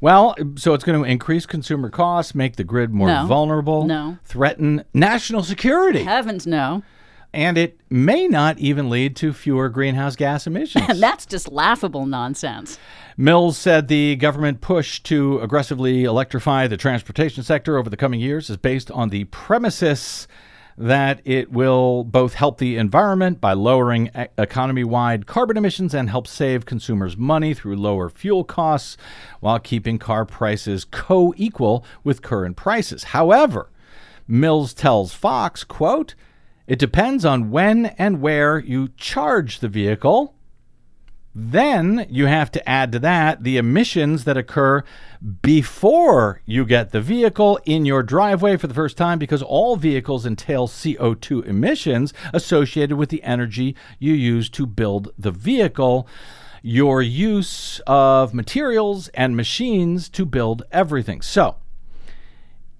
Well, 0.00 0.34
so 0.56 0.74
it's 0.74 0.84
going 0.84 1.02
to 1.02 1.08
increase 1.08 1.44
consumer 1.46 1.90
costs, 1.90 2.34
make 2.34 2.56
the 2.56 2.64
grid 2.64 2.92
more 2.94 3.08
No. 3.08 3.26
vulnerable, 3.26 3.84
No. 3.86 4.18
threaten 4.24 4.84
national 4.94 5.42
security. 5.42 6.04
Heavens 6.04 6.46
no. 6.46 6.82
And 7.34 7.58
it 7.58 7.78
may 7.90 8.26
not 8.26 8.58
even 8.58 8.88
lead 8.88 9.14
to 9.16 9.32
fewer 9.34 9.68
greenhouse 9.68 10.16
gas 10.16 10.46
emissions. 10.46 10.86
And 10.88 10.98
that's 11.02 11.26
just 11.26 11.50
laughable 11.52 12.06
nonsense. 12.06 12.78
Mills 13.18 13.58
said 13.58 13.88
the 13.88 14.16
government 14.16 14.60
push 14.60 15.00
to 15.00 15.38
aggressively 15.40 16.04
electrify 16.04 16.68
the 16.68 16.76
transportation 16.78 17.42
sector 17.42 17.76
over 17.76 17.90
the 17.90 17.96
coming 17.98 18.20
years 18.20 18.48
is 18.48 18.56
based 18.56 18.90
on 18.92 19.10
the 19.10 19.24
premises 19.24 20.26
that 20.78 21.20
it 21.24 21.50
will 21.50 22.04
both 22.04 22.34
help 22.34 22.58
the 22.58 22.76
environment 22.76 23.40
by 23.40 23.52
lowering 23.52 24.10
economy 24.38 24.84
wide 24.84 25.26
carbon 25.26 25.56
emissions 25.56 25.92
and 25.92 26.08
help 26.08 26.28
save 26.28 26.64
consumers 26.64 27.16
money 27.16 27.52
through 27.52 27.74
lower 27.74 28.08
fuel 28.08 28.44
costs 28.44 28.96
while 29.40 29.58
keeping 29.58 29.98
car 29.98 30.24
prices 30.24 30.84
co 30.84 31.34
equal 31.36 31.84
with 32.04 32.22
current 32.22 32.56
prices. 32.56 33.04
However, 33.04 33.70
Mills 34.28 34.72
tells 34.72 35.12
Fox, 35.12 35.64
quote, 35.64 36.14
it 36.68 36.78
depends 36.78 37.24
on 37.24 37.50
when 37.50 37.86
and 37.86 38.20
where 38.20 38.58
you 38.58 38.88
charge 38.96 39.58
the 39.58 39.68
vehicle. 39.68 40.34
Then 41.40 42.04
you 42.10 42.26
have 42.26 42.50
to 42.50 42.68
add 42.68 42.90
to 42.90 42.98
that 42.98 43.44
the 43.44 43.58
emissions 43.58 44.24
that 44.24 44.36
occur 44.36 44.82
before 45.40 46.42
you 46.44 46.64
get 46.64 46.90
the 46.90 47.00
vehicle 47.00 47.60
in 47.64 47.86
your 47.86 48.02
driveway 48.02 48.56
for 48.56 48.66
the 48.66 48.74
first 48.74 48.96
time 48.96 49.20
because 49.20 49.40
all 49.40 49.76
vehicles 49.76 50.26
entail 50.26 50.66
CO2 50.66 51.46
emissions 51.46 52.12
associated 52.34 52.96
with 52.96 53.10
the 53.10 53.22
energy 53.22 53.76
you 54.00 54.14
use 54.14 54.50
to 54.50 54.66
build 54.66 55.12
the 55.16 55.30
vehicle, 55.30 56.08
your 56.60 57.02
use 57.02 57.80
of 57.86 58.34
materials 58.34 59.06
and 59.14 59.36
machines 59.36 60.08
to 60.08 60.26
build 60.26 60.64
everything. 60.72 61.22
So, 61.22 61.54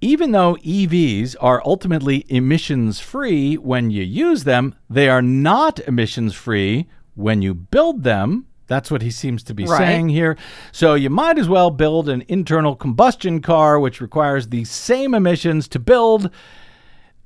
even 0.01 0.33
though 0.33 0.57
EVs 0.65 1.37
are 1.41 1.63
ultimately 1.65 2.25
emissions 2.29 2.99
free 2.99 3.55
when 3.55 3.93
you 3.93 4.03
use 4.03 4.43
them, 4.43 4.75
they 4.91 5.09
are 5.09 5.23
not 5.23 5.79
emissions 5.87 6.35
free 6.35 6.89
when 7.15 7.41
you 7.41 7.55
build 7.55 8.03
them. 8.03 8.47
That's 8.69 8.91
what 8.91 9.03
he 9.03 9.11
seems 9.11 9.43
to 9.45 9.55
be 9.55 9.64
Right. 9.64 9.79
saying 9.79 10.11
here. 10.11 10.37
So 10.73 10.95
you 10.95 11.11
might 11.11 11.39
as 11.39 11.49
well 11.49 11.71
build 11.71 12.09
an 12.09 12.23
internal 12.29 12.77
combustion 12.77 13.41
car, 13.41 13.81
which 13.81 14.01
requires 14.01 14.49
the 14.49 14.64
same 14.64 15.14
emissions 15.14 15.66
to 15.69 15.79
build 15.79 16.31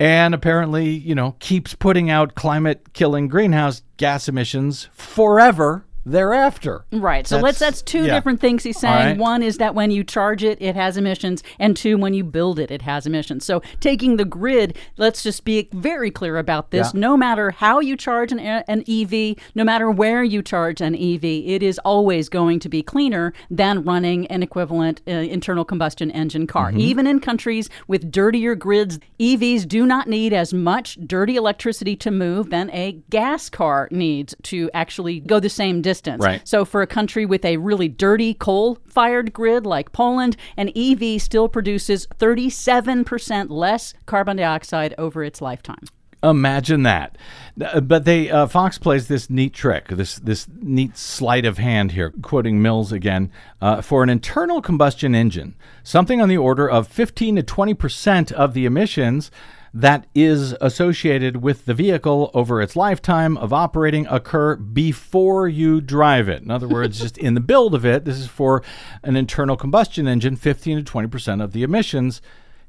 and 0.00 0.34
apparently, 0.34 0.88
you 0.88 1.14
know, 1.14 1.36
keeps 1.38 1.74
putting 1.74 2.10
out 2.10 2.34
climate 2.34 2.92
killing 2.92 3.28
greenhouse 3.28 3.82
gas 3.98 4.28
emissions 4.28 4.88
forever 4.92 5.84
thereafter. 6.04 6.84
Right. 6.90 7.26
So 7.26 7.38
let's 7.38 7.58
that's 7.58 7.82
two 7.82 8.04
yeah. 8.04 8.14
different 8.14 8.40
things 8.40 8.64
he's 8.64 8.78
saying. 8.78 8.94
right. 8.94 9.16
One 9.16 9.42
is 9.42 9.58
that 9.58 9.74
when 9.74 9.90
you 9.90 10.02
charge 10.02 10.42
it, 10.42 10.60
it 10.60 10.74
has 10.74 10.96
emissions, 10.96 11.42
and 11.58 11.76
two, 11.76 11.96
when 11.96 12.14
you 12.14 12.24
build 12.24 12.58
it, 12.58 12.70
it 12.70 12.82
has 12.82 13.06
emissions. 13.06 13.44
So 13.44 13.62
taking 13.80 14.16
the 14.16 14.24
grid, 14.24 14.76
let's 14.96 15.22
just 15.22 15.44
be 15.44 15.68
very 15.72 16.10
clear 16.10 16.38
about 16.38 16.70
this. 16.70 16.92
Yeah. 16.92 17.00
No 17.00 17.16
matter 17.16 17.50
how 17.50 17.80
you 17.80 17.96
charge 17.96 18.32
an, 18.32 18.38
an 18.40 18.84
EV, 18.88 19.36
no 19.54 19.64
matter 19.64 19.90
where 19.90 20.24
you 20.24 20.42
charge 20.42 20.80
an 20.80 20.94
EV, 20.94 21.24
it 21.24 21.62
is 21.62 21.78
always 21.80 22.28
going 22.28 22.58
to 22.60 22.68
be 22.68 22.82
cleaner 22.82 23.32
than 23.50 23.84
running 23.84 24.26
an 24.26 24.42
equivalent 24.42 25.02
uh, 25.06 25.12
internal 25.12 25.64
combustion 25.64 26.10
engine 26.10 26.46
car. 26.46 26.70
Mm-hmm. 26.70 26.80
Even 26.80 27.06
in 27.06 27.20
countries 27.20 27.68
with 27.86 28.10
dirtier 28.10 28.54
grids, 28.54 28.98
EVs 29.20 29.68
do 29.68 29.86
not 29.86 30.08
need 30.08 30.32
as 30.32 30.52
much 30.52 30.98
dirty 31.06 31.36
electricity 31.36 31.94
to 31.96 32.10
move 32.10 32.50
than 32.50 32.70
a 32.70 32.92
gas 33.10 33.48
car 33.48 33.88
needs 33.90 34.34
to 34.42 34.70
actually 34.74 35.20
go 35.20 35.38
the 35.38 35.48
same 35.48 35.80
distance. 35.80 35.91
Right. 36.20 36.46
So, 36.46 36.64
for 36.64 36.82
a 36.82 36.86
country 36.86 37.26
with 37.26 37.44
a 37.44 37.56
really 37.58 37.88
dirty 37.88 38.34
coal 38.34 38.78
fired 38.86 39.32
grid 39.32 39.66
like 39.66 39.92
Poland, 39.92 40.36
an 40.56 40.70
EV 40.76 41.20
still 41.20 41.48
produces 41.48 42.06
37% 42.18 43.50
less 43.50 43.94
carbon 44.06 44.36
dioxide 44.36 44.94
over 44.98 45.22
its 45.24 45.40
lifetime. 45.40 45.84
Imagine 46.22 46.84
that. 46.84 47.18
Uh, 47.60 47.80
But 47.80 48.04
they 48.04 48.30
uh, 48.30 48.46
Fox 48.46 48.78
plays 48.78 49.08
this 49.08 49.28
neat 49.28 49.52
trick, 49.52 49.88
this 49.88 50.16
this 50.16 50.46
neat 50.60 50.96
sleight 50.96 51.44
of 51.44 51.58
hand 51.58 51.92
here, 51.92 52.12
quoting 52.22 52.62
Mills 52.62 52.92
again. 52.92 53.30
Uh, 53.60 53.80
for 53.80 54.02
an 54.02 54.08
internal 54.08 54.62
combustion 54.62 55.14
engine, 55.14 55.56
something 55.82 56.20
on 56.20 56.28
the 56.28 56.36
order 56.36 56.70
of 56.70 56.86
15 56.86 57.36
to 57.36 57.42
20 57.42 57.74
percent 57.74 58.32
of 58.32 58.54
the 58.54 58.66
emissions 58.66 59.30
that 59.74 60.06
is 60.14 60.54
associated 60.60 61.42
with 61.42 61.64
the 61.64 61.74
vehicle 61.74 62.30
over 62.34 62.60
its 62.60 62.76
lifetime 62.76 63.36
of 63.38 63.52
operating 63.52 64.06
occur 64.08 64.56
before 64.56 65.48
you 65.48 65.80
drive 65.80 66.28
it. 66.28 66.42
In 66.42 66.50
other 66.50 66.68
words, 66.76 67.00
just 67.00 67.16
in 67.18 67.34
the 67.34 67.40
build 67.40 67.74
of 67.74 67.86
it. 67.86 68.04
This 68.04 68.18
is 68.18 68.26
for 68.26 68.62
an 69.02 69.16
internal 69.16 69.56
combustion 69.56 70.06
engine. 70.06 70.36
15 70.36 70.78
to 70.78 70.82
20 70.82 71.08
percent 71.08 71.42
of 71.42 71.52
the 71.52 71.62
emissions 71.62 72.20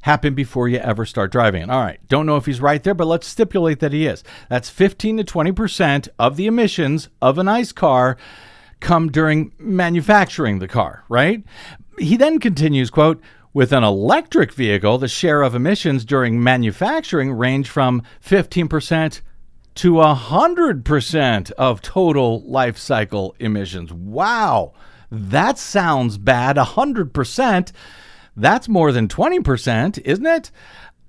happen 0.03 0.33
before 0.33 0.67
you 0.67 0.77
ever 0.77 1.05
start 1.05 1.31
driving 1.31 1.63
it. 1.63 1.69
All 1.69 1.81
right, 1.81 1.99
don't 2.09 2.25
know 2.25 2.35
if 2.35 2.45
he's 2.45 2.59
right 2.59 2.83
there, 2.83 2.93
but 2.93 3.07
let's 3.07 3.25
stipulate 3.25 3.79
that 3.79 3.93
he 3.93 4.05
is. 4.05 4.23
That's 4.49 4.69
15 4.69 5.17
to 5.17 5.23
20% 5.23 6.09
of 6.19 6.35
the 6.35 6.45
emissions 6.45 7.07
of 7.21 7.37
an 7.37 7.47
ICE 7.47 7.71
car 7.71 8.17
come 8.81 9.09
during 9.09 9.53
manufacturing 9.57 10.59
the 10.59 10.67
car, 10.67 11.05
right? 11.07 11.41
He 11.97 12.17
then 12.17 12.39
continues, 12.39 12.89
quote, 12.89 13.21
with 13.53 13.71
an 13.71 13.83
electric 13.83 14.51
vehicle, 14.53 14.97
the 14.97 15.07
share 15.07 15.41
of 15.41 15.55
emissions 15.55 16.05
during 16.05 16.41
manufacturing 16.41 17.31
range 17.31 17.69
from 17.69 18.01
15% 18.25 19.21
to 19.75 19.93
100% 19.93 21.51
of 21.51 21.81
total 21.81 22.41
life 22.43 22.77
cycle 22.77 23.35
emissions. 23.39 23.91
Wow. 23.93 24.73
That 25.11 25.57
sounds 25.57 26.17
bad. 26.17 26.57
100%. 26.57 27.71
That's 28.35 28.67
more 28.67 28.91
than 28.91 29.07
20%, 29.07 29.99
isn't 29.99 30.25
it? 30.25 30.51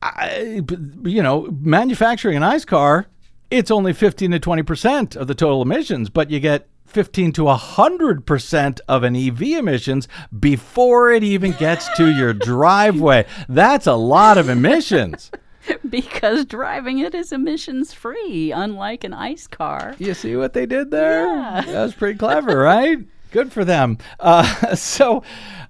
I, 0.02 0.62
you 1.02 1.22
know, 1.22 1.48
manufacturing 1.60 2.36
an 2.36 2.42
ICE 2.42 2.64
car, 2.66 3.06
it's 3.50 3.70
only 3.70 3.94
15 3.94 4.32
to 4.32 4.40
20% 4.40 5.16
of 5.16 5.26
the 5.26 5.34
total 5.34 5.62
emissions, 5.62 6.10
but 6.10 6.30
you 6.30 6.40
get 6.40 6.68
15 6.94 7.32
to 7.32 7.42
100% 7.42 8.80
of 8.86 9.02
an 9.02 9.16
EV 9.16 9.42
emissions 9.42 10.06
before 10.38 11.10
it 11.10 11.24
even 11.24 11.50
gets 11.52 11.88
to 11.96 12.10
your 12.14 12.32
driveway. 12.32 13.26
That's 13.48 13.88
a 13.88 13.94
lot 13.94 14.38
of 14.38 14.48
emissions. 14.48 15.30
Because 15.88 16.44
driving 16.44 16.98
it 16.98 17.14
is 17.14 17.32
emissions 17.32 17.94
free, 17.94 18.52
unlike 18.52 19.02
an 19.02 19.14
ICE 19.14 19.46
car. 19.46 19.96
You 19.98 20.12
see 20.12 20.36
what 20.36 20.52
they 20.52 20.66
did 20.66 20.90
there? 20.90 21.24
That 21.24 21.66
was 21.68 21.94
pretty 21.94 22.18
clever, 22.18 22.58
right? 22.58 22.98
Good 23.30 23.50
for 23.50 23.64
them. 23.64 23.96
Uh, 24.20 24.74
so, 24.76 25.22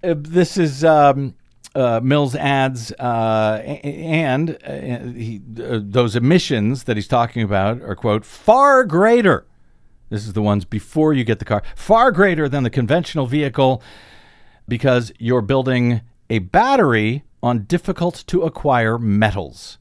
uh, 0.02 0.14
this 0.18 0.56
is 0.56 0.82
um, 0.84 1.36
uh, 1.76 2.00
Mills 2.02 2.34
adds, 2.34 2.92
uh, 2.92 3.62
and 3.84 4.58
uh, 4.64 5.12
he, 5.16 5.40
uh, 5.62 5.78
those 5.80 6.16
emissions 6.16 6.84
that 6.84 6.96
he's 6.96 7.06
talking 7.06 7.42
about 7.42 7.80
are, 7.82 7.94
quote, 7.94 8.24
far 8.24 8.84
greater. 8.84 9.46
This 10.14 10.28
is 10.28 10.32
the 10.32 10.42
ones 10.42 10.64
before 10.64 11.12
you 11.12 11.24
get 11.24 11.40
the 11.40 11.44
car, 11.44 11.64
far 11.74 12.12
greater 12.12 12.48
than 12.48 12.62
the 12.62 12.70
conventional 12.70 13.26
vehicle 13.26 13.82
because 14.68 15.10
you're 15.18 15.40
building 15.40 16.02
a 16.30 16.38
battery 16.38 17.24
on 17.42 17.64
difficult 17.64 18.22
to 18.28 18.42
acquire 18.42 18.96
metals. 18.96 19.78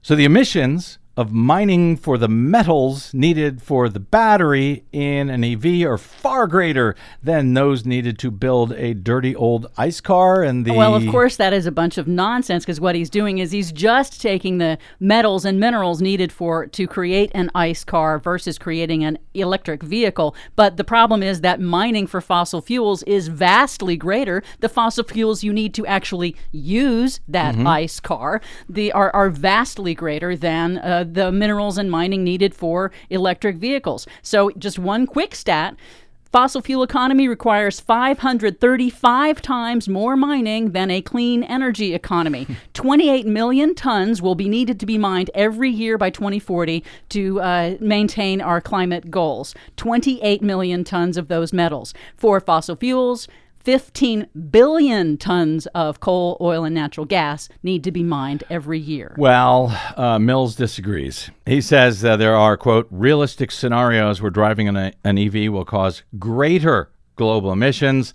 So 0.00 0.14
the 0.14 0.24
emissions 0.24 0.98
of 1.16 1.32
mining 1.32 1.96
for 1.96 2.16
the 2.16 2.28
metals 2.28 3.12
needed 3.12 3.60
for 3.60 3.88
the 3.88 4.00
battery 4.00 4.84
in 4.92 5.28
an 5.28 5.44
EV 5.44 5.86
are 5.86 5.98
far 5.98 6.46
greater 6.46 6.96
than 7.22 7.52
those 7.54 7.84
needed 7.84 8.18
to 8.18 8.30
build 8.30 8.72
a 8.72 8.94
dirty 8.94 9.34
old 9.36 9.66
ice 9.76 10.00
car 10.00 10.42
and 10.42 10.64
the 10.64 10.72
Well, 10.72 10.94
of 10.94 11.06
course, 11.08 11.36
that 11.36 11.52
is 11.52 11.66
a 11.66 11.72
bunch 11.72 11.98
of 11.98 12.08
nonsense 12.08 12.64
because 12.64 12.80
what 12.80 12.94
he's 12.94 13.10
doing 13.10 13.38
is 13.38 13.52
he's 13.52 13.72
just 13.72 14.20
taking 14.20 14.58
the 14.58 14.78
metals 14.98 15.44
and 15.44 15.60
minerals 15.60 16.00
needed 16.00 16.32
for 16.32 16.66
to 16.66 16.86
create 16.86 17.30
an 17.34 17.50
ICE 17.54 17.84
car 17.84 18.18
versus 18.18 18.58
creating 18.58 19.04
an 19.04 19.18
electric 19.34 19.82
vehicle. 19.82 20.34
But 20.56 20.76
the 20.76 20.84
problem 20.84 21.22
is 21.22 21.40
that 21.42 21.60
mining 21.60 22.06
for 22.06 22.20
fossil 22.20 22.62
fuels 22.62 23.02
is 23.02 23.28
vastly 23.28 23.96
greater. 23.96 24.42
The 24.60 24.68
fossil 24.68 25.04
fuels 25.04 25.42
you 25.42 25.52
need 25.52 25.74
to 25.74 25.86
actually 25.86 26.36
use 26.52 27.20
that 27.28 27.50
Mm-hmm. 27.50 27.66
ICE 27.66 28.00
car 28.00 28.40
the, 28.68 28.92
are, 28.92 29.10
are 29.14 29.28
vastly 29.28 29.94
greater 29.94 30.36
than 30.36 30.78
uh, 30.78 30.99
the 31.04 31.32
minerals 31.32 31.78
and 31.78 31.90
mining 31.90 32.24
needed 32.24 32.54
for 32.54 32.92
electric 33.10 33.56
vehicles. 33.56 34.06
So, 34.22 34.50
just 34.58 34.78
one 34.78 35.06
quick 35.06 35.34
stat. 35.34 35.76
Fossil 36.32 36.60
fuel 36.62 36.84
economy 36.84 37.26
requires 37.26 37.80
535 37.80 39.42
times 39.42 39.88
more 39.88 40.16
mining 40.16 40.70
than 40.70 40.88
a 40.88 41.02
clean 41.02 41.42
energy 41.42 41.92
economy. 41.92 42.46
28 42.74 43.26
million 43.26 43.74
tons 43.74 44.22
will 44.22 44.36
be 44.36 44.48
needed 44.48 44.78
to 44.78 44.86
be 44.86 44.96
mined 44.96 45.28
every 45.34 45.70
year 45.70 45.98
by 45.98 46.08
2040 46.08 46.84
to 47.08 47.40
uh, 47.40 47.76
maintain 47.80 48.40
our 48.40 48.60
climate 48.60 49.10
goals. 49.10 49.56
28 49.76 50.40
million 50.40 50.84
tons 50.84 51.16
of 51.16 51.26
those 51.26 51.52
metals. 51.52 51.92
For 52.16 52.38
fossil 52.38 52.76
fuels, 52.76 53.26
15 53.64 54.28
billion 54.50 55.16
tons 55.16 55.66
of 55.68 56.00
coal, 56.00 56.36
oil, 56.40 56.64
and 56.64 56.74
natural 56.74 57.06
gas 57.06 57.48
need 57.62 57.84
to 57.84 57.92
be 57.92 58.02
mined 58.02 58.44
every 58.50 58.78
year. 58.78 59.14
Well, 59.18 59.76
uh, 59.96 60.18
Mills 60.18 60.56
disagrees. 60.56 61.30
He 61.46 61.60
says 61.60 62.00
that 62.00 62.16
there 62.16 62.36
are, 62.36 62.56
quote, 62.56 62.86
realistic 62.90 63.50
scenarios 63.50 64.22
where 64.22 64.30
driving 64.30 64.68
an, 64.68 64.94
an 65.04 65.18
EV 65.18 65.52
will 65.52 65.64
cause 65.64 66.02
greater 66.18 66.90
global 67.16 67.52
emissions 67.52 68.14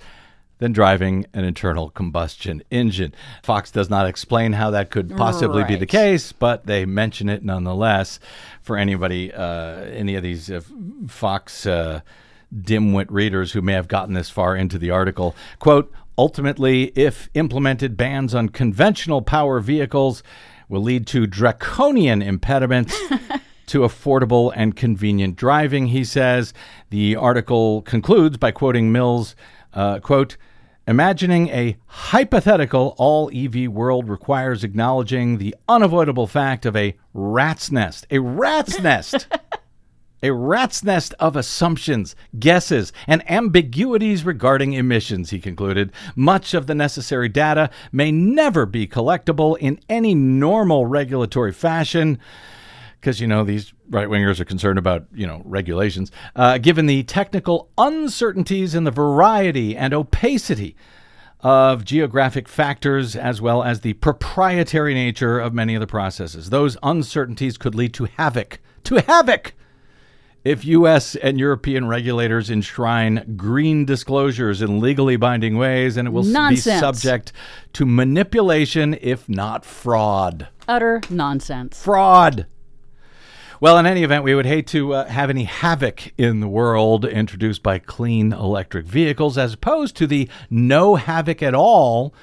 than 0.57 0.71
driving 0.71 1.25
an 1.33 1.43
internal 1.43 1.89
combustion 1.89 2.63
engine. 2.71 3.13
Fox 3.43 3.71
does 3.71 3.89
not 3.89 4.07
explain 4.07 4.53
how 4.53 4.71
that 4.71 4.89
could 4.89 5.15
possibly 5.15 5.63
be 5.65 5.75
the 5.75 5.85
case, 5.85 6.31
but 6.31 6.65
they 6.65 6.85
mention 6.85 7.27
it 7.29 7.43
nonetheless. 7.43 8.19
For 8.61 8.77
anybody, 8.77 9.33
uh, 9.33 9.81
any 9.81 10.15
of 10.15 10.23
these 10.23 10.49
uh, 10.49 10.61
Fox 11.07 11.65
uh, 11.65 12.01
dimwit 12.55 13.07
readers 13.09 13.51
who 13.51 13.61
may 13.61 13.73
have 13.73 13.87
gotten 13.87 14.13
this 14.13 14.29
far 14.29 14.55
into 14.55 14.77
the 14.77 14.89
article, 14.89 15.35
quote, 15.59 15.91
ultimately, 16.17 16.85
if 16.95 17.29
implemented, 17.33 17.97
bans 17.97 18.33
on 18.33 18.49
conventional 18.49 19.21
power 19.21 19.59
vehicles 19.59 20.23
will 20.69 20.81
lead 20.81 21.05
to 21.07 21.27
draconian 21.27 22.21
impediments 22.21 22.97
to 23.67 23.79
affordable 23.79 24.51
and 24.55 24.75
convenient 24.75 25.35
driving, 25.35 25.87
he 25.87 26.03
says. 26.03 26.53
The 26.89 27.15
article 27.15 27.81
concludes 27.81 28.37
by 28.37 28.51
quoting 28.51 28.91
Mills, 28.91 29.35
uh, 29.73 29.99
quote, 29.99 30.37
Imagining 30.87 31.47
a 31.49 31.77
hypothetical 31.87 32.93
all 32.99 33.31
EV 33.33 33.71
world 33.71 34.07
requires 34.07 34.63
acknowledging 34.63 35.39
the 35.39 35.55
unavoidable 35.67 36.27
fact 36.27 36.63
of 36.63 36.75
a 36.75 36.95
rat's 37.11 37.71
nest. 37.71 38.05
A 38.11 38.19
rat's 38.19 38.79
nest! 38.79 39.27
A 40.23 40.31
rat's 40.31 40.83
nest 40.83 41.13
of 41.19 41.35
assumptions, 41.35 42.15
guesses, 42.39 42.91
and 43.05 43.29
ambiguities 43.29 44.23
regarding 44.25 44.73
emissions, 44.73 45.29
he 45.29 45.39
concluded. 45.39 45.91
Much 46.15 46.53
of 46.53 46.67
the 46.67 46.75
necessary 46.75 47.29
data 47.29 47.69
may 47.91 48.11
never 48.11 48.65
be 48.65 48.87
collectible 48.87 49.57
in 49.57 49.79
any 49.89 50.15
normal 50.15 50.85
regulatory 50.85 51.51
fashion 51.51 52.19
because 53.05 53.21
you 53.21 53.27
know 53.27 53.43
these 53.43 53.71
right 53.91 54.07
wingers 54.07 54.39
are 54.39 54.45
concerned 54.45 54.79
about 54.79 55.05
you 55.13 55.27
know 55.27 55.43
regulations. 55.45 56.11
Uh, 56.35 56.57
given 56.57 56.87
the 56.87 57.03
technical 57.03 57.69
uncertainties 57.77 58.73
and 58.73 58.87
the 58.87 58.91
variety 58.91 59.77
and 59.77 59.93
opacity 59.93 60.75
of 61.41 61.85
geographic 61.85 62.47
factors, 62.47 63.15
as 63.15 63.39
well 63.39 63.61
as 63.61 63.81
the 63.81 63.93
proprietary 63.93 64.95
nature 64.95 65.39
of 65.39 65.53
many 65.53 65.75
of 65.75 65.81
the 65.81 65.85
processes, 65.85 66.49
those 66.49 66.77
uncertainties 66.81 67.57
could 67.59 67.75
lead 67.75 67.93
to 67.93 68.05
havoc. 68.05 68.59
To 68.85 68.95
havoc. 69.01 69.53
If 70.45 70.63
U.S. 70.63 71.15
and 71.15 71.39
European 71.39 71.87
regulators 71.87 72.51
enshrine 72.51 73.33
green 73.35 73.83
disclosures 73.83 74.61
in 74.61 74.79
legally 74.79 75.15
binding 75.17 75.57
ways, 75.57 75.97
and 75.97 76.07
it 76.07 76.11
will 76.11 76.21
s- 76.21 76.27
be 76.51 76.55
subject 76.57 77.31
to 77.73 77.85
manipulation, 77.85 78.95
if 79.01 79.27
not 79.27 79.65
fraud 79.65 80.47
Utter 80.67 81.01
nonsense. 81.09 81.81
fraud. 81.81 82.45
Well, 83.59 83.79
in 83.79 83.87
any 83.87 84.03
event, 84.03 84.23
we 84.23 84.35
would 84.35 84.45
hate 84.45 84.67
to 84.67 84.93
uh, 84.93 85.05
have 85.07 85.31
any 85.31 85.45
havoc 85.45 86.13
in 86.17 86.41
the 86.41 86.47
world 86.47 87.05
introduced 87.05 87.63
by 87.63 87.79
clean 87.79 88.31
electric 88.31 88.85
vehicles 88.85 89.39
as 89.39 89.53
opposed 89.55 89.95
to 89.97 90.05
the 90.05 90.29
no 90.51 90.93
havoc 90.95 91.41
at 91.41 91.55
all 91.55 92.13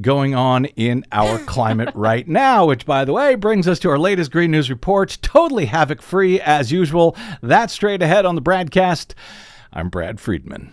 going 0.00 0.34
on 0.34 0.66
in 0.66 1.04
our 1.12 1.38
climate 1.38 1.90
right 1.94 2.26
now, 2.26 2.66
which, 2.66 2.86
by 2.86 3.04
the 3.04 3.12
way, 3.12 3.34
brings 3.34 3.66
us 3.66 3.78
to 3.80 3.90
our 3.90 3.98
latest 3.98 4.30
Green 4.30 4.50
News 4.50 4.70
Report. 4.70 5.18
Totally 5.22 5.66
havoc 5.66 6.02
free 6.02 6.40
as 6.40 6.72
usual. 6.72 7.16
That's 7.42 7.72
straight 7.72 8.02
ahead 8.02 8.26
on 8.26 8.34
the 8.34 8.42
BradCast. 8.42 9.14
I'm 9.72 9.88
Brad 9.88 10.20
Friedman. 10.20 10.72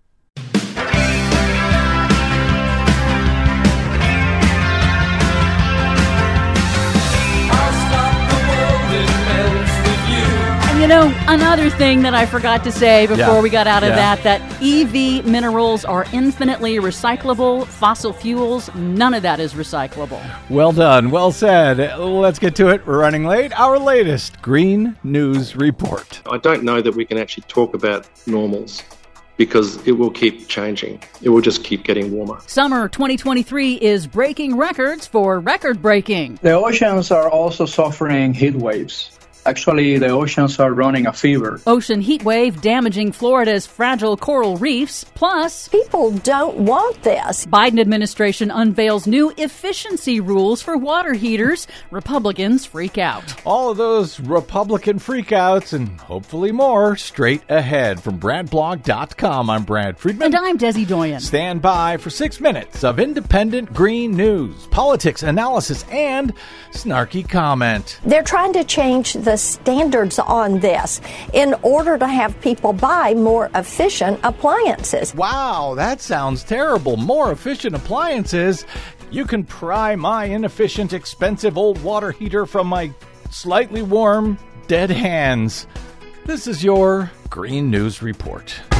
Know, 10.91 11.13
another 11.29 11.69
thing 11.69 12.01
that 12.01 12.13
I 12.13 12.25
forgot 12.25 12.65
to 12.65 12.71
say 12.71 13.07
before 13.07 13.17
Yeah. 13.35 13.41
we 13.41 13.49
got 13.49 13.65
out 13.65 13.81
of 13.81 13.89
Yeah. 13.89 14.15
that, 14.17 14.23
that 14.23 14.61
EV 14.61 15.23
minerals 15.25 15.85
are 15.85 16.05
infinitely 16.11 16.75
recyclable. 16.79 17.65
Fossil 17.65 18.11
fuels, 18.11 18.69
none 18.75 19.13
of 19.13 19.23
that 19.23 19.39
is 19.39 19.53
recyclable. 19.53 20.19
Well 20.49 20.73
done. 20.73 21.09
Well 21.09 21.31
said. 21.31 21.97
Let's 21.97 22.39
get 22.39 22.55
to 22.55 22.67
it. 22.69 22.85
We're 22.85 22.99
running 22.99 23.23
late. 23.25 23.57
Our 23.57 23.79
latest 23.79 24.41
Green 24.41 24.97
News 25.03 25.55
Report. 25.55 26.21
I 26.29 26.37
don't 26.37 26.63
know 26.63 26.81
that 26.81 26.93
we 26.93 27.05
can 27.05 27.17
actually 27.17 27.45
talk 27.47 27.73
about 27.73 28.07
normals 28.27 28.83
because 29.37 29.77
it 29.87 29.93
will 29.93 30.11
keep 30.11 30.49
changing. 30.49 31.01
It 31.21 31.29
will 31.29 31.41
just 31.41 31.63
keep 31.63 31.85
getting 31.85 32.11
warmer. 32.11 32.39
Summer 32.47 32.89
2023 32.89 33.75
is 33.75 34.07
breaking 34.07 34.57
records 34.57 35.07
for 35.07 35.39
record 35.39 35.81
breaking. 35.81 36.37
The 36.41 36.51
oceans 36.51 37.11
are 37.11 37.29
also 37.29 37.65
suffering 37.65 38.33
heat 38.33 38.55
waves. 38.55 39.10
Actually, 39.45 39.97
the 39.97 40.09
oceans 40.09 40.59
are 40.59 40.73
running 40.73 41.07
a 41.07 41.13
fever. 41.13 41.59
Ocean 41.65 42.01
heat 42.01 42.23
wave 42.23 42.61
damaging 42.61 43.11
Florida's 43.11 43.65
fragile 43.65 44.15
coral 44.17 44.57
reefs. 44.57 45.03
Plus, 45.15 45.67
People 45.91 46.11
don't 46.19 46.57
want 46.57 47.01
this. 47.03 47.45
Biden 47.45 47.79
administration 47.79 48.51
unveils 48.51 49.07
new 49.07 49.31
efficiency 49.37 50.19
rules 50.19 50.61
for 50.61 50.77
water 50.77 51.13
heaters. 51.13 51.67
Republicans 51.91 52.65
freak 52.65 52.97
out. 52.97 53.23
All 53.45 53.71
of 53.71 53.77
those 53.77 54.19
Republican 54.19 54.99
freakouts 54.99 55.73
and 55.73 55.99
hopefully 55.99 56.51
more 56.51 56.95
straight 56.95 57.41
ahead 57.49 58.01
from 58.01 58.19
BradBlog.com. 58.19 59.49
I'm 59.49 59.63
Brad 59.63 59.97
Friedman. 59.97 60.27
And 60.27 60.35
I'm 60.35 60.57
Desi 60.57 60.87
Doyen. 60.87 61.19
Stand 61.19 61.61
by 61.61 61.97
for 61.97 62.09
six 62.09 62.39
minutes 62.39 62.83
of 62.83 62.99
independent 62.99 63.73
green 63.73 64.11
news, 64.15 64.67
politics, 64.67 65.23
analysis, 65.23 65.83
and 65.91 66.33
snarky 66.71 67.27
comment. 67.27 67.99
They're 68.05 68.23
trying 68.23 68.53
to 68.53 68.63
change 68.63 69.13
the 69.13 69.30
standards 69.37 70.19
on 70.19 70.59
this 70.59 71.01
in 71.33 71.53
order 71.61 71.97
to 71.97 72.07
have 72.07 72.39
people 72.41 72.73
buy 72.73 73.13
more 73.13 73.49
efficient 73.55 74.19
appliances. 74.23 75.13
Wow, 75.15 75.73
that 75.75 76.01
sounds 76.01 76.43
terrible. 76.43 76.97
More 76.97 77.31
efficient 77.31 77.75
appliances. 77.75 78.65
You 79.11 79.25
can 79.25 79.43
pry 79.43 79.95
my 79.95 80.25
inefficient, 80.25 80.93
expensive 80.93 81.57
old 81.57 81.81
water 81.83 82.11
heater 82.11 82.45
from 82.45 82.67
my 82.67 82.91
slightly 83.29 83.81
warm, 83.81 84.37
dead 84.67 84.89
hands. 84.89 85.67
This 86.25 86.47
is 86.47 86.63
your 86.63 87.11
Green 87.29 87.69
News 87.69 88.01
Report. 88.01 88.70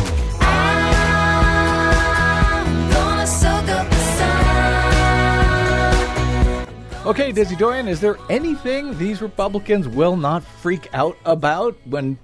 Okay, 7.04 7.32
Dizzy 7.32 7.56
Dorian, 7.56 7.88
is 7.88 7.99
there 7.99 8.20
anything 8.30 8.95
these 8.99 9.24
Republicans 9.24 9.88
will 9.88 10.16
not 10.16 10.43
freak 10.43 10.88
out 10.93 11.18
about 11.26 11.76
when 11.86 12.20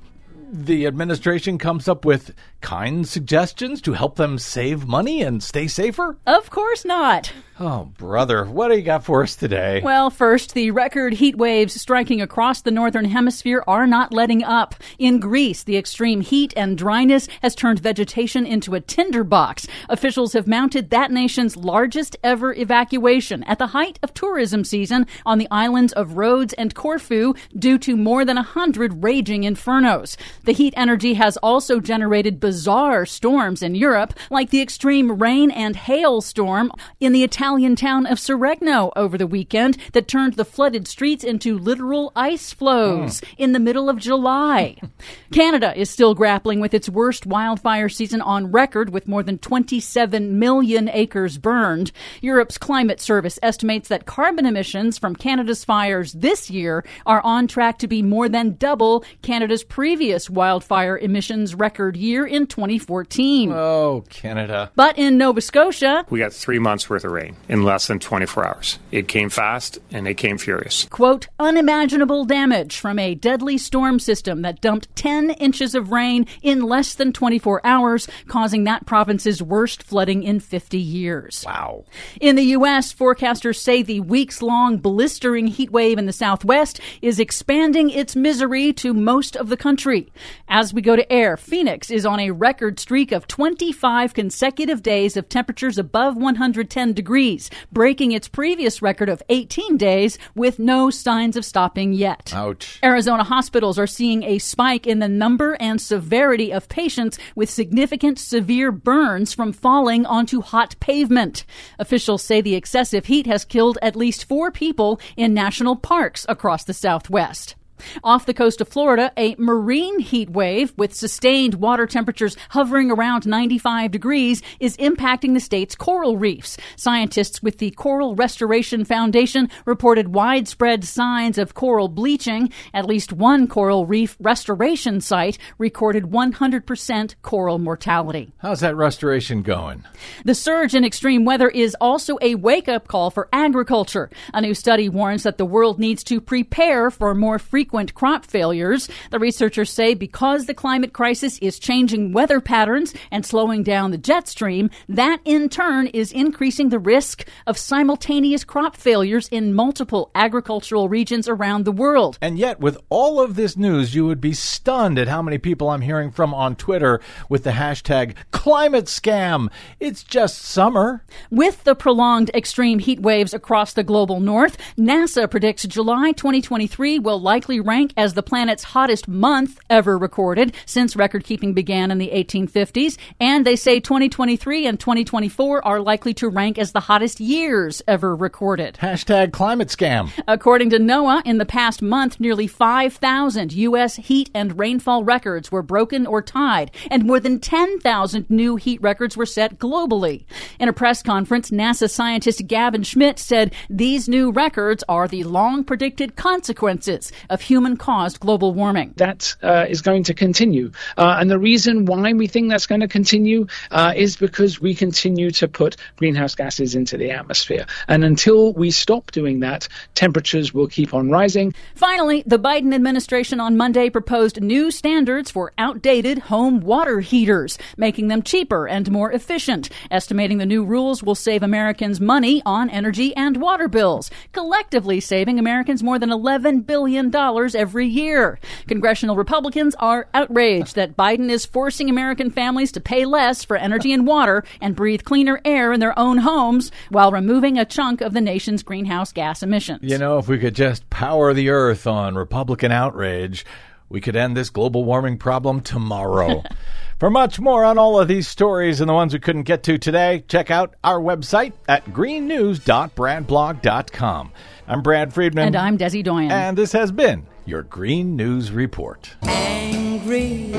the 0.52 0.86
administration 0.86 1.58
comes 1.58 1.88
up 1.88 2.06
with 2.06 2.36
kind 2.62 3.08
suggestions 3.08 3.82
to 3.82 3.94
help 3.94 4.18
them 4.18 4.38
save 4.38 4.86
money 4.86 5.24
and 5.24 5.42
stay 5.42 5.68
safer? 5.68 6.20
Of 6.28 6.52
course 6.52 6.86
not. 6.86 7.34
Oh, 7.60 7.86
brother, 7.98 8.46
what 8.46 8.68
do 8.68 8.76
you 8.76 8.84
got 8.84 9.04
for 9.04 9.24
us 9.24 9.36
today? 9.36 9.82
Well, 9.84 10.12
first, 10.12 10.54
the 10.54 10.70
record 10.70 11.14
heat 11.14 11.36
waves 11.36 11.82
striking 11.82 12.22
across 12.22 12.62
the 12.62 12.70
northern 12.70 13.06
hemisphere 13.06 13.64
are 13.66 13.88
not 13.88 14.14
letting 14.14 14.44
up. 14.44 14.76
In 15.00 15.20
Greece, 15.20 15.64
the 15.64 15.76
extreme 15.76 16.22
heat 16.22 16.54
and 16.56 16.78
dryness 16.78 17.28
has 17.42 17.56
turned 17.56 17.80
vegetation 17.80 18.46
into 18.46 18.76
a 18.76 18.80
tinderbox. 18.80 19.66
Officials 19.90 20.34
have 20.34 20.46
mounted 20.46 20.92
that 20.92 21.10
nation's 21.10 21.58
largest 21.58 22.16
ever 22.24 22.54
evacuation 22.54 23.42
at 23.46 23.58
the 23.58 23.68
height 23.68 23.98
of 24.04 24.14
tourism 24.14 24.64
season 24.64 25.08
on 25.26 25.40
the 25.40 25.48
islands 25.50 25.94
of 25.94 26.16
Rhodes 26.16 26.54
and 26.54 26.76
Corfu 26.76 27.34
due 27.58 27.80
to 27.80 27.98
more 27.98 28.24
than 28.24 28.38
a 28.38 28.44
hundred 28.44 29.04
raging 29.04 29.42
infernos. 29.42 30.16
The 30.44 30.54
heat 30.54 30.76
energy 30.78 31.16
has 31.16 31.38
also 31.38 31.80
generated 31.80 32.40
bizarre 32.40 33.08
storms 33.08 33.64
in 33.64 33.74
Europe, 33.74 34.14
like 34.30 34.52
the 34.52 34.62
extreme 34.62 35.14
rain 35.14 35.50
and 35.50 35.76
hail 35.76 36.22
storm 36.22 36.72
in 37.00 37.14
the 37.14 37.24
Italian 37.24 37.47
Italian 37.48 37.78
town 37.78 38.06
of 38.06 38.18
Seregno 38.18 38.92
over 38.98 39.18
the 39.18 39.26
weekend 39.26 39.78
that 39.94 40.06
turned 40.06 40.34
the 40.34 40.44
flooded 40.44 40.86
streets 40.86 41.24
into 41.24 41.58
literal 41.58 42.12
ice 42.14 42.52
flows 42.52 43.22
hmm. 43.22 43.26
in 43.38 43.54
the 43.54 43.60
middle 43.60 43.90
of 43.90 44.00
July. 44.00 44.76
Canada 45.32 45.74
is 45.80 45.90
still 45.90 46.14
grappling 46.14 46.60
with 46.60 46.74
its 46.74 46.90
worst 46.90 47.26
wildfire 47.26 47.88
season 47.88 48.20
on 48.20 48.52
record 48.52 48.90
with 48.90 49.08
more 49.08 49.24
than 49.24 49.38
27 49.38 50.38
million 50.38 50.90
acres 50.90 51.38
burned. 51.38 51.94
Europe's 52.20 52.58
climate 52.58 53.00
service 53.00 53.40
estimates 53.42 53.88
that 53.88 54.06
carbon 54.06 54.46
emissions 54.46 54.98
from 54.98 55.16
Canada's 55.16 55.64
fires 55.64 56.12
this 56.12 56.50
year 56.50 56.84
are 57.06 57.22
on 57.24 57.48
track 57.48 57.80
to 57.80 57.88
be 57.88 58.02
more 58.02 58.28
than 58.28 58.58
double 58.58 59.06
Canada's 59.22 59.64
previous 59.64 60.30
wildfire 60.30 60.98
emissions 60.98 61.56
record 61.56 61.96
year 61.96 62.28
in 62.28 62.46
2014. 62.46 63.54
Oh, 63.54 64.04
Canada. 64.10 64.70
But 64.76 64.98
in 64.98 65.18
Nova 65.18 65.40
Scotia, 65.40 66.06
We 66.10 66.20
got 66.20 66.34
three 66.34 66.60
months 66.60 66.90
worth 66.90 67.06
of 67.06 67.14
rain 67.14 67.37
in 67.50 67.64
less 67.64 67.88
than 67.88 68.00
24 68.00 68.46
hours. 68.46 68.80
It 68.92 69.08
came 69.08 69.30
fast 69.30 69.80
and 69.92 70.08
it 70.08 70.16
came 70.16 70.38
furious. 70.38 70.86
quote, 70.86 71.28
unimaginable 71.40 72.26
damage 72.26 72.78
from 72.78 73.00
a 73.00 73.16
deadly 73.16 73.58
storm 73.58 74.00
system 74.00 74.42
that 74.42 74.62
dumped 74.62 74.94
10 74.96 75.32
inches 75.32 75.76
of 75.76 75.92
rain 75.92 76.26
in 76.42 76.62
less 76.62 76.94
than 76.94 77.14
24 77.14 77.62
hours, 77.66 78.08
causing 78.28 78.64
that 78.66 78.86
province's 78.86 79.42
worst 79.42 79.84
flooding 79.84 80.24
in 80.24 80.40
50 80.40 80.78
years. 80.78 81.44
Wow. 81.46 81.86
In 82.20 82.36
the 82.36 82.44
U.S., 82.44 82.94
forecasters 82.94 83.58
say 83.58 83.82
the 83.82 84.02
weeks 84.02 84.42
long 84.42 84.78
blistering 84.78 85.48
heat 85.48 85.72
wave 85.72 85.98
in 85.98 86.06
the 86.06 86.14
southwest 86.14 86.80
is 87.02 87.20
expanding 87.20 87.90
its 87.90 88.16
misery 88.16 88.74
to 88.74 88.94
most 88.94 89.36
of 89.36 89.50
the 89.50 89.58
country. 89.58 90.12
As 90.48 90.74
we 90.74 90.82
go 90.82 90.96
to 90.96 91.12
air, 91.12 91.38
Phoenix 91.38 91.90
is 91.90 92.06
on 92.06 92.20
a 92.20 92.32
record 92.32 92.80
streak 92.80 93.12
of 93.12 93.28
25 93.28 94.14
consecutive 94.14 94.82
days 94.82 95.16
of 95.16 95.30
temperatures 95.30 95.78
above 95.78 96.16
110 96.16 96.94
degrees, 96.94 97.27
breaking 97.72 98.12
its 98.14 98.28
previous 98.28 98.82
record 98.82 99.10
of 99.10 99.22
18 99.30 99.78
days 99.78 100.18
with 100.36 100.60
no 100.60 100.90
signs 100.90 101.36
of 101.36 101.44
stopping 101.44 101.94
yet. 101.94 102.32
Ouch. 102.34 102.80
Arizona 102.84 103.24
hospitals 103.24 103.78
are 103.78 103.88
seeing 103.88 104.24
a 104.24 104.40
spike 104.40 104.88
in 104.88 105.00
the 105.00 105.10
number 105.10 105.58
and 105.60 105.82
severity 105.82 106.52
of 106.54 106.70
patients 106.70 107.18
with 107.36 107.50
significant 107.50 108.18
severe 108.18 108.72
burns 108.72 109.34
from 109.34 109.52
falling 109.52 110.06
onto 110.06 110.42
hot 110.42 110.76
pavement. 110.80 111.44
Officials 111.80 112.24
say 112.24 112.40
the 112.40 112.56
excessive 112.56 113.06
heat 113.06 113.28
has 113.28 113.44
killed 113.44 113.78
at 113.82 113.96
least 113.96 114.26
four 114.26 114.52
people 114.52 115.00
in 115.18 115.34
national 115.34 115.76
parks 115.76 116.26
across 116.30 116.64
the 116.64 116.74
Southwest. 116.74 117.56
Off 118.04 118.26
the 118.26 118.34
coast 118.34 118.62
of 118.62 118.68
Florida, 118.68 119.12
a 119.18 119.36
marine 119.38 120.00
heat 120.00 120.30
wave 120.30 120.74
with 120.78 120.94
sustained 120.94 121.56
water 121.56 121.86
temperatures 121.86 122.36
hovering 122.50 122.92
around 122.92 123.26
95 123.26 123.92
degrees 123.92 124.42
is 124.60 124.78
impacting 124.78 125.34
the 125.34 125.40
state's 125.40 125.76
coral 125.76 126.18
reefs. 126.18 126.58
Scientists 126.76 127.44
with 127.44 127.60
the 127.60 127.72
Coral 127.72 128.16
Restoration 128.16 128.86
Foundation 128.86 129.50
reported 129.66 130.14
widespread 130.14 130.84
signs 130.84 131.38
of 131.38 131.54
coral 131.54 131.88
bleaching. 131.88 132.52
At 132.74 132.86
least 132.86 133.14
one 133.14 133.48
coral 133.48 133.86
reef 133.86 134.18
restoration 134.20 135.02
site 135.02 135.38
recorded 135.58 136.06
100% 136.06 137.16
coral 137.22 137.60
mortality. 137.60 138.32
How's 138.40 138.62
that 138.62 138.76
restoration 138.76 139.42
going? 139.42 139.84
The 140.26 140.36
surge 140.36 140.74
in 140.74 140.84
extreme 140.84 141.26
weather 141.26 141.50
is 141.50 141.76
also 141.80 142.18
a 142.22 142.36
wake 142.36 142.68
up 142.68 142.88
call 142.88 143.12
for 143.12 143.30
agriculture. 143.32 144.10
A 144.34 144.42
new 144.42 144.54
study 144.54 144.90
warns 144.90 145.24
that 145.24 145.38
the 145.38 145.46
world 145.46 145.80
needs 145.80 146.04
to 146.06 146.20
prepare 146.20 146.90
for 146.90 147.14
more 147.14 147.40
frequent 147.40 147.67
crop 147.94 148.26
failures. 148.26 148.90
The 149.12 149.20
researchers 149.20 149.72
say 149.72 149.94
because 149.94 150.46
the 150.46 150.54
climate 150.54 150.94
crisis 150.94 151.38
is 151.40 151.60
changing 151.60 152.14
weather 152.14 152.42
patterns 152.42 152.94
and 153.12 153.26
slowing 153.26 153.64
down 153.64 153.92
the 153.92 153.98
jet 153.98 154.28
stream, 154.28 154.70
that 154.90 155.20
in 155.26 155.50
turn 155.50 155.88
is 155.88 156.12
increasing 156.12 156.70
the 156.70 156.80
risk 156.80 157.28
of 157.46 157.58
simultaneous 157.58 158.44
crop 158.44 158.76
failures 158.76 159.28
in 159.30 159.54
multiple 159.54 160.12
agricultural 160.16 160.90
regions 160.90 161.28
around 161.28 161.66
the 161.66 161.72
world. 161.72 162.18
And 162.22 162.38
yet, 162.38 162.60
with 162.60 162.78
all 162.90 163.20
of 163.22 163.36
this 163.36 163.58
news, 163.58 163.94
you 163.94 164.06
would 164.06 164.22
be 164.22 164.34
stunned 164.34 165.00
at 165.00 165.08
how 165.08 165.22
many 165.22 165.38
people 165.38 165.70
I'm 165.70 165.82
hearing 165.82 166.12
from 166.12 166.34
on 166.34 166.56
Twitter 166.56 167.02
with 167.30 167.44
the 167.44 167.52
hashtag 167.52 168.16
climate 168.32 168.86
scam. 168.86 169.50
It's 169.80 170.04
just 170.04 170.40
summer. 170.40 171.04
With 171.30 171.64
the 171.64 171.76
prolonged 171.76 172.32
extreme 172.34 172.80
heat 172.80 173.02
waves 173.02 173.34
across 173.34 173.74
the 173.74 173.84
global 173.84 174.20
north, 174.20 174.58
NASA 174.78 175.30
predicts 175.30 175.64
July 175.64 176.12
2023 176.12 177.00
will 177.00 177.20
likely 177.20 177.57
rank 177.60 177.94
as 177.98 178.14
the 178.14 178.24
planet's 178.24 178.64
hottest 178.64 179.08
month 179.08 179.60
ever 179.70 179.98
recorded 179.98 180.56
since 180.66 180.96
record 180.96 181.24
keeping 181.24 181.54
began 181.54 181.92
in 181.92 181.98
the 181.98 182.12
1850s. 182.14 182.98
And 183.20 183.46
they 183.46 183.56
say 183.56 183.80
2023 183.80 184.66
and 184.68 184.80
2024 184.80 185.66
are 185.66 185.80
likely 185.80 186.14
to 186.16 186.30
rank 186.30 186.58
as 186.58 186.72
the 186.72 186.80
hottest 186.82 187.20
years 187.20 187.82
ever 187.88 188.16
recorded. 188.16 188.78
Hashtag 188.82 189.32
climate 189.34 189.70
scam. 189.70 190.10
According 190.28 190.70
to 190.72 190.80
NOAA, 190.80 191.22
in 191.26 191.38
the 191.38 191.46
past 191.46 191.82
month, 191.82 192.20
nearly 192.20 192.48
5,000 192.48 193.54
U.S. 193.54 193.96
heat 193.96 194.30
and 194.34 194.58
rainfall 194.58 195.04
records 195.04 195.52
were 195.52 195.62
broken 195.62 196.08
or 196.08 196.22
tied, 196.22 196.72
and 196.90 197.06
more 197.06 197.20
than 197.20 197.40
10,000 197.40 198.30
new 198.30 198.56
heat 198.56 198.82
records 198.82 199.18
were 199.18 199.26
set 199.26 199.58
globally. 199.58 200.26
In 200.60 200.70
a 200.70 200.74
press 200.74 201.02
conference, 201.04 201.50
NASA 201.50 201.90
scientist 201.90 202.48
Gavin 202.48 202.84
Schmidt 202.84 203.20
said 203.20 203.54
these 203.70 204.08
new 204.08 204.32
records 204.32 204.84
are 204.88 205.08
the 205.08 205.24
long 205.24 205.64
predicted 205.64 206.16
consequences 206.16 207.12
of 207.30 207.42
human 207.48 207.78
caused 207.78 208.20
global 208.20 208.54
warming. 208.54 208.94
that 208.98 209.36
uh, 209.42 209.66
is 209.70 209.82
going 209.82 210.04
to 210.04 210.14
continue. 210.14 210.72
Uh, 210.98 211.18
and 211.20 211.30
the 211.30 211.40
reason 211.40 211.86
why 211.86 212.14
we 212.14 212.28
think 212.28 212.50
that's 212.50 212.68
going 212.68 212.82
to 212.82 212.88
continue 212.88 213.48
uh, 213.72 213.94
is 213.96 214.18
because 214.18 214.60
we 214.60 214.76
continue 214.76 215.32
to 215.32 215.48
put 215.48 215.78
greenhouse 215.96 216.36
gases 216.36 216.76
into 216.76 216.98
the 216.98 217.12
atmosphere. 217.12 217.66
And 217.88 218.04
until 218.04 218.54
we 218.54 218.72
stop 218.72 219.12
doing 219.12 219.40
that, 219.42 219.68
temperatures 219.96 220.54
will 220.54 220.68
keep 220.68 220.94
on 220.94 221.10
rising. 221.10 221.54
Finally, 221.76 222.24
the 222.26 222.40
Biden 222.40 222.74
administration 222.74 223.40
on 223.40 223.58
Monday 223.58 223.90
proposed 223.90 224.42
new 224.42 224.72
standards 224.72 225.32
for 225.32 225.54
outdated 225.58 226.20
home 226.20 226.60
water 226.60 227.00
heaters, 227.00 227.58
making 227.78 228.08
them 228.10 228.24
cheaper 228.24 228.68
and 228.68 228.92
more 228.92 229.12
efficient, 229.12 229.70
estimating 229.90 230.38
the 230.38 230.46
new 230.46 230.64
rules 230.64 231.02
will 231.02 231.16
save 231.16 231.44
Americans 231.44 232.02
money 232.02 232.42
on 232.46 232.70
energy 232.70 233.16
and 233.16 233.38
water 233.38 233.68
bills, 233.68 234.12
collectively 234.34 235.00
saving 235.00 235.40
Americans 235.40 235.84
more 235.84 236.00
than 236.00 236.10
$11 236.10 236.66
billion 236.66 237.12
every 237.56 237.86
year. 237.86 238.40
Congressional 238.68 239.16
Republicans 239.16 239.76
are 239.80 240.08
outraged 240.14 240.76
that 240.76 240.98
Biden 240.98 241.30
is 241.30 241.46
forcing 241.46 241.90
American 241.90 242.32
families 242.32 242.72
to 242.74 242.80
pay 242.80 243.06
less 243.06 243.44
for 243.44 243.58
energy 243.58 243.94
and 243.94 244.08
water 244.08 244.44
and 244.62 244.76
breathe 244.76 245.04
cleaner 245.04 245.40
air 245.46 245.72
in 245.72 245.80
their 245.80 245.98
own 245.98 246.20
homes 246.20 246.72
while 246.90 247.12
removing 247.12 247.58
a 247.58 247.66
chunk 247.66 248.02
of 248.02 248.14
the 248.14 248.22
nation's 248.22 248.64
greenhouse 248.64 249.12
gas 249.12 249.44
emissions. 249.44 249.82
You 249.84 249.98
know, 249.98 250.18
if 250.18 250.28
we 250.28 250.40
could 250.40 250.56
just 250.56 250.90
power 250.90 251.34
the 251.34 251.50
earth 251.50 251.88
on 251.88 252.16
Republican 252.16 252.72
outrage, 252.72 253.46
we 253.90 254.02
could 254.02 254.16
end 254.16 254.36
this 254.36 254.50
global 254.50 254.84
warming 254.84 255.18
problem 255.18 255.62
tomorrow. 255.62 256.44
For 257.00 257.10
much 257.12 257.40
more 257.40 257.64
on 257.64 257.78
all 257.78 258.00
of 258.00 258.08
these 258.08 258.28
stories 258.28 258.82
and 258.82 258.90
the 258.90 258.94
ones 258.94 259.14
we 259.14 259.20
couldn't 259.20 259.44
get 259.44 259.62
to 259.64 259.78
today, 259.78 260.24
check 260.28 260.50
out 260.50 260.74
our 260.84 261.00
website 261.00 261.54
at 261.68 261.86
greennews.bradblog.com. 261.86 264.32
I'm 264.70 264.82
Brad 264.82 265.14
Friedman. 265.14 265.48
And 265.48 265.56
I'm 265.56 265.78
Desi 265.78 266.04
Doyen. 266.04 266.30
And 266.30 266.58
this 266.58 266.74
has 266.74 266.92
been 266.92 267.26
your 267.46 267.64
Green 267.64 268.18
News 268.18 268.52
Report. 268.52 269.16
angry. 269.24 270.52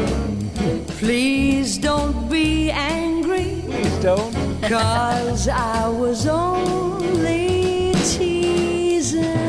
Please 0.88 1.76
don't 1.78 2.30
be 2.30 2.70
angry. 2.70 3.62
Please 3.66 3.98
don't. 4.02 4.32
Cause 4.62 5.46
I 5.48 5.88
was 5.88 6.26
only 6.26 7.92
teasing 8.04 9.22
you. 9.24 9.47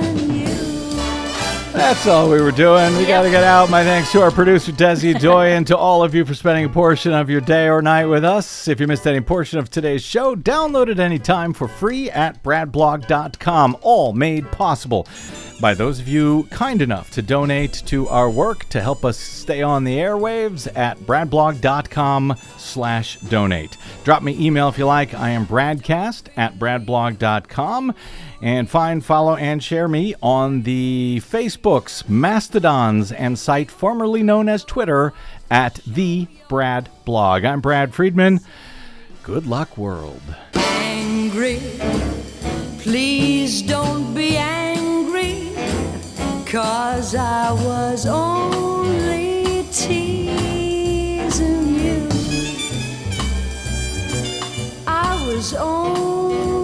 That's 1.80 2.08
all 2.08 2.30
we 2.30 2.42
were 2.42 2.52
doing. 2.52 2.94
We 2.98 3.06
got 3.06 3.22
to 3.22 3.32
get 3.32 3.46
out. 3.46 3.70
My 3.70 3.86
thanks 3.86 4.12
to 4.12 4.22
our 4.22 4.32
producer, 4.32 4.74
Desi 4.74 5.18
Doyen, 5.18 5.60
and 5.60 5.68
to 5.68 5.78
all 5.78 6.04
of 6.04 6.14
you 6.14 6.26
for 6.26 6.34
spending 6.34 6.66
a 6.66 6.70
portion 6.70 7.14
of 7.14 7.30
your 7.30 7.40
day 7.40 7.70
or 7.70 7.82
night 7.82 8.06
with 8.06 8.26
us. 8.26 8.68
If 8.68 8.82
you 8.82 8.86
missed 8.86 9.08
any 9.08 9.22
portion 9.22 9.60
of 9.60 9.70
today's 9.70 10.04
show, 10.04 10.36
download 10.36 10.90
it 10.90 11.00
anytime 11.00 11.54
for 11.54 11.70
free 11.70 12.12
at 12.12 12.44
bradblog.com. 12.44 13.78
All 13.82 14.12
made 14.12 14.52
possible 14.52 15.08
by 15.62 15.74
those 15.74 16.00
of 16.00 16.08
you 16.08 16.48
kind 16.52 16.82
enough 16.82 17.12
to 17.12 17.22
donate 17.22 17.74
to 17.86 18.08
our 18.10 18.30
work 18.30 18.68
to 18.70 18.82
help 18.82 19.06
us 19.06 19.18
stay 19.18 19.62
on 19.62 19.84
the 19.84 19.98
airwaves 19.98 20.68
at 20.78 20.98
bradblog.com 21.00 22.36
slash 22.58 23.18
donate. 23.22 23.78
Drop 24.04 24.22
me 24.22 24.38
email 24.46 24.68
if 24.70 24.78
you 24.78 24.86
like. 24.86 25.14
I 25.14 25.30
am 25.30 25.46
bradcast 25.46 26.28
at 26.36 26.60
bradblog.com. 26.60 27.96
And 28.42 28.70
find, 28.70 29.04
follow, 29.04 29.36
and 29.36 29.62
share 29.62 29.90
me 29.90 30.16
on 30.22 30.64
the 30.64 31.22
Facebooks, 31.26 32.08
Mastodons, 32.08 33.12
and 33.12 33.38
site 33.38 33.70
formerly 33.70 34.24
known 34.24 34.48
as 34.48 34.64
Twitter 34.64 35.12
at 35.52 35.82
the 35.86 36.26
Brad 36.48 36.88
Blog. 37.04 37.44
I'm 37.44 37.60
Brad 37.60 37.94
Friedman. 37.94 38.40
Good 39.24 39.46
luck, 39.46 39.78
world. 39.78 40.22
Angry. 40.56 41.60
Please 42.80 43.62
don't 43.62 44.16
be 44.16 44.38
angry. 44.38 45.52
Cause 46.46 47.16
I 47.16 47.52
was 47.52 48.06
only 48.06 49.66
teasing 49.72 51.76
you. 51.76 52.08
I 54.88 55.26
was 55.28 55.54
only 55.54 56.59